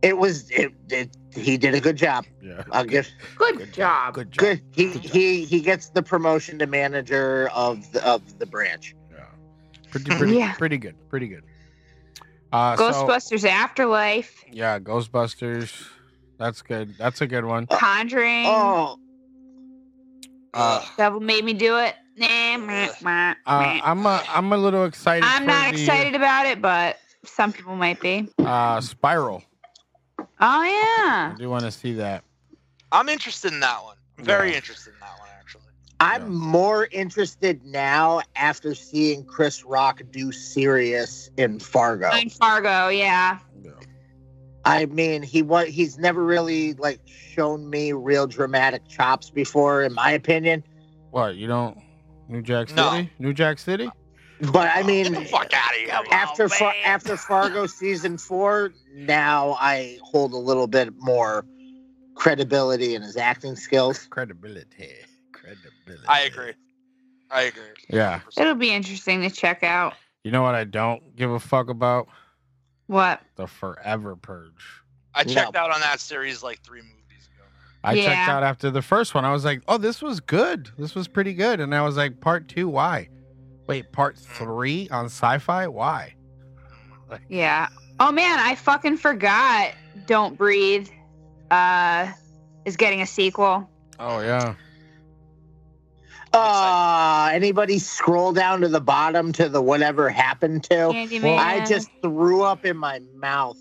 [0.03, 0.51] It was.
[0.51, 0.73] It.
[0.91, 2.27] it he did a good job.
[2.43, 2.63] Yeah.
[2.73, 3.09] I'll give.
[3.37, 4.15] Good, job.
[4.15, 4.39] Good job.
[4.39, 4.63] Good.
[4.73, 8.95] He he he gets the promotion to manager of the of the branch.
[9.11, 9.25] Yeah.
[9.91, 10.53] Pretty, pretty, Yeah.
[10.55, 10.97] pretty good.
[11.09, 11.45] Pretty good.
[12.53, 15.73] Uh, so- Ghostbusters Afterlife, yeah, Ghostbusters.
[16.39, 16.97] That's good.
[16.99, 17.67] That's a good one.
[17.67, 18.99] Conjuring, Oh,
[20.53, 21.95] Uh, Devil Made Me Do It.
[22.21, 23.81] Nah, meh, meh, uh.
[23.83, 25.25] I'm a, I'm a little excited.
[25.27, 28.29] I'm for not the, excited about it, but some people might be.
[28.39, 29.43] Uh, Spiral.
[30.43, 31.33] Oh yeah.
[31.33, 32.25] I do want to see that.
[32.93, 33.97] I'm interested in that one.
[34.19, 34.57] I'm very Yeah.
[34.57, 35.63] interested in that one actually.
[36.01, 36.29] I'm Yeah.
[36.29, 42.11] more interested now after seeing Chris Rock do serious in Fargo.
[42.13, 43.39] In Fargo, yeah.
[44.67, 49.95] I mean, he was he's never really like shown me real dramatic chops before, in
[49.95, 50.63] my opinion.
[51.13, 51.79] What you don't?
[52.31, 52.81] New Jack City.
[52.81, 53.07] No.
[53.19, 53.91] New Jack City.
[54.41, 56.01] But I oh, Get mean, the fuck out of here.
[56.13, 61.45] after Far- after Fargo season four, now I hold a little bit more
[62.15, 64.07] credibility in his acting skills.
[64.07, 64.95] Credibility.
[65.33, 66.07] Credibility.
[66.09, 66.53] I agree.
[67.31, 67.63] I agree.
[67.89, 68.21] Yeah.
[68.37, 69.95] It'll be interesting to check out.
[70.25, 72.09] You know what I don't give a fuck about?
[72.87, 73.21] What?
[73.37, 74.65] The Forever Purge.
[75.15, 75.35] I No.
[75.35, 77.00] checked out on that series like three movies
[77.85, 78.01] ago.
[78.01, 79.25] I checked out after the first one.
[79.25, 80.71] I was like, oh, this was good.
[80.79, 81.61] This was pretty good.
[81.61, 83.09] And I was like, part two, why?
[83.67, 85.67] Wait, part three on sci fi?
[85.67, 86.15] Why?
[87.29, 87.69] Yeah.
[87.99, 89.73] Oh man, I fucking forgot.
[90.07, 90.89] Don't breathe.
[91.51, 92.11] Uh,
[92.65, 93.69] is getting a sequel.
[93.99, 94.55] Oh, yeah.
[96.33, 100.75] Uh, anybody scroll down to the bottom to the whatever happened to?
[100.75, 101.37] Candyman.
[101.39, 103.59] I just threw up in my mouth.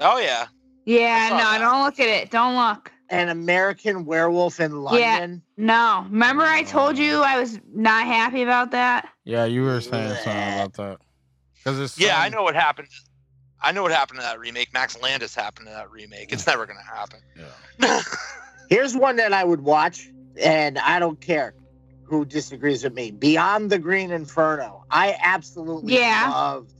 [0.00, 0.46] Oh yeah.
[0.86, 1.28] Yeah.
[1.30, 1.58] I No, that.
[1.58, 2.30] don't look at it.
[2.30, 2.90] Don't look.
[3.10, 5.42] An American werewolf in London.
[5.56, 5.64] Yeah.
[5.64, 6.06] No.
[6.10, 9.08] Remember, I told you I was not happy about that.
[9.24, 10.98] Yeah, you were saying something about that.
[11.56, 12.88] Because it's Yeah, I know what happened.
[13.60, 14.72] I know what happened to that remake.
[14.74, 16.32] Max Landis happened to that remake.
[16.32, 17.20] It's never gonna happen.
[17.80, 18.02] Yeah.
[18.68, 20.08] Here's one that I would watch,
[20.40, 21.54] and I don't care
[22.04, 23.10] who disagrees with me.
[23.10, 24.84] Beyond the Green Inferno.
[24.90, 26.30] I absolutely Yeah.
[26.30, 26.72] loved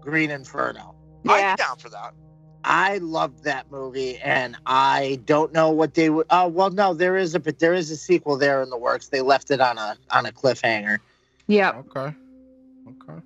[0.00, 0.94] Green Inferno.
[1.24, 1.32] Yeah.
[1.32, 1.56] I'd Yeah.
[1.56, 2.12] be down for that.
[2.68, 6.26] I loved that movie, and I don't know what they would.
[6.30, 9.08] Oh well, no, there is a but there is a sequel there in the works.
[9.08, 10.98] They left it on a on a cliffhanger.
[11.46, 11.70] Yeah.
[11.78, 12.14] Okay.
[12.88, 13.20] Okay.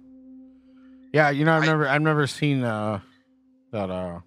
[1.15, 3.01] Yeah, you know, I've I- never, I've never seen uh
[3.73, 4.21] that uh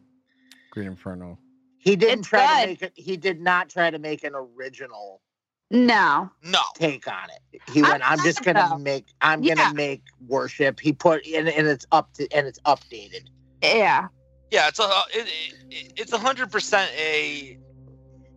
[0.72, 1.38] Green Inferno.
[1.78, 2.62] He didn't It's try good.
[2.62, 2.94] to make it.
[2.96, 5.22] He did not try to make an original
[5.70, 6.32] No.
[6.44, 6.60] No.
[6.76, 7.62] take on it.
[7.72, 8.12] He I'm went.
[8.12, 8.78] I'm just gonna though.
[8.80, 9.06] make.
[9.22, 9.54] I'm Yeah.
[9.56, 10.80] gonna make worship.
[10.80, 13.28] He put and, and it's up to and it's updated.
[13.62, 14.08] Yeah.
[14.54, 15.28] Yeah, it's a it,
[15.72, 17.58] it, it's a hundred percent a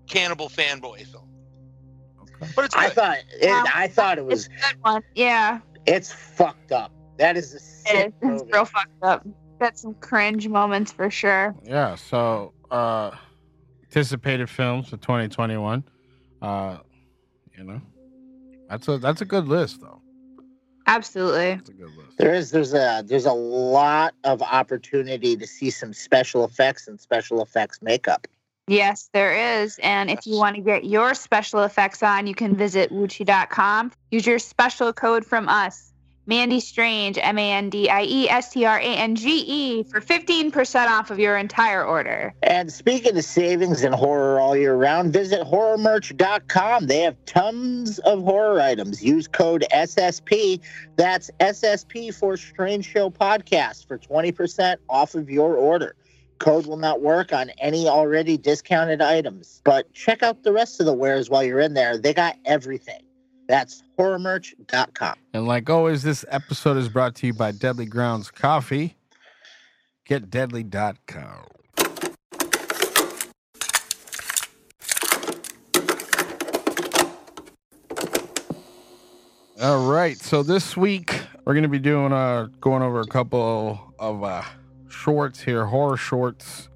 [0.09, 1.29] cannibal fanboy film.
[2.55, 3.19] But it's I thought.
[3.19, 3.65] It, Yeah.
[3.75, 4.47] I thought it was.
[4.47, 5.03] It's a good one.
[5.15, 5.61] Yeah.
[5.85, 6.91] It's fucked up.
[7.19, 8.51] That is a sick It, it's movie.
[8.51, 9.27] real fucked up.
[9.61, 11.55] Got some cringe moments for sure.
[11.63, 11.97] Yeah.
[11.97, 13.11] So, uh,
[13.85, 15.85] anticipated films for 2021.
[16.41, 16.79] Uh,
[17.59, 17.81] you know,
[18.71, 19.96] that's a that's a good list though.
[20.87, 21.57] Absolutely.
[21.57, 21.75] That's a.
[22.19, 27.01] There is there's a there's a lot of opportunity to see some special effects and
[27.01, 28.27] special effects makeup.
[28.69, 29.79] Yes, there is.
[29.81, 33.93] And if you want to get your special effects on, you can visit Wuchi.com.
[34.11, 35.86] Use your special code from us,
[36.27, 39.83] Mandie Strange, M A N D I E S T R A N G E,
[39.85, 42.35] for 15% off of your entire order.
[42.43, 46.87] And speaking of savings and horror all year round, visit horrormerch.com.
[46.87, 49.03] They have tons of horror items.
[49.03, 50.61] Use code SSP.
[50.97, 55.95] That's SSP for Strange Show Podcast for 20% off of your order.
[56.39, 60.87] Code will not work on any already discounted items, but check out the rest of
[60.87, 61.97] the wares while you're in there.
[61.97, 63.06] They got everything.
[63.49, 65.15] That's horrormerch.com.
[65.35, 68.97] And like always, this episode is brought to you by Deadly Grounds Coffee.
[70.09, 71.47] GetDeadly.com.
[79.61, 84.23] All right, so this week we're gonna be doing uh going over a couple of
[84.23, 84.43] uh
[84.89, 86.69] shorts here, horror shorts,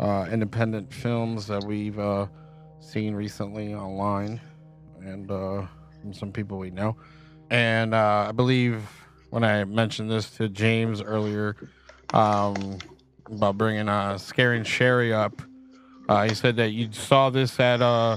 [0.00, 2.26] uh independent films that we've uh
[2.80, 4.40] seen recently online
[5.00, 5.64] and uh
[6.12, 6.96] some people we know.
[7.50, 8.82] And uh I believe
[9.30, 11.56] when I mentioned this to James earlier,
[12.12, 12.78] um
[13.26, 15.40] about bringing uh Scaring Sherry up,
[16.08, 18.16] uh he said that you saw this at uh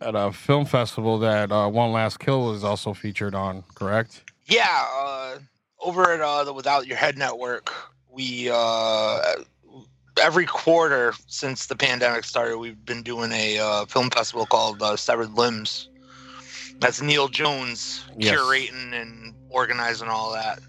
[0.00, 4.22] at a film festival that uh, One Last Kill was also featured on, correct?
[4.46, 5.38] Yeah, uh,
[5.80, 7.70] over at uh, the Without Your Head Network,
[8.10, 9.20] we uh,
[10.20, 14.96] every quarter since the pandemic started, we've been doing a uh, film festival called uh,
[14.96, 15.89] Severed Limbs.
[16.80, 18.34] That's Neil Jones Yes.
[18.38, 20.60] curating and organizing all that.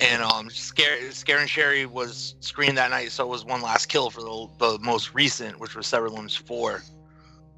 [0.00, 4.10] And um, Scare, Scaring Sherry was screened that night, so it was One Last Kill
[4.10, 6.82] for the, the most recent, which was Severed Limbs 4.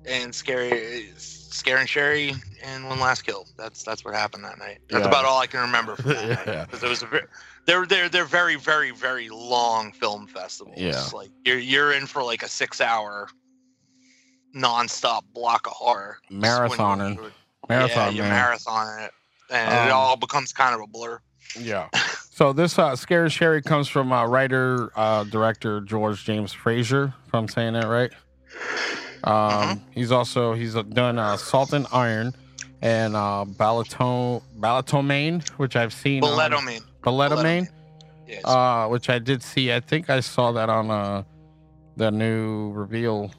[0.07, 3.47] And Scary, Scaring Sherry and One Last Kill.
[3.57, 4.81] That's that's what happened that night.
[4.91, 5.09] That's Yeah.
[5.09, 6.43] about all I can remember from that.
[6.47, 6.65] Yeah.
[6.67, 7.23] Because it was a very,
[7.67, 10.77] they're they're they're very very very long film festivals.
[10.79, 11.03] Yeah.
[11.15, 13.29] Like you're you're in for like a six hour
[14.55, 16.19] nonstop block of horror.
[16.31, 17.31] Marathoning.
[17.69, 18.31] Marathon, yeah, you man.
[18.31, 19.11] marathon it,
[19.51, 21.21] and it Um, all becomes kind of a blur.
[21.59, 21.89] Yeah.
[22.35, 27.15] So this uh, Scare Sherry comes from uh, writer uh, director George James Frazier.
[27.29, 28.11] If I'm saying that right.
[29.23, 32.35] Um, He's also he's uh, done uh, Salt and Iron
[32.83, 36.23] and uh, Balaton Balatomane, which I've seen.
[36.23, 36.83] Balletomane.
[37.05, 37.69] Balletomane.
[38.27, 38.43] Yes.
[38.45, 39.73] Uh, which I did see.
[39.73, 41.23] I think I saw that on uh,
[41.97, 43.31] the new reveal.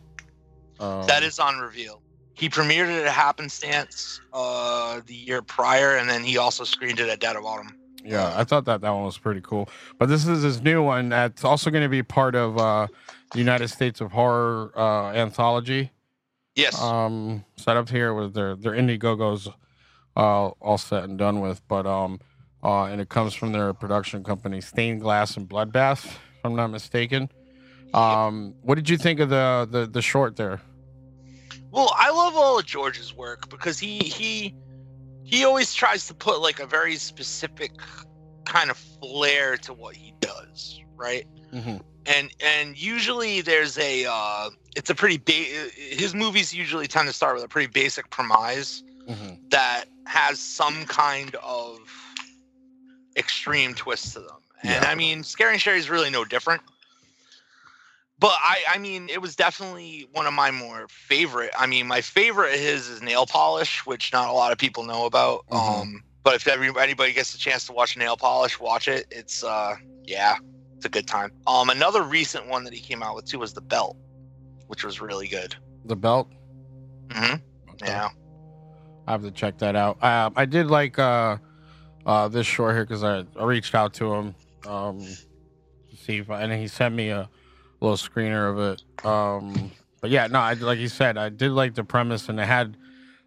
[0.79, 2.01] Um, that is on reveal.
[2.35, 7.09] He premiered it at Happenstance uh, the year prior, and then he also screened it
[7.09, 7.75] at Dead of Autumn.
[8.03, 9.67] Yeah, I thought that that one was pretty cool.
[9.97, 12.87] But this is his new one that's also going to be part of uh,
[13.31, 15.91] the United States of Horror uh, anthology.
[16.55, 16.79] Yes.
[16.79, 19.51] Um, set up here with their their Indiegogos
[20.15, 22.19] uh, all set and done with, but um,
[22.63, 26.67] uh, and it comes from their production company Stained Glass and Bloodbath, if I'm not
[26.67, 27.29] mistaken.
[27.93, 30.61] Um, what did you think of the the, the short there?
[31.75, 34.55] Well, I love all of George's work because he he
[35.23, 37.71] he always tries to put like a very specific
[38.45, 41.27] kind of flair to what he does, right?
[41.53, 41.77] Mm-hmm.
[42.05, 47.13] And and usually there's a uh, it's a pretty ba- his movies usually tend to
[47.13, 49.35] start with a pretty basic premise Mm-hmm.
[49.49, 51.77] that has some kind of
[53.15, 54.37] extreme twist to them.
[54.63, 54.89] And Yeah.
[54.89, 56.63] I mean, Scaring Sherry is really no different.
[58.17, 61.51] But I, I mean, it was definitely one of my more favorite.
[61.57, 64.83] I mean, my favorite of his is Nail Polish, which not a lot of people
[64.83, 65.45] know about.
[65.47, 65.81] Mhm.
[65.81, 69.05] Um, but if anybody gets a chance to watch Nail Polish, watch it.
[69.11, 69.75] It's uh,
[70.05, 70.35] yeah,
[70.77, 71.31] it's a good time.
[71.45, 73.97] Um, another recent one that he came out with too was The Belt,
[74.67, 75.55] which was really good.
[75.83, 76.31] The belt.
[77.09, 77.35] Mm-hmm.
[77.71, 77.85] Okay.
[77.91, 78.09] Yeah.
[79.07, 80.03] I have to check that out.
[80.03, 81.37] Um, I did like uh,
[82.05, 84.35] uh, this short here because I, I reached out to him
[84.67, 87.29] um, to see if I, and he sent me a
[87.81, 89.05] little screener of it.
[89.05, 89.71] Um,
[90.01, 92.77] but yeah, no, I, like you said, I did like the premise, and it had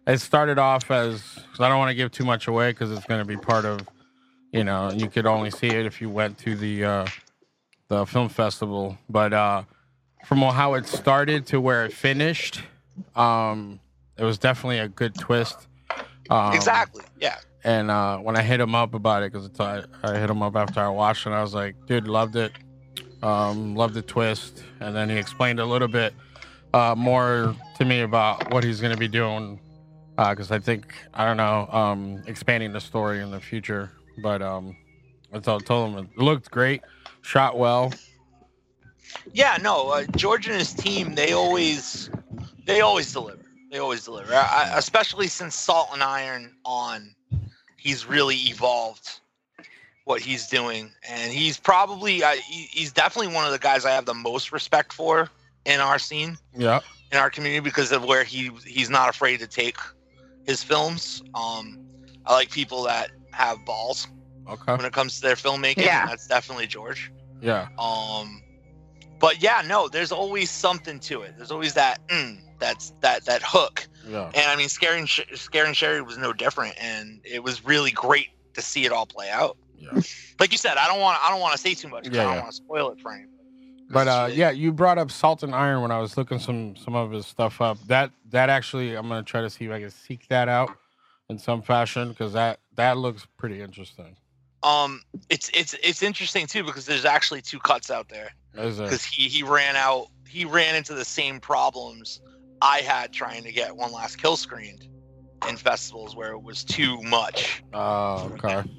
[0.07, 3.05] it started off as because I don't want to give too much away because it's
[3.05, 3.87] going to be part of
[4.51, 7.07] you know, you could only see it if you went to the uh,
[7.87, 8.97] the film festival.
[9.09, 9.63] But uh,
[10.25, 12.61] from how it started to where it finished,
[13.15, 13.79] um,
[14.17, 15.67] it was definitely a good twist.
[16.29, 17.03] Um, exactly.
[17.19, 17.37] Yeah.
[17.63, 20.55] And uh, when I hit him up about it, because I, I hit him up
[20.55, 22.51] after I watched it, I was like, dude, loved it.
[23.21, 24.63] Um, the twist.
[24.79, 26.13] And then he explained a little bit
[26.73, 29.59] uh, more to me about what he's going to be doing.
[30.17, 33.91] Because I think, I don't know, um, expanding the story in the future.
[34.21, 34.75] But um,
[35.33, 36.81] I told, told him it looked great,
[37.21, 37.93] shot well.
[39.33, 42.09] Yeah, no, uh, George and his team, they always,
[42.65, 43.43] they always deliver.
[43.71, 44.33] They always deliver.
[44.33, 47.15] I, especially since Salt and Iron on,
[47.77, 49.21] he's really evolved
[50.09, 53.91] what he's doing, and he's probably, uh, he, he's definitely one of the guys I
[53.91, 55.29] have the most respect for
[55.65, 56.79] in our scene, Yeah.
[57.11, 59.77] in our community, because of where he he's not afraid to take
[60.47, 61.21] his films.
[61.35, 61.79] Um,
[62.25, 64.07] I like people that have balls
[64.49, 64.71] Okay.
[64.75, 65.85] when it comes to their filmmaking.
[65.85, 66.07] Yeah.
[66.07, 67.11] that's definitely George.
[67.39, 67.67] Yeah.
[67.77, 68.41] Um,
[69.19, 71.35] but yeah, no, there's always something to it.
[71.37, 73.87] There's always that mm, that's that that hook.
[74.07, 74.31] Yeah.
[74.33, 78.29] And I mean, scaring Sh- scaring Sherry was no different, and it was really great
[78.55, 79.55] to see it all play out.
[79.79, 80.01] Yeah.
[80.39, 82.07] Like you said, I don't want I don't want to say too much.
[82.07, 82.41] Yeah, I don't yeah.
[82.41, 83.29] want to spoil it for him.
[83.91, 86.95] But uh, yeah, you brought up Salt and Iron when I was looking some some
[86.95, 87.79] of his stuff up.
[87.87, 90.69] That that actually, I'm gonna try to see if I can seek that out
[91.29, 94.15] in some fashion because that that looks pretty interesting.
[94.61, 99.27] Um, it's it's it's interesting too because there's actually two cuts out there because he
[99.27, 102.21] he ran out he ran into the same problems
[102.61, 104.87] I had trying to get one last kill screened
[105.47, 107.63] in festivals where it was too much.
[107.73, 108.69] Oh, okay.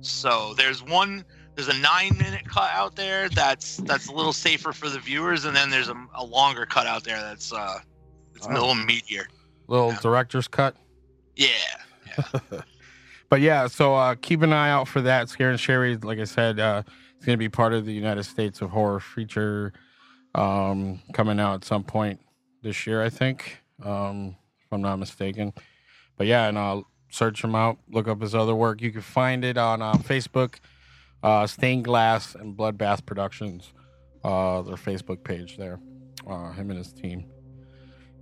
[0.00, 1.24] So there's one
[1.56, 5.44] there's a nine minute cut out there that's that's a little safer for the viewers,
[5.44, 7.78] and then there's a, a longer cut out there that's uh
[8.34, 8.54] it's a Oh.
[8.54, 9.24] little meatier.
[9.66, 10.74] Little director's cut.
[11.36, 11.48] Yeah.
[13.28, 15.28] But yeah, so uh, keep an eye out for that.
[15.28, 16.82] Scare and Sherry, like I said, uh,
[17.14, 19.72] it's going to be part of the United States of Horror feature
[20.34, 22.18] um, coming out at some point
[22.64, 25.52] this year, I think, um, if I'm not mistaken.
[26.16, 28.80] But yeah, and uh, search him out, look up his other work.
[28.80, 30.56] You can find it on uh, Facebook,
[31.22, 33.72] uh, Stained Glass and Bloodbath Productions,
[34.24, 35.78] uh, their Facebook page there,
[36.26, 37.24] uh, him and his team.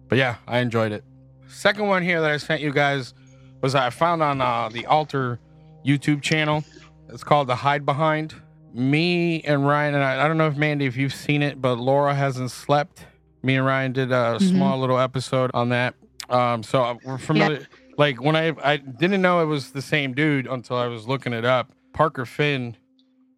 [0.09, 1.05] But yeah, I enjoyed it.
[1.48, 3.15] Second one here that I sent you guys
[3.60, 5.39] was I found on uh, the Alter
[5.85, 6.65] YouTube channel.
[7.10, 8.35] It's called The Hide Behind.
[8.74, 11.77] Me and Ryan and I, I don't know if Mandy, if you've seen it, but
[11.78, 13.06] Laura hasn't slept.
[13.43, 14.48] Me and Ryan did a Mhm.
[14.51, 15.94] small little episode on that.
[16.28, 17.66] Um, so uh, we're familiar.
[17.99, 21.35] Like when I I didn't know it was the same dude until I was looking
[21.35, 21.73] it up.
[21.93, 22.77] Parker Finn.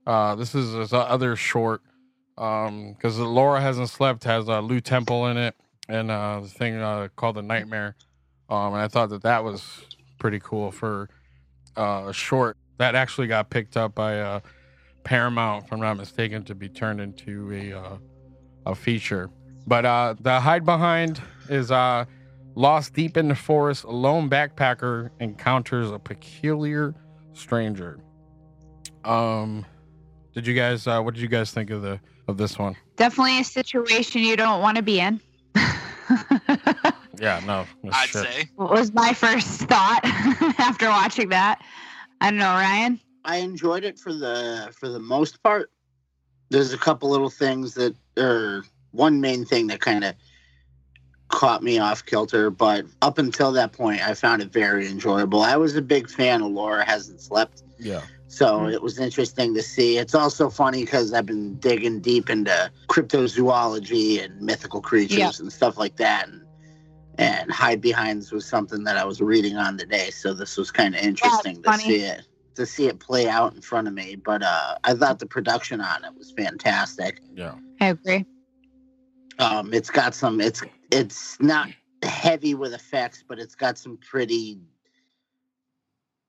[0.06, 1.82] Uh, this is his other short.
[2.38, 5.54] Um, because Laura hasn't slept has uh, Lou Temple in it
[5.88, 7.96] and uh, the thing uh, called the Nightmare.
[8.48, 9.82] Um, and I thought that that was
[10.18, 11.08] pretty cool for
[11.76, 14.40] uh, a short that actually got picked up by uh,
[15.04, 17.96] Paramount, if I'm not mistaken, to be turned into a uh,
[18.66, 19.30] a feature.
[19.66, 22.04] But uh, the hide behind is uh,
[22.54, 23.84] lost deep in the forest.
[23.84, 26.94] A lone backpacker encounters a peculiar
[27.32, 27.98] stranger.
[29.04, 29.64] Um,
[30.34, 30.86] did you guys?
[30.86, 32.76] Uh, what did you guys think of the of this one?
[32.96, 35.20] Definitely a situation you don't want to be in.
[37.20, 38.24] Yeah, no, no I'd shit.
[38.24, 38.48] say.
[38.56, 40.00] What was my first thought
[40.58, 41.60] after watching that.
[42.22, 42.98] I don't know, Ryan.
[43.26, 45.70] I enjoyed it for the for the most part.
[46.48, 50.14] There's a couple little things that, or one main thing that kind of
[51.30, 55.42] caught me off kilter, but up until that point, I found it very enjoyable.
[55.42, 58.02] I was a big fan of Laura Hasn't Slept, Yeah.
[58.28, 59.96] so it was interesting to see.
[59.98, 65.30] It's also funny because I've been digging deep into cryptozoology and mythical creatures Yeah.
[65.38, 66.28] and stuff like that.
[66.28, 66.42] And,
[67.18, 70.94] and hide behinds was something that I was reading on today, so this was kind
[70.94, 71.82] of interesting to funny.
[71.84, 72.22] see it
[72.56, 74.16] to see it play out in front of me.
[74.16, 77.20] But uh, I thought the production on it was fantastic.
[77.34, 77.54] Yeah.
[77.80, 78.26] I agree.
[79.38, 80.40] Um, it's got some.
[80.40, 81.68] It's it's not
[82.02, 84.58] heavy with effects, but it's got some pretty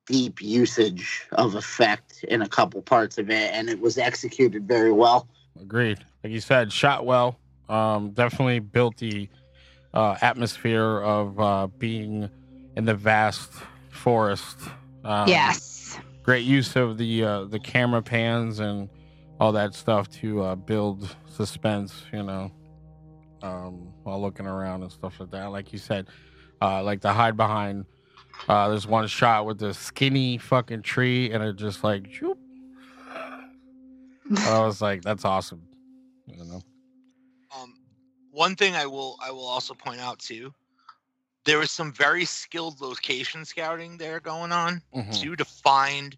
[0.07, 4.91] deep usage of effect in a couple parts of it, and it was executed very
[4.91, 5.27] well.
[5.59, 5.99] Agreed.
[6.23, 7.37] Like you said, shot well.
[7.69, 9.29] Um, definitely built the
[9.93, 12.29] uh, atmosphere of uh, being
[12.75, 13.51] in the vast
[13.89, 14.57] forest.
[15.03, 15.97] Um, yes.
[16.23, 18.89] Great use of the uh, the camera pans and
[19.39, 22.03] all that stuff to uh, build suspense.
[22.13, 22.51] You know,
[23.41, 25.45] um, while looking around and stuff like that.
[25.51, 26.07] Like you said,
[26.61, 27.85] uh, like the hide behind.
[28.47, 32.11] Uh, there's one shot with the skinny fucking tree, and it just like.
[32.11, 32.37] Shoop.
[34.47, 35.61] I was like, that's awesome.
[36.25, 36.61] You know.
[37.59, 37.73] Um,
[38.31, 40.53] one thing I will I will also point out too,
[41.43, 45.19] there was some very skilled location scouting there going on Mhm.
[45.19, 46.15] too to find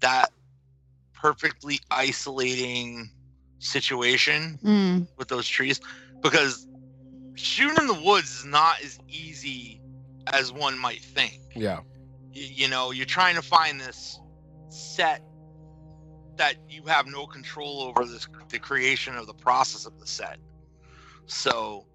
[0.00, 0.32] that
[1.12, 3.08] perfectly isolating
[3.60, 5.06] situation Mm.
[5.16, 5.80] with those trees.
[6.24, 6.66] Because
[7.34, 9.80] shooting in the woods is not as easy
[10.32, 11.38] as one might think.
[11.54, 11.80] Yeah.
[12.34, 14.18] Y- you know, you're trying to find this
[14.70, 15.22] set
[16.36, 20.38] that you have no control over this the creation of the process of the set.
[21.26, 21.86] So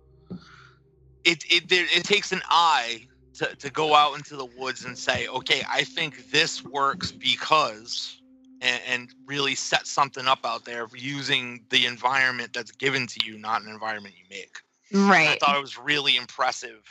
[1.26, 4.98] it it there, it takes an eye to, to go out into the woods and
[4.98, 8.19] say, okay, I think this works because
[8.62, 13.38] and, and really set something up out there using the environment that's given to you,
[13.38, 14.58] not an environment you make.
[14.92, 16.82] And I thought it was really impressive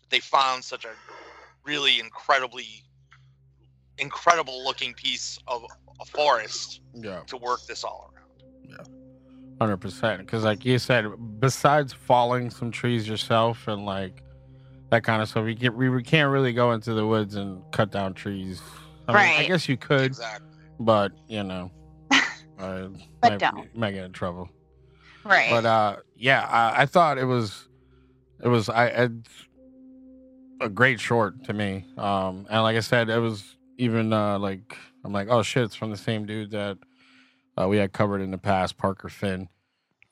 [0.00, 0.90] that they found such a
[1.64, 2.66] really incredibly
[3.98, 5.64] incredible looking piece of
[6.00, 7.20] a forest Yeah.
[7.26, 8.26] to work this all around.
[8.68, 8.84] Yeah.
[9.58, 10.20] Hundred percent.
[10.20, 11.06] Because, like you said,
[11.40, 14.22] besides falling some trees yourself and like
[14.90, 17.62] that kind of stuff, we can we, we can't really go into the woods and
[17.72, 18.60] cut down trees.
[19.08, 20.45] I mean, I guess you could, Exactly.
[20.78, 21.70] But you know,
[22.10, 22.88] I
[23.20, 23.76] But might, don't.
[23.76, 24.48] might get in trouble.
[25.24, 25.50] Right.
[25.50, 27.68] But uh, yeah, I, I thought it was,
[28.42, 29.08] it was I, I
[30.60, 31.84] a great short to me.
[31.98, 35.74] Um, and like I said, it was even uh like I'm like, oh shit, it's
[35.74, 36.78] from the same dude that
[37.60, 39.48] uh, we had covered in the past, Parker Finn.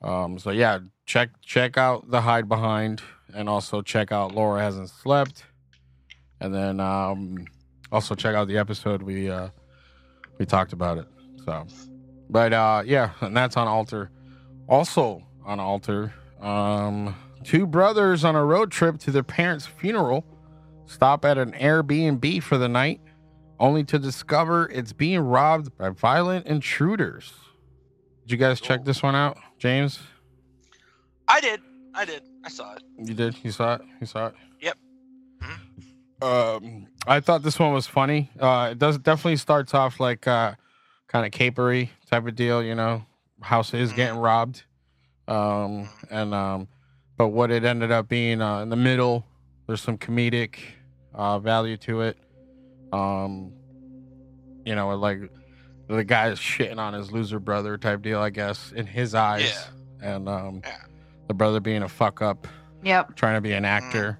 [0.03, 3.03] Um, so yeah, check check out the hide behind,
[3.35, 5.45] and also check out Laura hasn't slept,
[6.41, 7.47] and then um,
[7.91, 9.49] also check out the episode we uh
[10.39, 11.06] we talked about it.
[11.44, 11.66] So,
[12.31, 14.11] but uh, yeah, and that's on Alter.
[14.69, 20.24] Also on Alter, um, two brothers on a road trip to their parents' funeral
[20.86, 23.01] stop at an Airbnb for the night,
[23.59, 27.32] only to discover it's being robbed by violent intruders.
[28.23, 30.01] Did you guys check this one out, James?
[31.28, 31.61] I did.
[31.94, 32.23] I did.
[32.44, 32.82] I saw it.
[32.98, 33.36] You did?
[33.43, 33.82] You saw it?
[34.01, 34.35] You saw it?
[34.61, 34.78] Yep.
[36.24, 38.30] Um, I thought this one was funny.
[38.40, 40.55] Uh, it does definitely starts off like uh,
[41.06, 43.05] kind of capery type of deal, you know.
[43.42, 44.62] House is getting robbed,
[45.28, 46.66] um, and um,
[47.18, 49.26] but what it ended up being uh, in the middle,
[49.66, 50.56] there's some comedic
[51.14, 52.16] uh, value to it.
[52.90, 53.52] Um,
[54.64, 55.30] you know, like
[55.88, 59.68] the guy is shitting on his loser brother type deal, I guess, in his eyes,
[60.01, 60.62] and um,
[61.28, 62.48] the brother being a fuck up
[62.82, 63.16] Yep.
[63.16, 64.18] trying to be an actor.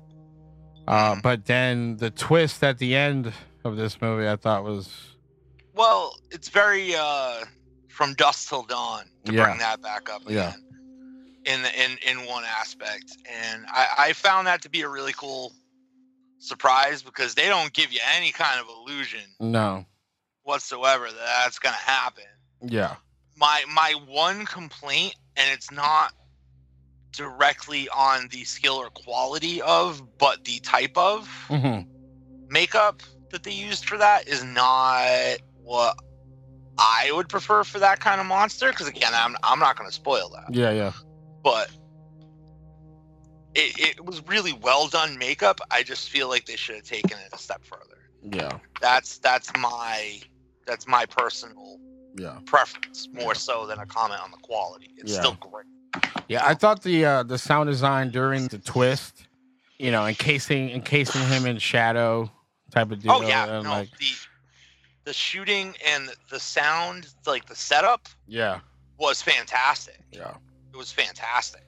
[0.86, 3.32] Uh, but then the twist at the end
[3.65, 5.16] of this movie, I thought was
[5.74, 7.44] Well, it's very uh
[7.89, 9.44] from dusk till dawn to Yeah.
[9.44, 10.65] bring that back up yeah, again
[11.44, 15.12] in the, in in one aspect, and I, I found that to be a really
[15.12, 15.52] cool
[16.39, 19.86] surprise because they don't give you any kind of illusion no,
[20.43, 22.24] whatsoever that that's gonna happen.
[22.62, 22.97] yeah,
[23.36, 26.12] my my one complaint and it's not
[27.16, 31.81] directly on the skill or quality of but the type of hmm
[32.49, 35.97] makeup that they used for that is not what
[36.78, 39.95] I would prefer for that kind of monster because again I'm I'm not going to
[39.95, 40.55] spoil that.
[40.55, 40.93] Yeah, yeah,
[41.43, 41.70] but
[43.55, 45.61] it, it was really well done makeup.
[45.70, 47.99] I just feel like they should have taken it a step further.
[48.23, 50.20] Yeah, that's that's my
[50.66, 51.78] that's my personal
[52.16, 54.91] yeah, preference more so than a comment on the quality.
[54.97, 55.19] It's Yeah.
[55.19, 55.66] still great
[56.28, 56.46] yeah.
[56.46, 59.26] I thought the uh, the sound design during the twist,
[59.78, 62.30] you know, encasing encasing him in shadow
[62.70, 63.12] type of deal.
[63.12, 64.12] Oh yeah, no, like the
[65.05, 68.60] the shooting and the sound, like the setup, yeah,
[68.98, 70.01] was fantastic.
[70.12, 70.34] yeah,
[70.72, 71.62] It was fantastic.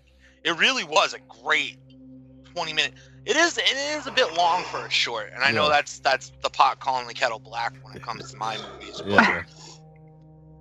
[0.45, 1.79] It really was a great
[2.55, 2.95] twenty minute.
[3.25, 6.33] It is it is a bit long for a short, and I know that's that's
[6.43, 8.99] the pot calling the kettle black when it comes to my movies.
[8.99, 9.43] But, yeah,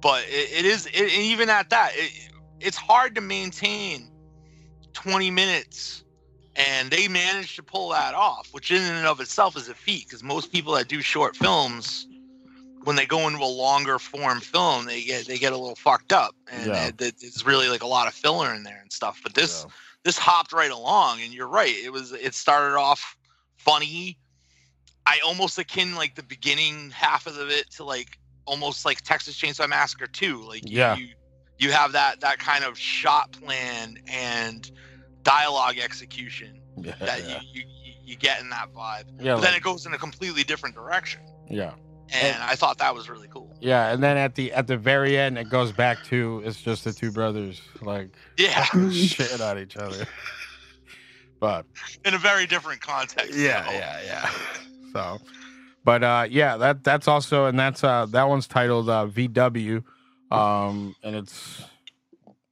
[0.01, 2.29] but it, it is it, even at that, it,
[2.65, 4.09] it's hard to maintain
[4.93, 6.01] twenty minutes.
[6.57, 10.05] And they managed to pull that off, which in and of itself is a feat
[10.07, 12.07] because most people that do short films,
[12.85, 16.13] when they go into a longer form film, they get they get a little fucked
[16.13, 16.87] up, and Yeah.
[16.87, 19.19] it, it- it's really like a lot of filler in there and stuff.
[19.21, 19.65] But this
[20.03, 21.75] this hopped right along, and you're right.
[21.75, 23.17] It was it started off
[23.57, 24.17] funny.
[25.05, 29.67] I almost akin like the beginning half of it to like almost like Texas Chainsaw
[29.67, 30.41] Massacre 2.
[30.41, 30.95] Like Yeah.
[30.95, 31.15] you you
[31.71, 34.69] have that that kind of shot plan and
[35.23, 39.05] dialogue execution yeah, that you, you you- you get in that vibe.
[39.19, 41.73] Yeah, but then it goes in a completely different direction, yeah.
[42.13, 43.57] and I thought that was really cool.
[43.59, 46.83] Yeah, and then at the at the very end, it goes back to it's just
[46.83, 50.05] the two brothers like Yeah, shitting on each other.
[51.39, 51.65] But
[52.05, 53.35] in a very different context.
[53.35, 53.71] Yeah, though.
[53.71, 54.29] yeah, yeah.
[54.93, 55.17] So,
[55.83, 59.83] but uh, yeah, that that's also and that's uh that one's titled uh, VW,
[60.31, 61.63] um, and it's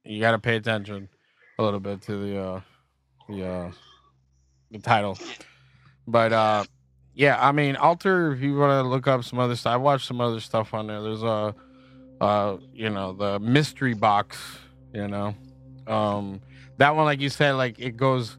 [0.04, 1.08] you got to pay attention
[1.58, 2.60] a little bit to the uh
[3.28, 3.70] the uh
[4.70, 5.18] the title,
[6.06, 6.64] but uh
[7.14, 8.32] yeah, I mean Alter.
[8.32, 10.88] If you want to look up some other stuff, I watched some other stuff on
[10.88, 11.00] there.
[11.00, 11.54] There's a
[12.20, 14.38] uh you know the mystery box,
[14.92, 15.34] you know,
[15.86, 16.40] Um,
[16.78, 18.36] that one, like you said, like it goes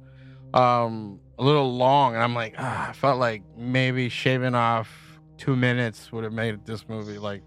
[0.53, 4.89] um a little long, and I'm like, ah, I felt like maybe shaving off
[5.37, 7.43] two minutes would have made this movie like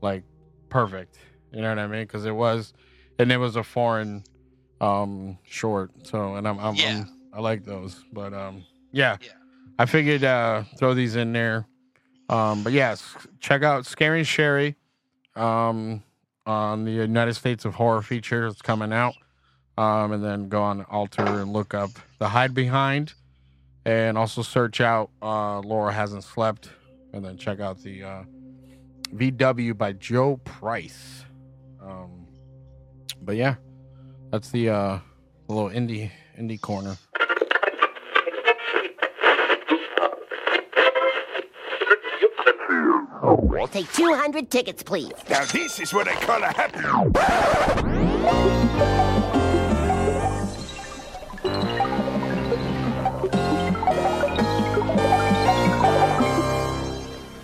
[0.00, 0.22] like
[0.70, 1.18] perfect.
[1.52, 2.02] You know what I mean?
[2.02, 2.72] Because it was,
[3.18, 4.24] and it was a foreign
[4.80, 5.90] um short.
[6.04, 7.00] So, and I'm, I'm, Yeah.
[7.00, 9.18] I'm I like those, but um yeah,
[9.78, 11.66] I figured uh throw these in there.
[12.28, 14.76] Um, but yes, check out Scaring Sherry
[15.36, 16.02] um
[16.46, 18.46] on the United States of Horror feature.
[18.46, 19.14] It's coming out.
[19.78, 23.14] Um, and then go on Alter and look up The Hide Behind,
[23.86, 26.68] and also search out uh, Laura Hasn't Slept,
[27.14, 28.22] and then check out the uh,
[29.14, 31.24] VW by Joe Price.
[31.82, 32.26] Um,
[33.22, 33.56] but yeah,
[34.30, 34.98] that's the uh,
[35.48, 36.96] little indie indie corner.
[43.22, 45.12] We'll take 200 tickets, please.
[45.28, 46.80] Now this is what I call a happy.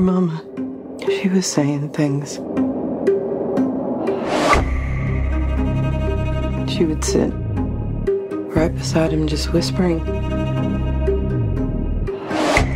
[0.00, 0.42] Your mama,
[1.10, 2.36] she was saying things.
[6.72, 7.30] She would sit
[8.56, 9.98] right beside him, just whispering.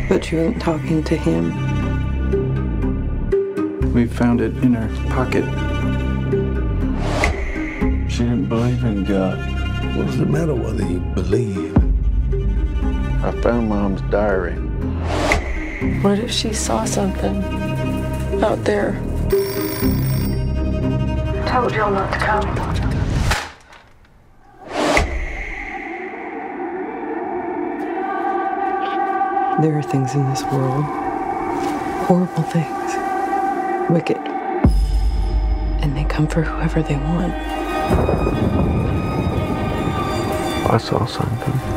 [0.07, 1.51] But she wasn't talking to him.
[3.91, 5.45] We found it in her pocket.
[8.07, 9.39] She didn't believe in God.
[9.97, 11.75] What does it matter whether you believe?
[13.25, 14.64] I found Mom's diary.
[15.85, 17.43] What if she saw something
[18.43, 18.93] out there?
[21.47, 22.55] Told y'all not to come.
[29.61, 30.85] There are things in this world,
[32.05, 32.95] horrible things,
[33.89, 34.17] wicked,
[35.81, 37.33] and they come for whoever they want.
[40.67, 41.74] I saw something.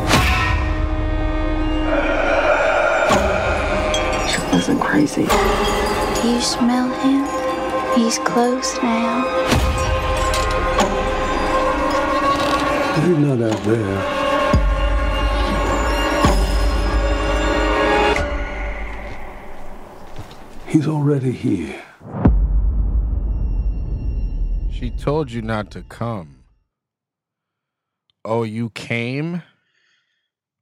[4.88, 5.26] Crazy.
[5.26, 7.20] Do you smell him?
[7.94, 9.20] He's close now.
[13.04, 14.14] He's not out there.
[20.68, 21.82] He's already here.
[24.72, 26.44] She told you not to come.
[28.24, 29.42] Oh, you came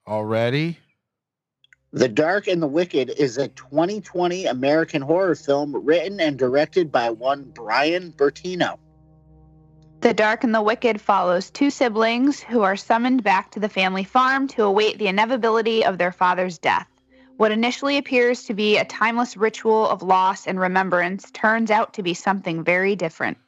[0.05, 0.78] already?
[1.97, 7.09] The Dark and the Wicked is a 2020 American horror film written and directed by
[7.09, 8.77] one Bryan Bertino.
[10.02, 14.05] The Dark and the Wicked follows two siblings who are summoned back to the family
[14.05, 16.86] farm to await the inevitability of their father's death.
[17.39, 22.02] What initially appears to be a timeless ritual of loss and remembrance turns out to
[22.02, 23.39] be something very different.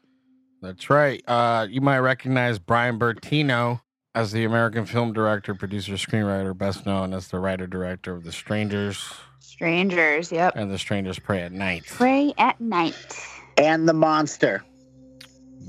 [0.62, 1.22] That's right.
[1.28, 3.82] Uh, you might recognize Bryan Bertino
[4.18, 8.32] as the American film director, producer, screenwriter, best known as the writer director of The
[8.32, 10.54] Strangers Strangers, yep.
[10.56, 11.86] and The Strangers Prey at Night.
[11.86, 13.16] Prey at night.
[13.56, 14.64] And The Monster.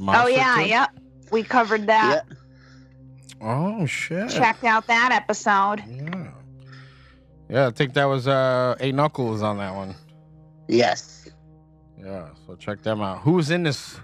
[0.01, 0.67] oh yeah, too?
[0.67, 0.89] yep.
[1.31, 2.25] We covered that.
[3.39, 4.31] Oh shit.
[4.31, 5.83] Checked out that episode.
[5.87, 6.31] Yeah.
[7.49, 9.93] Yeah, I think that was uh Eight Knuckles on that one.
[10.67, 11.29] Yes.
[12.03, 13.19] Yeah, so check them out.
[13.19, 13.99] Who was in this?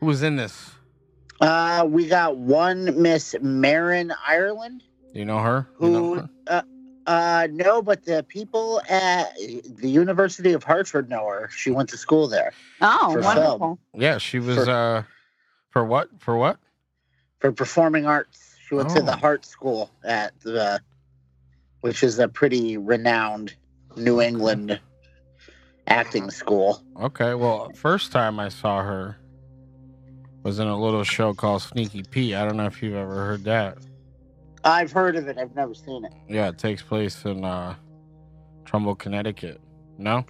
[0.00, 0.73] Who was in this?
[1.44, 5.68] Uh, we got one Miss Marin Ireland, Do you know her?
[5.80, 6.28] You know who, her?
[6.46, 6.62] uh,
[7.06, 11.50] uh, no, but the people at the University of Hartford know her.
[11.54, 12.52] She went to school there.
[12.80, 13.58] Oh, wonderful.
[13.58, 13.78] film.
[13.94, 15.02] Yeah, she was For- uh
[15.70, 16.08] for what?
[16.18, 16.56] For what?
[17.40, 18.56] For performing arts.
[18.66, 19.16] She went to the Oh.
[19.18, 20.80] Hartt School at the,
[21.82, 23.54] which is a pretty renowned
[23.96, 24.80] New England
[25.88, 26.82] acting school.
[26.98, 29.18] Okay, well, first time I saw her
[30.44, 32.34] was in a little show called Sneaky Pete.
[32.34, 33.78] I don't know if you've ever heard that.
[34.62, 35.36] I've heard of it.
[35.38, 36.12] I've never seen it.
[36.28, 37.74] Yeah, it takes place in uh
[38.64, 39.60] Trumbull, Connecticut.
[39.98, 40.24] No?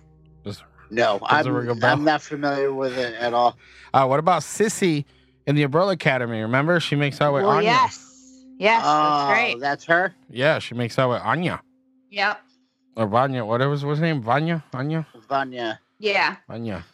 [0.45, 1.85] Just No, Does it ring a I'm.
[1.85, 3.57] I'm not familiar with it at all.
[3.93, 5.05] uh what about Sissy
[5.47, 6.41] in the Umbrella Academy?
[6.41, 6.81] Remember?
[6.81, 7.71] She makes out with Well, Anya.
[7.71, 8.01] yes.
[8.59, 9.61] Yes, that's Oh, great.
[9.61, 10.15] That's her.
[10.31, 11.61] Yeah, she makes out with Anya.
[12.11, 12.41] Yep.
[12.97, 14.23] Or Vanya, whatever was her name?
[14.23, 14.63] Vanya?
[14.73, 15.05] Anya?
[15.29, 15.81] Vanya.
[15.99, 16.37] Yeah.
[16.49, 16.85] Anya.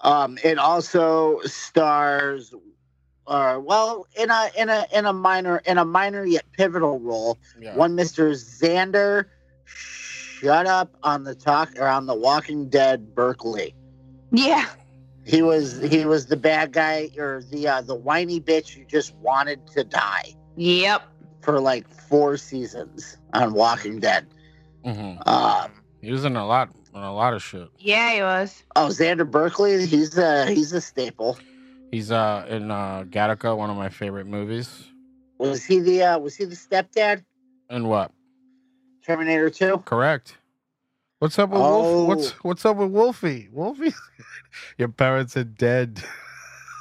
[0.00, 2.54] Um, it also stars,
[3.26, 7.38] uh, well, in a in a in a minor in a minor yet pivotal role.
[7.58, 7.74] Yeah.
[7.76, 9.24] One Mister Xander,
[9.64, 13.74] shut up on the talk or on the Walking Dead Berkeley.
[14.30, 14.66] Yeah.
[15.24, 19.14] He was he was the bad guy or the uh, the whiny bitch who just
[19.16, 21.02] wanted to die Yep.
[21.40, 24.26] for like four seasons on Walking Dead.
[24.84, 25.26] Mhm.
[25.26, 27.68] Um, He was in a lot, in a lot of shit.
[27.78, 28.64] Yeah, he was.
[28.74, 31.38] oh, Xander Berkeley, he's a he's a staple.
[31.90, 34.86] He's uh in uh Gattaca, one of my favorite movies.
[35.38, 37.22] Was he the uh, was he the stepdad?
[37.70, 38.10] And what?
[39.04, 39.78] Terminator Two.
[39.84, 40.36] Correct.
[41.18, 42.06] What's up with Oh.
[42.06, 42.08] Wolf?
[42.08, 43.48] What's what's up with Wolfie?
[43.52, 43.92] Wolfie,
[44.78, 46.02] your parents are dead.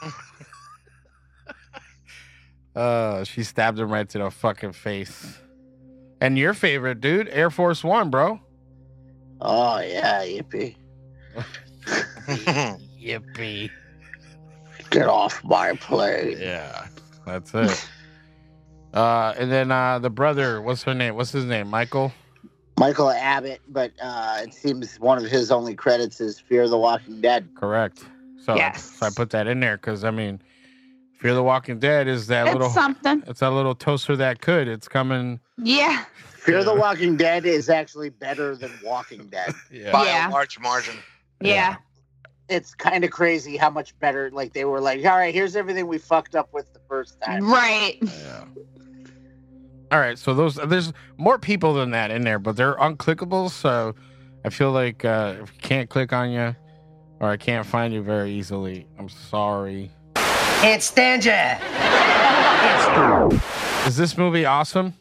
[2.76, 5.40] uh, she stabbed him right to the fucking face.
[6.22, 8.40] And your favorite dude, Air Force One, bro.
[9.42, 10.76] Oh yeah, yippee!
[12.28, 13.70] Yippee!
[14.90, 16.38] Get off my plane.
[16.40, 16.88] Yeah,
[17.26, 17.90] that's it.
[18.94, 21.16] uh, and then uh, the brother, what's her name?
[21.16, 21.68] What's his name?
[21.70, 22.14] Michael.
[22.80, 27.22] Michael Abbott, but uh, it seems one of his only credits is Fear the Walking
[27.22, 27.48] Dead.
[27.56, 28.04] Correct.
[28.46, 28.92] So, Yes.
[29.00, 30.42] so I put that in there because I mean,
[31.20, 33.24] Fear the Walking Dead is that It's little something.
[33.28, 34.68] It's that little toaster that could.
[34.68, 35.40] It's coming.
[35.58, 36.04] Yeah.
[36.46, 39.54] Fear the Walking Dead is actually better than Walking Dead.
[39.72, 39.92] Yeah.
[39.92, 40.30] By Yeah.
[40.30, 40.96] a large margin.
[41.42, 41.76] Yeah.
[42.48, 44.30] It's kind of crazy how much better.
[44.32, 47.52] Like they were like, all right, here's everything we fucked up with the first time.
[47.52, 47.98] Right.
[48.02, 48.44] Yeah.
[49.92, 50.18] All right.
[50.20, 53.50] So those there's more people than that in there, but they're unclickables.
[53.52, 53.96] So
[54.44, 56.56] I feel like uh, if I can't click on you,
[57.20, 59.90] or I can't find you very easily, I'm sorry.
[60.62, 61.58] Can't stand ya.
[63.88, 64.94] Is this movie awesome?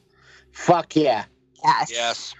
[0.53, 1.25] Fuck yeah!
[1.65, 1.91] Yes.
[1.91, 2.35] Yes.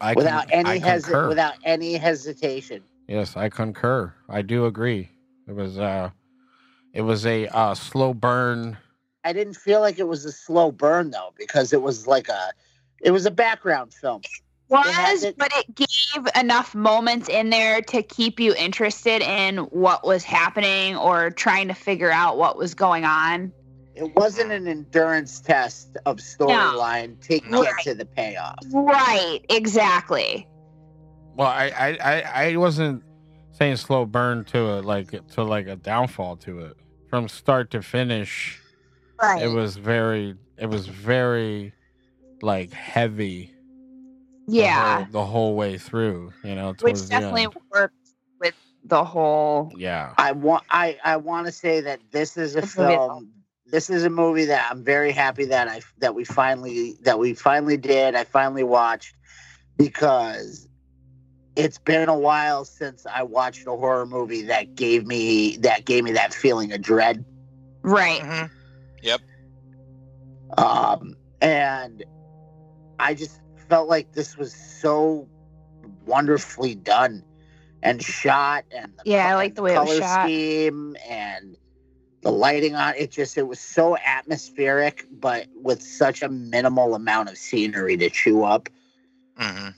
[0.00, 2.82] I without con- I any hesi- without any hesitation.
[3.08, 4.12] Yes, I concur.
[4.28, 5.08] I do agree.
[5.48, 6.10] It was uh
[6.92, 8.76] it was a uh slow burn.
[9.24, 12.52] I didn't feel like it was a slow burn though, because it was like a,
[13.00, 14.22] it was a background film.
[14.68, 20.06] was, it- but it gave enough moments in there to keep you interested in what
[20.06, 23.52] was happening or trying to figure out what was going on.
[23.98, 27.84] It wasn't an endurance test of storyline to get Right.
[27.84, 28.54] to the payoff.
[28.72, 30.46] Right, exactly.
[31.34, 33.02] Well, I I I, I wasn't
[33.52, 36.76] saying slow burn to it like to like a downfall to it.
[37.10, 38.60] From start to finish,
[39.20, 39.42] Right.
[39.42, 41.72] it was very it was very
[42.42, 43.52] like heavy
[44.46, 47.54] the yeah, whole, the whole way through, you know, which definitely end.
[47.72, 47.94] worked
[48.40, 48.54] with
[48.84, 49.72] the whole.
[49.76, 50.14] Yeah.
[50.18, 53.32] I want I I want to say that this is a This film.
[53.70, 57.34] This is a movie that I'm very happy that I that we finally that we
[57.34, 58.14] finally did.
[58.14, 59.14] I finally watched
[59.76, 60.66] because
[61.54, 66.04] it's been a while since I watched a horror movie that gave me that gave
[66.04, 67.24] me that feeling of dread.
[67.82, 68.20] Right.
[68.22, 68.46] hmm
[69.02, 69.20] Yep.
[70.56, 72.04] Um, and
[72.98, 75.28] I just felt like this was so
[76.06, 77.22] wonderfully done
[77.82, 80.24] and shot, and the Yeah, I like the way it was color shot.
[80.24, 81.56] scheme and
[82.22, 83.10] the lighting on it.
[83.10, 88.44] Just it was so atmospheric, but with such a minimal amount of scenery to chew
[88.44, 88.68] up.
[89.36, 89.68] hmm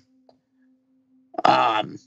[1.45, 1.99] Um,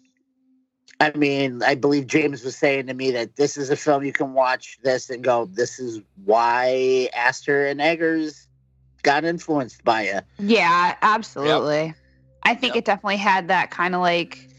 [1.00, 4.14] I mean, I believe James was saying to me that this is a film you
[4.14, 8.48] can watch this and go, "This is why Aster and Eggers
[9.04, 11.94] got influenced by it Yeah, absolutely.
[12.44, 14.50] I think it definitely had that kind of like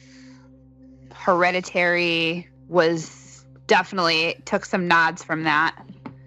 [1.13, 3.24] hereditary was
[3.66, 5.77] definitely took some nods from that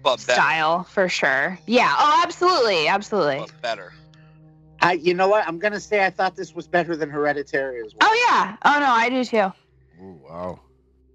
[0.02, 1.58] But style for sure.
[1.66, 1.94] Yeah.
[1.98, 2.88] Oh, absolutely.
[2.88, 3.38] Absolutely.
[3.38, 3.92] But better.
[4.80, 5.46] I, you know what?
[5.46, 8.08] I'm gonna say I thought this was better than Hereditary as well.
[8.10, 8.56] Oh yeah.
[8.64, 9.52] Oh no, I do too.
[10.00, 10.60] Ooh, wow.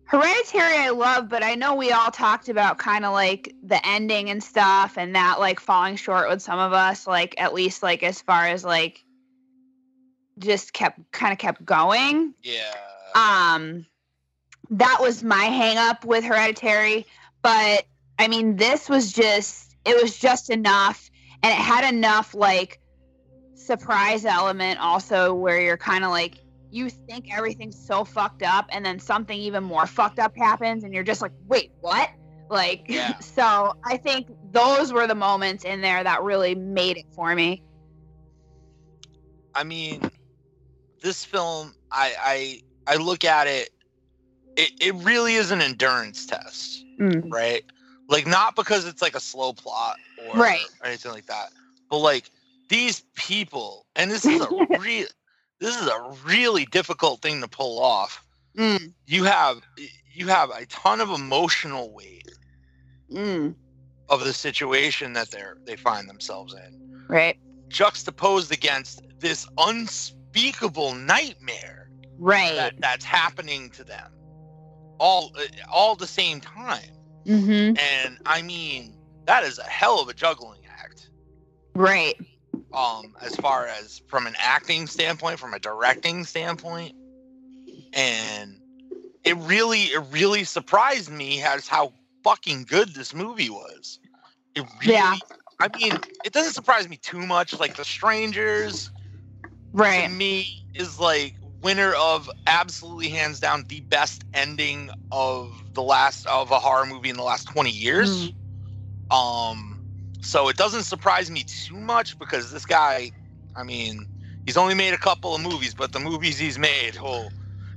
[0.06, 4.30] Hereditary I love, but I know we all talked about kind of like the ending
[4.30, 8.04] and stuff and that like falling short with some of us, like at least like
[8.04, 9.04] as far as like
[10.38, 12.34] just kept kind of kept going.
[12.44, 12.74] Yeah.
[13.16, 13.86] Um
[14.78, 17.06] that was my hang up with Hereditary,
[17.41, 17.86] but
[18.20, 21.10] I mean this was just it was just enough
[21.41, 22.80] and it had enough like
[23.56, 26.36] surprise element also where you're kind of like
[26.70, 30.94] you think everything's so fucked up and then something even more fucked up happens and
[30.94, 32.10] you're just like wait what
[32.50, 33.18] like Yeah.
[33.20, 37.64] so i think those were the moments in there that really made it for me
[39.56, 40.02] I mean,
[41.02, 43.70] this film, I I I look at it.
[44.56, 47.32] It it really is an endurance test, Mm.
[47.32, 47.64] right?
[48.10, 50.66] Like not because it's like a slow plot or, Right.
[50.82, 51.50] or anything like that,
[51.90, 52.30] but like
[52.70, 54.50] these people, and this is a
[54.80, 55.08] real,
[55.60, 58.24] this is a really difficult thing to pull off.
[58.58, 58.94] Mm.
[59.08, 59.62] You have
[60.14, 62.28] you have a ton of emotional weight
[63.12, 63.56] Mm,
[64.10, 67.38] of the situation that they're they find themselves in, right.
[67.70, 72.56] juxtaposed against this unspeakable nightmare Right.
[72.56, 74.12] that, that's happening to them,
[75.04, 76.90] all uh, all the same time.
[77.28, 77.78] mm-hmm.
[77.78, 81.10] And I mean, that is a hell of a juggling act.
[81.76, 82.16] Right.
[82.74, 86.94] um as far as from an acting standpoint from a directing standpoint
[87.94, 88.60] and
[89.24, 91.94] it really it really surprised me as how
[92.24, 94.00] fucking good this movie was
[94.56, 95.16] it really Yeah.
[95.60, 98.92] i mean it doesn't surprise me too much like the strangers
[99.72, 100.12] to Right.
[100.12, 106.52] me is like winner of absolutely hands down the best ending of the last of
[106.52, 108.31] a horror movie in the last 20 years.
[109.10, 109.73] Um
[110.22, 113.11] so it doesn't surprise me too much because this guy
[113.56, 114.07] i mean
[114.45, 117.30] he's only made a couple of movies but the movies he's made oh.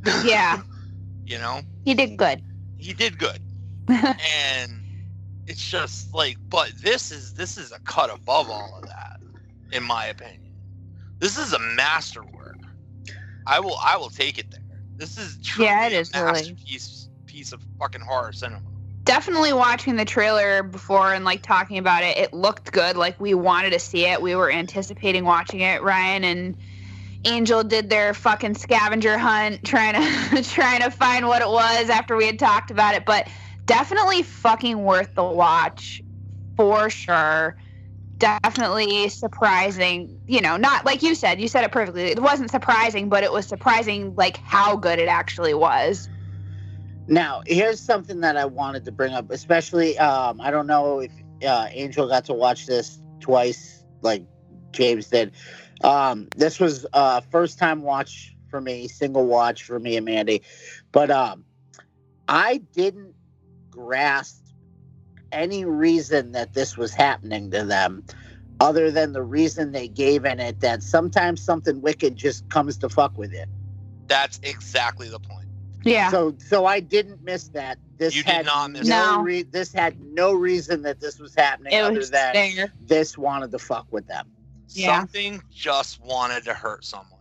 [0.25, 0.61] Yeah.
[1.25, 1.63] you know?
[1.85, 2.43] He did good.
[2.79, 3.41] he did good.
[3.89, 4.81] And
[5.47, 9.21] it's just like but this is this is a cut above all of that
[9.73, 10.55] in my opinion.
[11.19, 12.46] This is a masterwork
[13.47, 14.61] i will i will take it there
[14.99, 16.33] this is truly Yeah, it a is really.
[16.33, 18.61] masterpiece piece of fucking horror cinema
[19.05, 22.97] Definitely watching the trailer before and like talking about it, it looked good.
[22.97, 24.21] Like we wanted to see it.
[24.21, 25.81] We were anticipating watching it.
[25.81, 26.57] Ryan and
[27.25, 32.17] Angel did their fucking scavenger hunt trying to trying to find what it was after
[32.17, 33.05] we had talked about it.
[33.05, 33.29] But
[33.65, 36.03] definitely fucking worth the watch
[36.57, 37.57] for sure.
[38.19, 40.19] Definitely surprising.
[40.27, 42.05] You know, not like you said, you said it perfectly.
[42.05, 46.09] It wasn't surprising, but it was surprising like how good it actually was.
[47.09, 51.13] Now, here's something that I wanted to bring up, especially um, I don't know if
[51.47, 54.25] uh, Angel got to watch this twice, like
[54.73, 55.33] James did.
[55.85, 60.43] Um, this was uh, first time watch for me, single watch for me and Mandie,
[60.91, 61.45] but um,
[62.29, 63.15] I didn't
[63.71, 64.46] grasp
[65.37, 68.03] any reason that this was happening to them,
[68.61, 72.89] other than the reason they gave in it that sometimes something wicked just comes to
[72.89, 73.49] fuck with it.
[74.09, 75.47] that's exactly the point
[75.85, 76.11] Yeah.
[76.11, 77.79] So so I didn't miss that.
[77.99, 79.23] This You did had not miss no No.
[79.23, 82.73] re- this had no reason that this was happening It other was than there.
[82.87, 84.27] this wanted to fuck with them.
[84.71, 84.99] Yeah.
[85.01, 87.21] something just wanted to hurt someone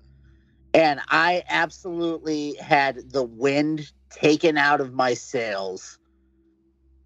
[0.73, 5.97] And I absolutely had the wind taken out of my sails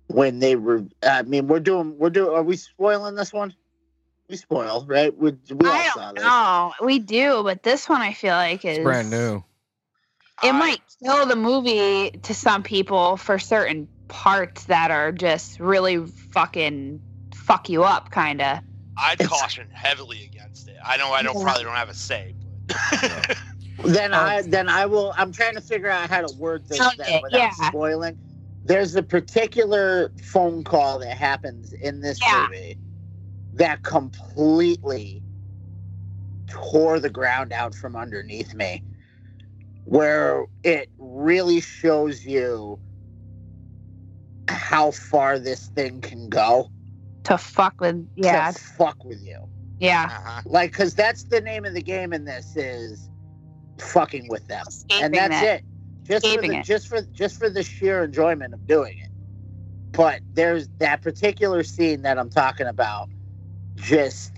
[0.09, 3.53] when they were I mean we're doing we're doing are we spoiling this one?
[4.29, 5.15] We spoil, right?
[5.17, 6.23] We, we all I saw don't this.
[6.23, 6.73] know.
[6.85, 9.37] We do, but this one I feel like is It's brand new.
[10.43, 15.59] It I- might kill the movie to some people for certain parts that are just
[15.59, 17.01] really fucking
[17.33, 18.59] fuck you up, kind of.
[18.97, 21.43] i'd It's- caution heavily against it i know i don't Yeah.
[21.43, 22.35] probably don't have a say
[22.67, 23.37] but
[23.85, 25.13] Then I then I will.
[25.17, 27.51] I'm trying to figure out how to word this Sound then without yeah.
[27.51, 28.17] spoiling.
[28.69, 32.43] There's a particular phone call that happens in this Yeah.
[32.43, 32.77] movie
[33.53, 35.23] that completely
[36.47, 38.83] tore the ground out from underneath me,
[39.85, 42.79] where it really shows you
[44.47, 46.69] how far this thing can go
[47.23, 49.49] To fuck with, yeah, to fuck with you.
[49.79, 50.41] yeah, uh-huh.
[50.45, 53.09] Like, because that's the name of the game in this is
[53.79, 55.55] fucking with them, Escaping and that's it.
[55.55, 55.65] it.
[56.09, 56.65] Just for the, it.
[56.65, 59.09] just for just for the sheer enjoyment of doing it.
[59.91, 63.09] But there's that particular scene that I'm talking about.
[63.75, 64.33] Just,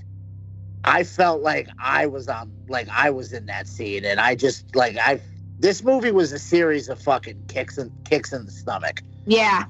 [0.84, 4.76] I felt like I was on, like I was in that scene, and I just
[4.76, 5.22] like I.
[5.60, 9.02] This movie was a series of fucking kicks and kicks in the stomach.
[9.26, 9.66] yeah,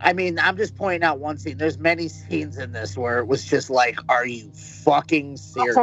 [0.00, 1.58] I mean, I'm just pointing out one scene.
[1.58, 5.74] There's many scenes in this where it was just like, are you fucking serious?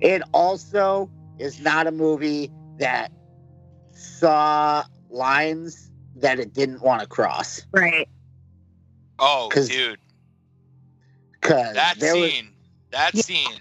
[0.00, 3.10] It also is not a movie that
[3.96, 7.62] saw lines that it didn't want to cross.
[7.72, 8.08] Right.
[9.18, 9.98] oh 'Cause dude
[11.32, 12.54] Because that there was scene
[12.90, 13.22] that Yeah.
[13.22, 13.60] scene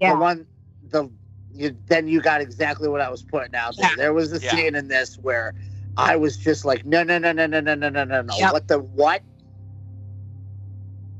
[0.00, 0.14] Yeah.
[0.14, 0.46] the one,
[0.82, 1.10] the
[1.54, 3.90] you, then you got exactly what I was putting out there.
[3.90, 3.96] Yeah.
[3.96, 4.50] There was a Yeah.
[4.56, 5.52] scene in this where
[5.98, 8.34] I was just like, no, no, no, no, no, no, no, no, no, no.
[8.38, 8.52] Yep.
[8.52, 9.22] What the what?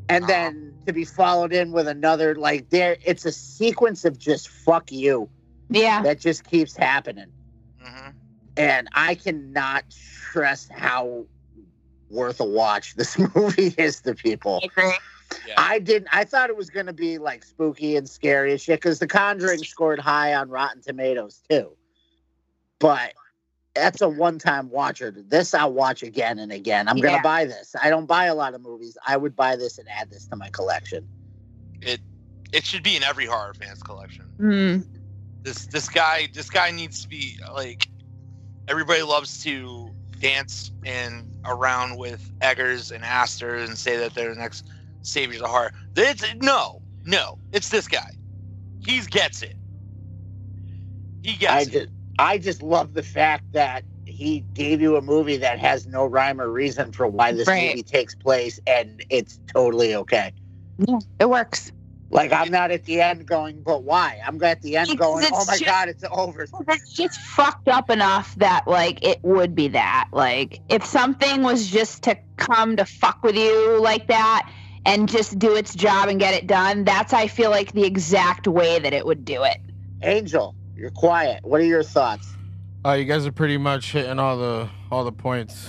[0.08, 0.32] And Uh-huh.
[0.32, 4.90] then to be followed in with another like there, it's a sequence of just fuck
[4.90, 5.28] you
[5.68, 6.02] Yeah.
[6.02, 7.32] that just keeps happening.
[8.56, 11.24] And I cannot stress how
[12.10, 14.60] worth a watch this movie is to people.
[14.76, 14.98] I
[15.46, 16.08] yeah I didn't.
[16.12, 19.06] I thought it was going to be like spooky and scary and shit because The
[19.06, 21.72] Conjuring scored high on Rotten Tomatoes too.
[22.78, 23.14] But
[23.74, 25.10] that's a one-time watcher.
[25.16, 26.88] This I'll watch again and again.
[26.88, 27.74] I'm going to buy this.
[27.82, 28.98] I don't buy a lot of movies.
[29.06, 31.08] I would buy this and add this to my collection.
[31.80, 32.00] it
[32.52, 34.84] it should be in every horror fans collection Mm.
[35.42, 37.88] this this guy this guy needs to be like
[38.68, 39.90] everybody loves to
[40.20, 44.68] dance and around with Eggers and Aster and say that they're the next
[45.02, 45.72] saviors of horror.
[45.96, 48.00] It's no, no, it's this guy.
[48.84, 49.54] He gets it.
[51.22, 51.70] He gets I it.
[51.70, 56.04] just, I just love the fact that he gave you a movie that has no
[56.06, 57.70] rhyme or reason for why this Right.
[57.70, 60.32] movie takes place, and it's totally okay.
[60.78, 61.70] Yeah, it works.
[62.12, 64.20] Like I'm not at the end going, but why?
[64.24, 66.46] I'm at the end going, oh my just- god, it's over.
[66.68, 70.08] It's just fucked up enough that like it would be that.
[70.12, 74.52] Like if something was just to come to fuck with you like that
[74.84, 78.46] and just do its job and get it done, that's I feel like the exact
[78.46, 79.56] way that it would do it.
[80.02, 81.42] Angel, you're quiet.
[81.44, 82.28] What are your thoughts?
[82.84, 85.66] Uh, you guys are pretty much hitting all the all the points,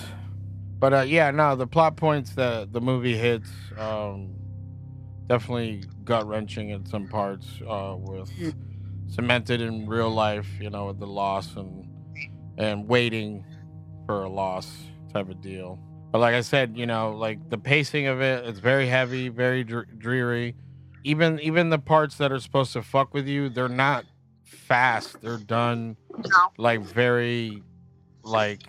[0.78, 4.36] but uh, yeah, no, the plot points that the movie hits um,
[5.28, 7.48] definitely gut wrenching in some parts.
[7.68, 8.32] Uh, with
[9.08, 11.88] cemented in real life, you know, with the loss and
[12.58, 13.44] and waiting
[14.06, 14.72] for a loss
[15.14, 15.80] type of deal.
[16.12, 19.64] But like I said, you know, like the pacing of it, it's very heavy, very
[19.64, 20.56] dr- dreary.
[21.04, 24.06] Even even the parts that are supposed to fuck with you, they're not
[24.44, 25.22] fast.
[25.22, 25.98] They're done
[26.58, 27.64] like very
[28.24, 28.62] like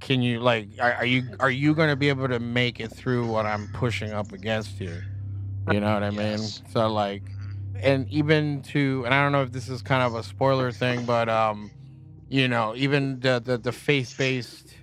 [0.00, 2.88] can you like are, are you are you going to be able to make it
[2.92, 5.04] through what I'm pushing up against here?
[5.70, 6.38] You know what I mean?
[6.38, 7.22] So like
[7.82, 11.04] and even to and I don't know if this is kind of a spoiler thing,
[11.04, 11.70] but um
[12.28, 14.74] you know, even the the, the faith-based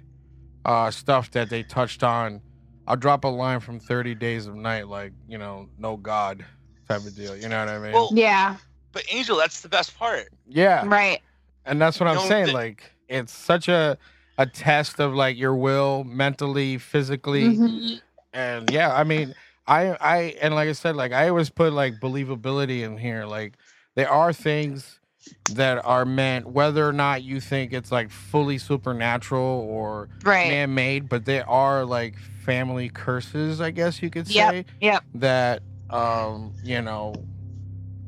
[0.66, 2.42] uh stuff that they touched on,
[2.88, 6.46] I'll drop a line from 30 Days of Night like, you know, no god
[6.88, 7.92] type of deal, you know what I mean?
[7.94, 8.58] Well, Yeah.
[8.94, 10.30] But Angel, that's the best part.
[10.48, 10.84] yeah.
[10.86, 11.22] Right.
[11.66, 12.48] And that's what I'm saying.
[12.48, 13.98] thi- like it's such a
[14.38, 18.02] a test of like your will, mentally, physically, Mhm.
[18.34, 18.92] and yeah.
[18.94, 19.36] I mean,
[19.68, 23.26] I I and like I said, like I always put like believability in here.
[23.26, 23.56] Like
[23.96, 25.00] there are things
[25.48, 30.48] that are meant, whether or not you think it's like fully supernatural or Right.
[30.50, 34.66] man-made, but they are like family curses, I guess you could say Yep.
[34.82, 35.04] Yep.
[35.16, 37.28] that um you know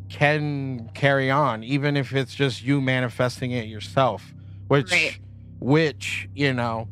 [0.09, 4.33] can carry on even if it's just you manifesting it yourself
[4.67, 5.17] which Right.
[5.59, 6.87] which you know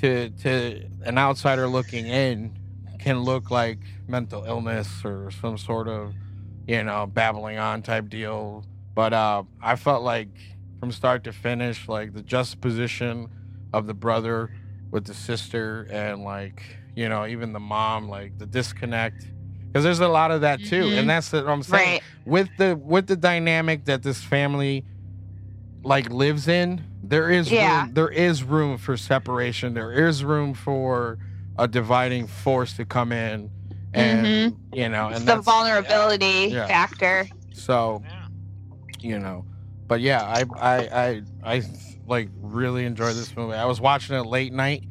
[0.00, 2.56] to to an outsider looking in
[3.04, 6.14] can look like mental illness or some sort of
[6.66, 8.64] you know babbling on type deal
[8.94, 10.28] but uh i felt like
[10.80, 13.28] from start to finish like the juxtaposition
[13.74, 14.50] of the brother
[14.90, 19.30] with the sister and like you know even the mom like the disconnect
[19.70, 20.98] because there's a lot of that too Mhm.
[21.00, 22.02] and that's what i'm saying Right.
[22.24, 24.86] with the with the dynamic that this family
[25.82, 27.82] like lives in there is Yeah.
[27.82, 31.18] room, there is room for separation there is room for
[31.58, 33.50] a dividing force to come in
[33.92, 36.66] and you know and It's the that's- vulnerability Yeah.
[36.66, 37.26] factor.
[37.52, 38.02] so
[39.00, 39.44] you know
[39.86, 41.22] but yeah i i i
[41.56, 41.62] i
[42.06, 44.82] like really enjoyed this movie i was watching it late night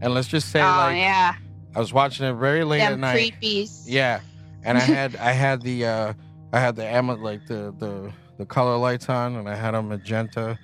[0.00, 1.34] and let's just say oh like yeah.
[1.74, 3.84] i was watching it very late Them at night creepies.
[3.86, 4.20] yeah,
[4.64, 6.12] and I had I had the uh
[6.52, 9.82] I had the ammo like the the the color lights on, and I had a
[9.82, 10.58] magenta,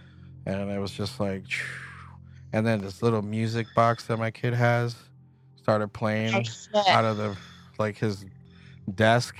[0.46, 1.44] and it was just like,
[2.52, 4.96] and then this little music box that my kid has
[5.68, 7.36] started playing Oh, out of the
[7.78, 8.24] like his
[8.94, 9.36] desk,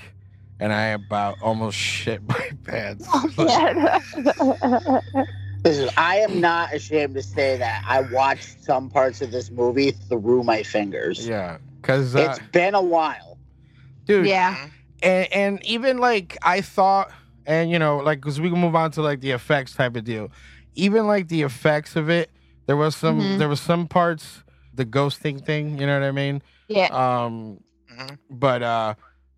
[0.60, 3.08] and I about almost shit my pants.
[5.64, 9.90] Listen, I am not ashamed to say that I watched some parts of this movie
[9.90, 11.26] through my fingers.
[11.26, 13.38] yeah, because uh, It's been a while.
[14.04, 14.26] dude.
[14.26, 14.68] Yeah.
[15.02, 17.10] and and even like I thought,
[17.46, 20.04] and you know, like because we can move on to like the effects type of
[20.04, 20.30] deal.
[20.74, 22.30] Even like the effects of it,
[22.66, 23.38] there was some Mhm.
[23.38, 24.44] there was some parts
[24.78, 25.78] the ghosting thing.
[25.78, 26.42] You know what I mean?
[26.68, 26.86] Yeah.
[26.86, 27.60] Um,
[27.92, 28.14] Mm-hmm.
[28.30, 28.94] but uh,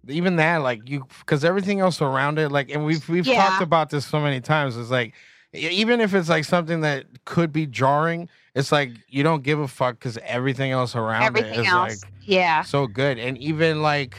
[0.08, 3.48] even that like you because everything else around it, like, and we've we've Yeah.
[3.48, 4.76] talked about this so many times.
[4.76, 5.14] It's like
[5.52, 9.68] even if it's like something that could be jarring, it's like you don't give a
[9.68, 12.02] fuck because everything else around it Everything is else.
[12.02, 12.62] like yeah.
[12.62, 14.16] so good and even like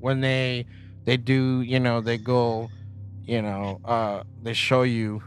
[0.00, 0.66] when they
[1.04, 2.68] they do you know they go
[3.24, 5.22] you know uh they show you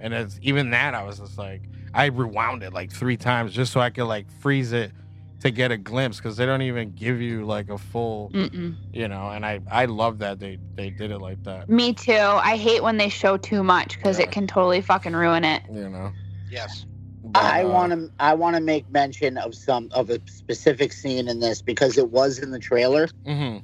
[0.00, 1.62] and it's even that i was just like
[1.94, 4.92] i rewound it like three times just so i could like freeze it
[5.40, 8.74] to get a glimpse because they don't even give you like a full Mm-mm.
[8.92, 12.12] you know and i i love that they they did it like that Me too.
[12.12, 15.62] I hate when they show too much because it can totally fucking ruin it.
[15.70, 16.12] you know
[16.50, 16.86] Yes.
[17.34, 21.28] I uh, want to I want to make mention of some of a specific scene
[21.28, 23.62] in this because it was in the trailer, mhm.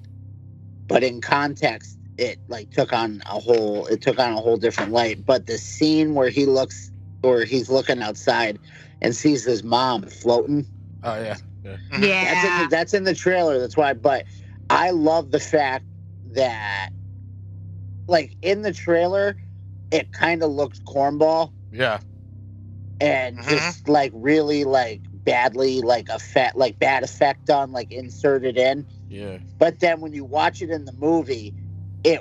[0.87, 4.93] but in context it like took on a whole it took on a whole different
[4.93, 5.25] light.
[5.25, 6.91] But the scene where he looks
[7.25, 8.59] or he's looking outside
[9.01, 10.67] and sees his mom floating,
[11.03, 11.37] oh yeah
[11.99, 13.59] yeah that's in the, that's in the trailer.
[13.59, 13.95] That's why.
[13.95, 14.27] But
[14.71, 15.87] I love the fact
[16.35, 16.91] that
[18.07, 19.37] like in the trailer,
[19.91, 22.01] it kind of looks cornball yeah
[23.01, 23.49] and Mhm.
[23.51, 28.87] just like really like badly like a fat like bad effect done like inserted in
[29.09, 29.39] Yeah.
[29.59, 31.55] but then when you watch it in the movie
[32.05, 32.21] it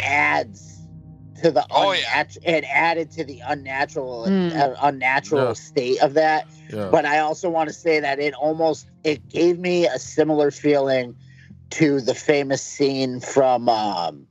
[0.00, 0.75] adds
[1.42, 4.56] to the Oh, unnat- it added to the unnatural Mm.
[4.56, 5.52] uh, unnatural Yeah.
[5.54, 6.88] state of that Yeah.
[6.90, 11.16] but i also want to say that it almost it gave me a similar feeling
[11.70, 14.26] to the famous scene from um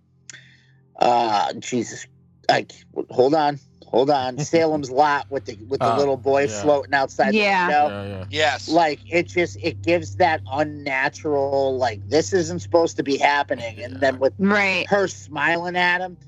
[1.00, 2.08] uh jesus
[2.50, 2.72] like
[3.10, 6.62] hold on hold on salem's lot with the with the Uh, little boy yeah.
[6.62, 7.68] floating outside Yeah.
[7.68, 8.26] the window yeah, yeah.
[8.30, 8.68] Yes.
[8.70, 14.00] like it just it gives that unnatural like this isn't supposed to be happening and
[14.00, 14.86] then with Right.
[14.90, 16.26] her smiling at him the,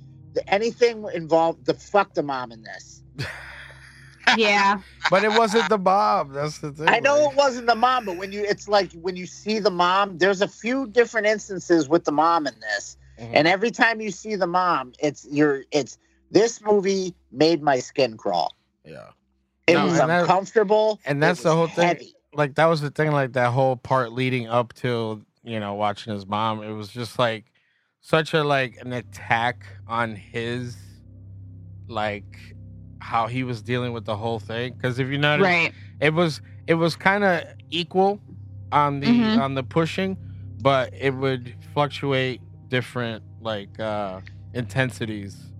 [0.48, 3.04] anything involved the fuck the mom in this
[4.38, 4.82] Yeah.
[5.10, 6.34] But it wasn't the mom.
[6.34, 6.90] That's the thing.
[6.90, 9.60] I know like- it wasn't the mom, but when you it's like when you see
[9.60, 12.98] the mom, there's a few different instances with the mom in this.
[13.20, 13.32] Mhm.
[13.34, 15.98] And every time you see the mom, it's you're it's
[16.30, 18.54] this movie made my skin crawl.
[18.84, 19.08] Yeah.
[19.66, 21.00] It No, was and that- uncomfortable.
[21.06, 22.12] And that's the was whole thing.
[22.34, 23.12] Like that was the thing.
[23.14, 26.62] Like that whole part leading up to you know watching his mom.
[26.64, 27.46] It was just like
[28.08, 30.78] such a like an attack on his
[31.90, 32.56] like
[33.00, 34.72] how he was dealing with the whole thing.
[34.74, 35.74] Because if you notice, Right.
[36.00, 38.22] it was it was kind of equal
[38.72, 39.38] on the Mhm.
[39.42, 40.18] on the pushing,
[40.62, 44.22] but it would fluctuate different like uh
[44.54, 45.52] intensities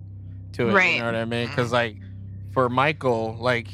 [0.54, 0.72] to it.
[0.72, 0.92] Right.
[0.92, 1.48] You know what I mean?
[1.48, 1.98] Because like
[2.52, 3.68] for Michael, like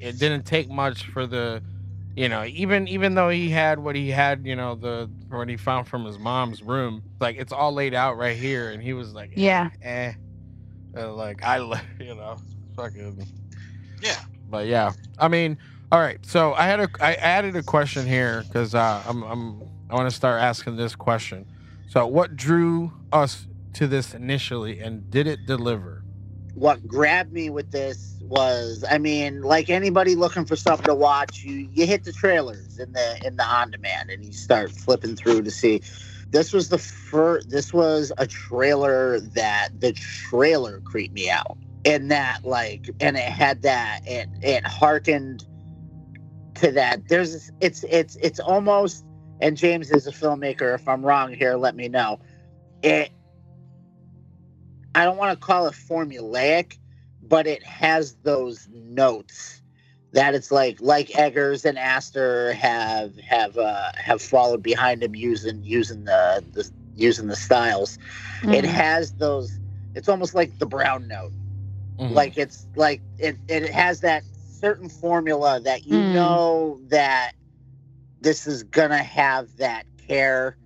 [0.00, 1.62] it didn't take much for the
[2.16, 5.56] you know even even though he had what he had you know the what he
[5.56, 9.12] found from his mom's room like it's all laid out right here and he was
[9.12, 9.70] like Yeah.
[9.82, 10.12] eh.
[10.96, 11.56] Uh, like i
[12.00, 12.36] you know
[12.76, 13.26] fucking
[14.02, 14.16] Yeah.
[14.48, 14.92] but yeah.
[15.18, 15.58] I mean
[15.92, 16.18] all right.
[16.26, 20.08] So i had a i added a question here because uh i'm i'm i want
[20.10, 21.46] to start asking this question.
[21.88, 25.95] So what drew us to this initially and did it deliver
[26.56, 31.44] What grabbed me with this was, I mean, like anybody looking for something to watch,
[31.44, 35.16] you you hit the trailers in the in the on demand and you start flipping
[35.16, 35.82] through to see.
[36.30, 37.50] This was the first.
[37.50, 43.22] This was a trailer that the trailer creeped me out, and that like, and it
[43.24, 45.44] had that it it harkened
[46.54, 47.06] to that.
[47.08, 49.04] There's it's it's it's almost.
[49.42, 50.74] And James is a filmmaker.
[50.74, 52.18] If I'm wrong here, let me know.
[52.82, 53.10] It
[54.96, 56.78] I don't want to call it formulaic,
[57.22, 59.62] but it has those notes
[60.12, 65.62] that it's like like Eggers and Aster have have uh, have followed behind him using
[65.64, 67.98] using the, the using the styles.
[68.50, 68.70] It Mhm.
[68.70, 69.60] has those.
[69.94, 71.32] It's almost like the brown note.
[72.00, 72.12] Mhm.
[72.14, 74.24] Like it's like it it has that
[74.60, 76.12] certain formula that you Mm.
[76.12, 77.32] know that
[78.20, 80.58] this is gonna have that care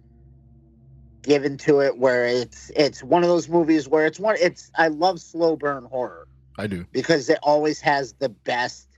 [1.22, 4.88] given to it where it's it's one of those movies where it's one it's I
[4.88, 6.26] love slow burn horror
[6.58, 8.88] i do because it always has the best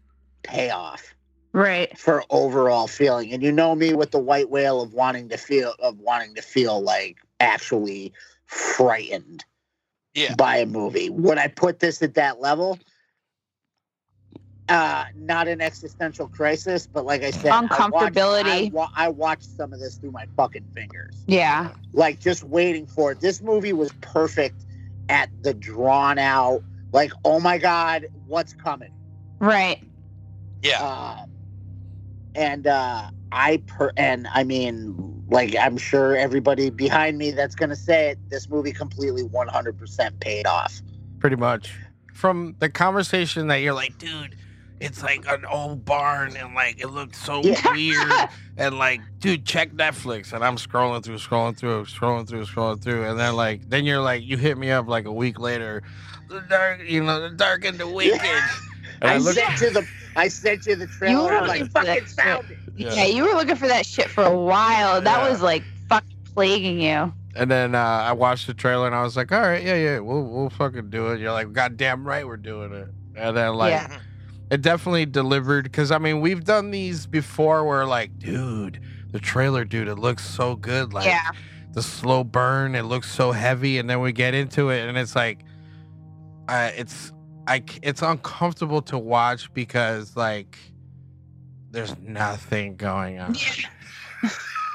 [0.43, 1.15] payoff
[1.55, 1.97] Right.
[1.99, 3.33] for overall feeling.
[3.35, 6.43] And you know me with the white whale of wanting to feel of wanting to
[6.43, 8.13] feel like actually
[8.47, 9.45] frightened
[10.15, 10.35] Yeah.
[10.35, 11.11] by a movie.
[11.11, 12.79] Would I put this at that level?
[14.69, 18.69] Uh, not an existential crisis, but like I said, I watched- Uncomfortability.
[18.69, 21.73] I, wa- I watched some of this through my fucking fingers Yeah.
[21.93, 23.21] like just waiting for it.
[23.21, 24.65] This movie was perfect
[25.09, 26.63] at the drawn out,
[26.93, 28.93] like, oh my god, what's coming?
[29.41, 29.83] Right.
[30.63, 30.81] Yeah.
[30.81, 31.31] Um,
[32.37, 37.77] and uh, I per and I mean, like, I'm sure everybody behind me that's gonna
[37.77, 38.19] say it.
[38.31, 40.81] This movie completely 100% paid off.
[41.19, 41.75] pretty much
[42.15, 44.37] from the conversation that you're like dude
[44.83, 47.61] it's like an old barn and like it looked so Yeah.
[47.73, 48.13] weird
[48.57, 53.05] and like dude check netflix and i'm scrolling through scrolling through scrolling through scrolling through
[53.05, 55.83] and then like then you're like you hit me up like a week later
[56.29, 58.21] the dark you know the dark and the wicked
[59.01, 61.25] and I, i look sent you the I sent you the trailer.
[61.25, 62.59] were I'm like, fucking that found it.
[62.77, 63.07] Yeah.
[63.07, 65.01] you were looking for that shit for a while.
[65.01, 65.31] That Yeah.
[65.31, 67.11] was like fucking plaguing you.
[67.35, 69.99] and then uh, i watched the trailer and i was like all right yeah yeah
[70.01, 73.73] we'll, we'll fucking do it you're like goddamn right we're doing it and then like
[73.73, 73.99] Yeah.
[74.53, 78.81] It definitely delivered because I mean we've done these before where like, dude,
[79.11, 80.93] the trailer, dude, it looks so good.
[80.93, 81.31] Like Yeah.
[81.73, 85.17] the slow burn, it looks so heavy, and then we get into it, and it's
[85.17, 85.41] like,
[86.49, 87.13] uh, it's
[87.47, 90.57] I c- it's uncomfortable to watch because like
[91.71, 93.35] there's nothing going on.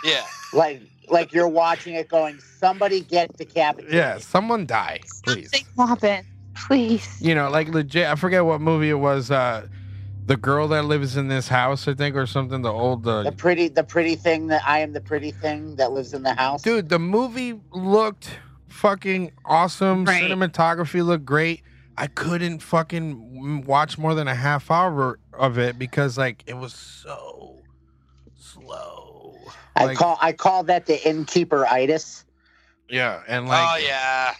[0.03, 0.23] Yeah.
[0.53, 3.93] Like, like you're watching it, going, somebody get decapitated.
[3.93, 5.51] Yeah, someone die, please.
[5.77, 6.25] Happen.
[6.65, 7.21] Please.
[7.21, 8.07] You know, like legit.
[8.07, 9.29] I forget what movie it was.
[9.31, 9.67] Uh,
[10.25, 12.61] the girl that lives in this house, I think, or something.
[12.61, 15.91] The old uh, The pretty, the pretty thing that I am the pretty thing that
[15.93, 16.61] lives in the house.
[16.63, 20.03] Dude, the movie looked fucking awesome.
[20.05, 20.23] Right.
[20.23, 21.63] Cinematography looked great.
[21.97, 26.73] I couldn't fucking watch more than a half hour of it because like it was
[26.73, 27.59] so
[28.35, 29.35] slow.
[29.75, 32.25] I Like- call I call that the innkeeper itis.
[32.89, 34.33] Yeah, and like oh yeah.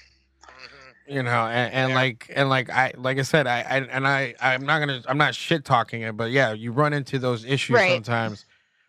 [1.08, 4.36] You know and, and like and like i like i said I, I and i
[4.42, 7.76] i'm not gonna i'm not shit talking it but yeah you run into those issues
[7.78, 7.92] Right.
[7.92, 8.46] sometimes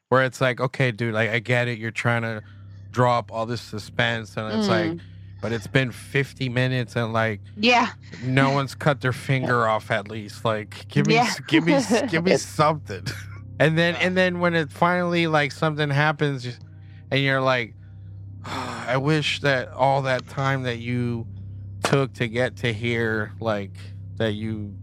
[0.08, 2.42] where it's like okay dude like i get it you're trying to
[2.90, 5.00] draw up all this suspense and it's like Mm.
[5.40, 7.90] but it's been 50 minutes and like Yeah.
[8.22, 11.32] no one's cut their finger off at least like give me Yeah.
[11.46, 11.78] give me
[12.08, 13.04] give me something
[13.60, 16.58] and then and then when it finally like something happens
[17.10, 17.74] and you're like
[18.44, 21.26] i wish that all that time that you
[21.88, 23.72] took to get to here like
[24.16, 24.74] that you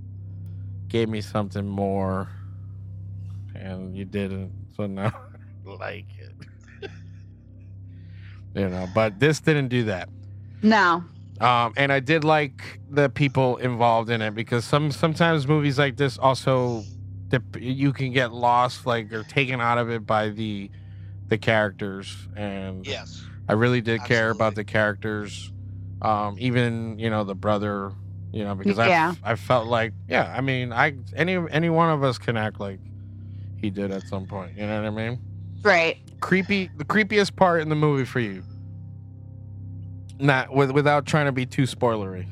[0.87, 2.29] gave me something more
[3.55, 5.07] and you didn't so now
[5.67, 6.89] I like it
[8.55, 10.09] you know but this didn't do that
[10.61, 11.03] No.
[11.41, 15.97] um, and I did like the people involved in it because some sometimes movies like
[15.97, 16.83] this also
[17.29, 20.69] the, you can get lost like or taken out of it by the
[21.27, 23.23] the characters and Yes.
[23.47, 25.51] I really did care about the characters
[26.01, 27.91] um, even you know the brother
[28.31, 29.15] you know because Yeah.
[29.23, 32.59] I I felt like yeah I mean I any any one of us can act
[32.59, 32.79] like
[33.57, 35.19] he did at some point you know what I mean
[35.63, 35.97] Right.
[36.19, 38.43] creepy the creepiest part in the movie for you
[40.19, 42.27] not with without trying to be too spoilery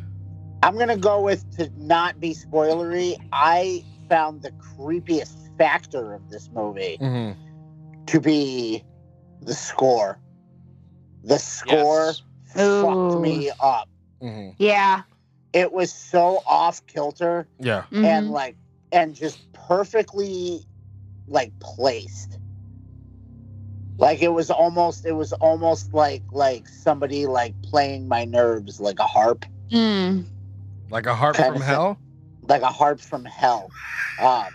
[0.64, 3.18] I'm gonna go with to not be spoilery.
[3.34, 7.38] I found the creepiest factor of this movie mm-hmm.
[8.06, 8.82] to be
[9.42, 10.18] the score.
[11.26, 12.14] The score
[12.54, 13.90] fucked me up.
[14.22, 14.52] Mm-hmm.
[14.58, 15.02] Yeah.
[15.54, 18.32] It was so off kilter yeah and Mhm.
[18.32, 18.56] like
[18.92, 20.66] and just perfectly
[21.28, 22.40] like placed.
[23.98, 29.00] Like it was almost it was almost like like somebody like playing my nerves like
[29.00, 29.46] a harp.
[29.72, 30.26] Mm.
[30.90, 31.68] like a harp Kinda from thing.
[31.68, 31.98] hell
[32.48, 33.70] like a harp from hell.
[34.22, 34.46] Um,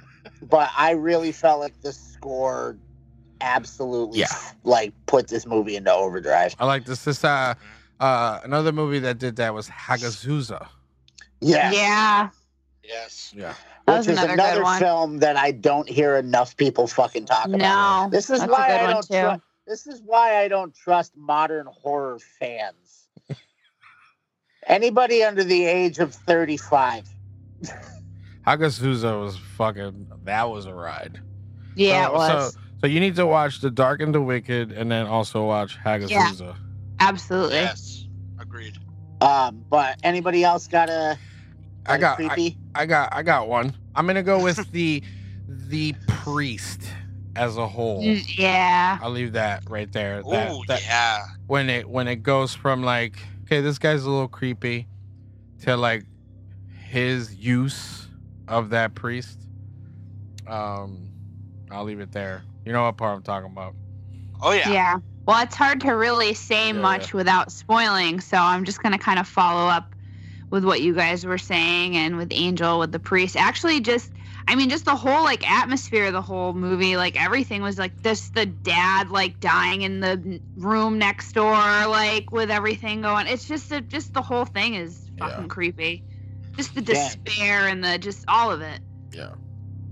[0.43, 2.77] but I really felt like the score
[3.41, 4.27] absolutely Yeah.
[4.65, 6.55] like put this movie into overdrive.
[6.59, 7.55] I like this this uh
[8.01, 10.69] uh another movie that did that was Hagazussa
[11.41, 11.71] Yeah.
[11.73, 12.31] Yeah.
[12.85, 13.33] Yes.
[13.37, 13.55] yeah
[13.87, 14.81] That Which is another another good one.
[14.81, 17.59] film that I don't hear enough people fucking talk about.
[17.59, 18.09] No.
[18.11, 19.15] This is why I don't too.
[19.21, 23.09] trust this is why I don't trust modern horror fans.
[24.67, 27.05] Anybody under the age of 35.
[28.47, 31.21] Hagazussa was fucking that was a ride
[31.75, 32.55] Yeah, so, it was.
[32.55, 35.77] so so you need to watch The Dark and the Wicked and then also watch
[35.79, 36.57] Hagazussa
[37.01, 37.57] Absolutely.
[37.57, 37.88] Yes.
[38.49, 38.75] Agreed.
[39.21, 41.19] Um, but anybody else got a
[41.87, 42.57] I got creepy?
[42.75, 45.03] I, I got I got one I'm gonna go with the
[45.49, 46.83] the priest
[47.37, 48.99] as a whole Mm, Yeah.
[49.01, 51.25] I'll leave that right there Oh yeah.
[51.47, 54.87] when it when it goes from like okay this guy's a little creepy
[55.61, 56.05] to like
[56.89, 58.09] his use
[58.47, 59.39] of that priest
[60.47, 61.11] um
[61.71, 63.75] i'll leave it there you know what part i'm talking about
[64.41, 64.71] Oh yeah.
[64.73, 64.99] Yeah.
[65.29, 68.99] Well, it's hard to really say Yeah, much without spoiling, so I'm just going to
[68.99, 69.95] kind of follow up
[70.51, 73.37] with what you guys were saying and with Angel with the priest.
[73.37, 74.11] Actually, just
[74.49, 78.01] I mean, just the whole like atmosphere of the whole movie, like everything was like
[78.03, 81.53] this the dad like dying in the room next door,
[81.89, 83.27] like with everything going.
[83.27, 86.05] It's just a, just the whole thing is fucking creepy.
[86.57, 87.15] Just the Yeah.
[87.17, 88.81] despair and the just all of it.
[89.13, 89.35] yeah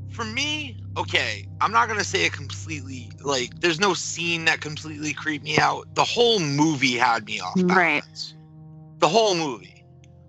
[0.08, 3.10] For me, okay, I'm not gonna say it completely.
[3.22, 5.94] Like, there's no scene that completely creeped me out.
[5.94, 7.74] The whole movie had me off balance.
[7.76, 8.34] Right.
[8.98, 9.84] The whole movie,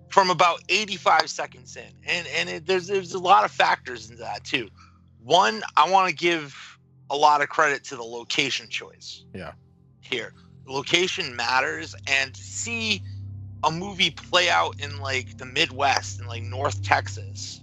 [0.08, 4.22] from about 85 seconds in, and and it, there's there's a lot of factors into
[4.22, 4.68] that too.
[5.22, 6.78] One, I want to give
[7.10, 9.24] a lot of credit to the location choice.
[9.34, 9.52] Yeah.
[10.00, 10.34] Here,
[10.66, 13.02] location matters, and see
[13.64, 17.62] a movie play out in like the Midwest and like North Texas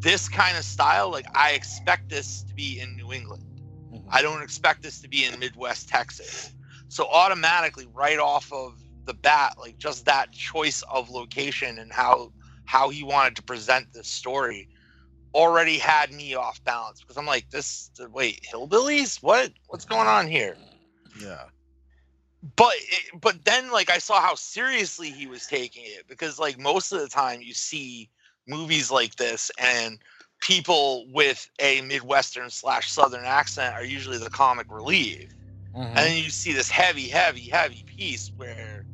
[0.00, 3.44] this kind of style, like I expect this to be in New England.
[3.92, 4.08] Mm-hmm.
[4.10, 6.52] I don't expect this to be in Midwest Texas.
[6.88, 12.32] So automatically, right off of the bat, like just that choice of location and how
[12.64, 14.68] how he wanted to present this story
[15.34, 19.22] already had me off balance because I'm like, this wait, hillbillies?
[19.22, 20.56] What what's going on here?
[21.20, 21.44] yeah
[22.56, 26.58] but it, but then like I saw how seriously he was taking it because like
[26.58, 28.08] most of the time you see
[28.50, 29.98] movies like this and
[30.40, 35.28] people with a midwestern slash southern accent are usually the comic relief.
[35.76, 35.80] Mm-hmm.
[35.80, 38.84] And then you see this heavy heavy heavy piece where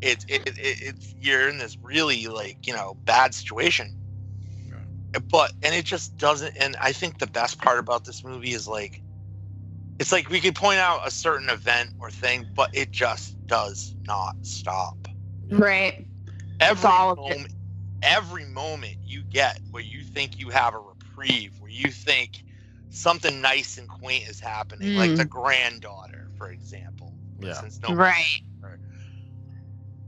[0.00, 3.96] it, it, it it's you're in this really like you know bad situation.
[5.30, 8.68] But and it just doesn't and i think the best part about this movie is
[8.68, 9.00] like
[9.98, 13.94] it's like we could point out a certain event or thing but it just does
[14.06, 15.08] not stop.
[15.48, 16.06] Right.
[16.60, 17.55] every all moment
[18.02, 22.44] every moment you get where you think you have a reprieve where you think
[22.90, 25.16] something nice and quaint is happening, like Mm.
[25.16, 27.16] the granddaughter, for example.
[27.38, 27.52] Yeah.
[27.54, 27.92] Since no
[28.62, 28.78] Right.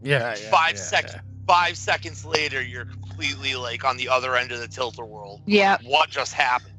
[0.02, 0.34] Yeah.
[0.34, 1.16] yeah, five yeah, seconds
[1.46, 5.82] five seconds later you're completely like on the other end of the tilter world Yep.
[5.82, 6.74] what just happened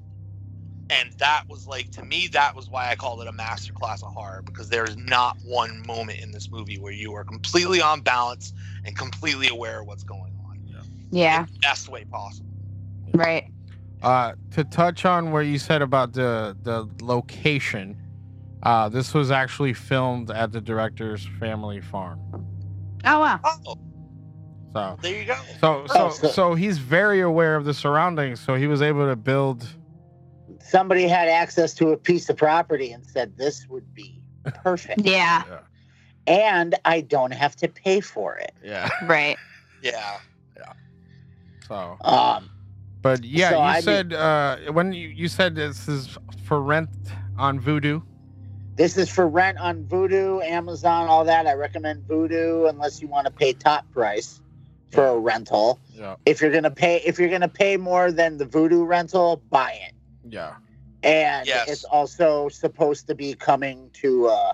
[0.90, 4.12] and that was like to me that was why i called it a masterclass of
[4.14, 8.02] horror because there is not one moment in this movie where you are completely on
[8.02, 8.54] balance
[8.86, 10.39] and completely aware of what's going on
[11.12, 11.46] Yeah.
[11.62, 12.50] best way possible
[13.14, 13.52] Right.
[14.02, 18.02] Uh, to touch on where you said about the the location,
[18.64, 22.20] uh, this was actually filmed at the director's family farm.
[23.06, 23.40] Oh wow.
[23.44, 23.76] oh
[24.74, 28.40] So, there you go so, so, Oh, so- so he's very aware of the surroundings.
[28.40, 29.68] So he was able to build.
[30.62, 34.22] Somebody had access to a piece of property and said this would be
[34.64, 35.02] perfect.
[35.02, 35.44] Yeah.
[36.28, 38.54] And I don't have to pay for it.
[38.64, 38.90] Yeah.
[39.08, 39.38] Right.
[39.82, 40.20] yeah
[41.70, 42.50] So, Um,
[43.02, 46.62] but yeah, so you I mean- said uh, when you you said this is for
[46.62, 46.90] rent
[47.38, 48.02] on Vudu.
[48.76, 51.46] this is for rent on Vudu, Amazon, all that.
[51.48, 54.42] I recommend Vudu unless you want to pay top price
[54.92, 55.80] for a rental.
[55.94, 56.16] Yeah.
[56.26, 59.94] If you're gonna pay, if you're gonna pay more than the Vudu rental, buy it.
[60.28, 60.56] Yeah.
[61.04, 61.70] and Yes.
[61.70, 64.54] it's also supposed to be coming to uh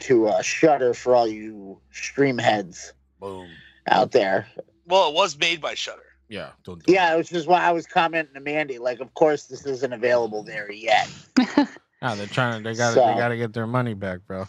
[0.00, 3.48] to uh Shudder for all you stream heads boom
[3.88, 4.46] out there
[4.86, 6.50] well it was made by Shudder Yeah.
[6.64, 9.92] Don't, yeah which is why i was commenting to Mandie like of course this isn't
[9.92, 11.08] available there yet
[12.02, 12.68] Ah, they're trying to.
[12.68, 12.88] They got.
[12.90, 14.46] to So- They got to get their money back, bro.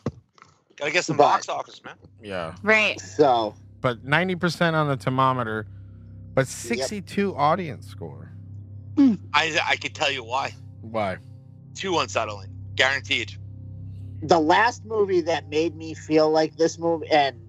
[0.76, 2.56] gotta get some But- box office man Yeah.
[2.62, 3.00] Right.
[3.00, 5.66] so But ninety percent on the Tomatometer,
[6.34, 8.32] but sixty-two audience score.
[8.98, 11.18] i i could tell you why Why?
[11.76, 13.34] too unsettling guaranteed
[14.24, 17.40] the last movie that made me feel like this movie and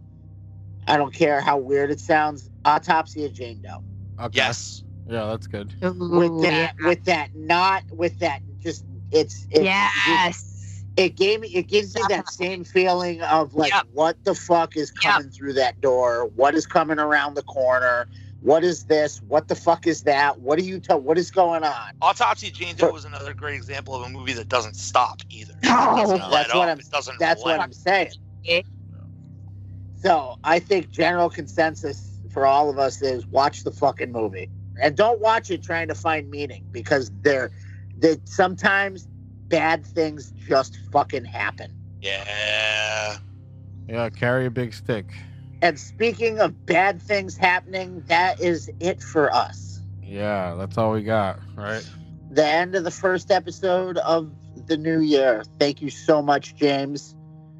[0.87, 3.83] i don't care how weird it sounds autopsy of jane doe
[4.21, 4.37] Okay.
[4.37, 4.83] yes.
[5.09, 5.73] Yeah, that's good.
[5.81, 10.85] with that with that not with that just it's it, Yes.
[10.97, 12.31] it gave me it gives me that uh-huh.
[12.31, 13.87] same feeling of like Yep.
[13.93, 16.27] what the fuck is coming through that door?
[16.37, 18.07] What is coming around the corner?
[18.41, 19.23] What is this?
[19.23, 20.41] What the fuck is that?
[20.41, 21.93] What are you tell what is going on?
[22.03, 25.55] Autopsy of jane doe was another great example of a movie that doesn't stop either.
[25.63, 26.69] It Oh, that's what up.
[26.69, 28.11] I'm- it doesn't that's what let i'm saying.
[30.03, 32.08] So i think general consensus
[32.39, 34.49] for all of us is watch the fucking movie
[34.81, 37.51] and don't watch it trying to find meaning because they're
[37.99, 39.09] that sometimes
[39.49, 43.17] bad things just fucking happen yeah
[43.89, 45.07] Yeah, carry a big stick.
[45.63, 49.81] And speaking of bad things happening, that is it for us.
[50.01, 51.85] Yeah, that's all we got, right?
[52.31, 54.31] The end of the first episode of
[54.67, 55.43] the new year.
[55.59, 57.17] Thank you so much, James.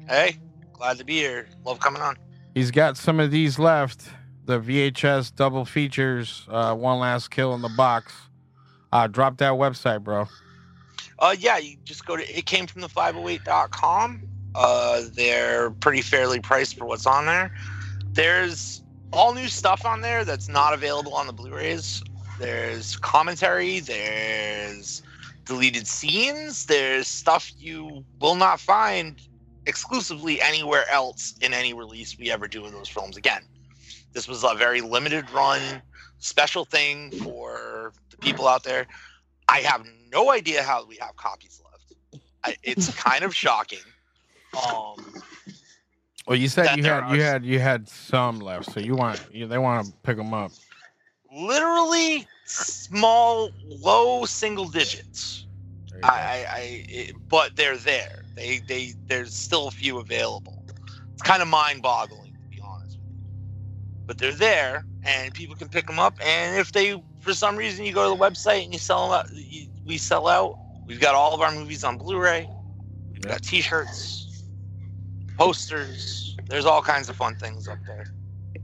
[0.07, 0.37] Hey,
[0.71, 1.49] glad to be here.
[1.65, 2.15] Love coming on.
[2.53, 4.07] He's got some of these left.
[4.49, 8.11] The VHS double features, uh, one last kill in the box.
[8.91, 10.27] Uh, drop that website, bro.
[11.19, 14.23] Uh, yeah, you just go to it came from the 508.com.
[14.55, 17.55] Uh, they're pretty fairly priced for what's on there.
[18.13, 18.81] There's
[19.13, 22.01] all new stuff on there that's not available on the Blu-rays.
[22.39, 23.81] There's commentary.
[23.81, 25.03] There's
[25.45, 26.65] deleted scenes.
[26.65, 29.21] There's stuff you will not find
[29.67, 33.43] exclusively anywhere else in any release we ever do of those films again.
[34.13, 35.81] This was a very limited run
[36.19, 38.85] special thing for the people out there.
[39.47, 42.23] I have no idea how we have copies left.
[42.43, 43.79] I, it's kind of shocking.
[44.55, 44.95] Um,
[46.27, 49.19] Well, you said you there had you had you had some left, so you want
[49.31, 50.51] you, they want to pick them up.
[51.31, 55.45] literally small, low single digits.
[56.03, 58.23] I, I, I it, but they're there.
[58.35, 60.63] They, they, there's still a few available.
[61.13, 62.28] It's kind of mind-boggling
[64.09, 66.15] But they're there, and people can pick them up.
[66.25, 69.19] And if they, for some reason, you go to the website and you sell them
[69.19, 70.57] out, you, we sell out.
[70.87, 72.49] We've got all of our movies on Blu-ray.
[73.13, 74.45] We've got T-shirts,
[75.37, 76.35] posters.
[76.47, 78.07] There's all kinds of fun things up there.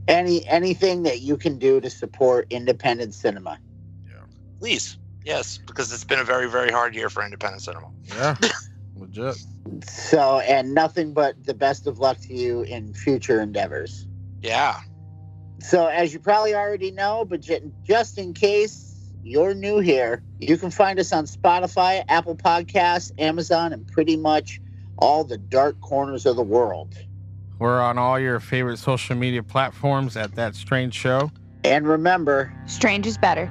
[0.08, 3.56] Any anything that you can do to support independent cinema.
[4.04, 4.14] Yeah.
[4.58, 7.88] Please, yes, because it's been a very, very hard year for independent cinema.
[8.02, 8.34] Yeah,
[8.96, 9.36] legit.
[9.84, 14.08] So and nothing but the best of luck to you in future endeavors.
[14.42, 14.80] Yeah.
[15.58, 17.40] So, as you probably already know, but
[17.84, 23.72] just in case you're new here, you can find us on Spotify, Apple Podcasts, Amazon,
[23.72, 24.60] and pretty much
[24.98, 26.94] all the dark corners of the world.
[27.58, 31.30] We're on all your favorite social media platforms at that strange show.
[31.64, 33.50] And remember, Strange is better.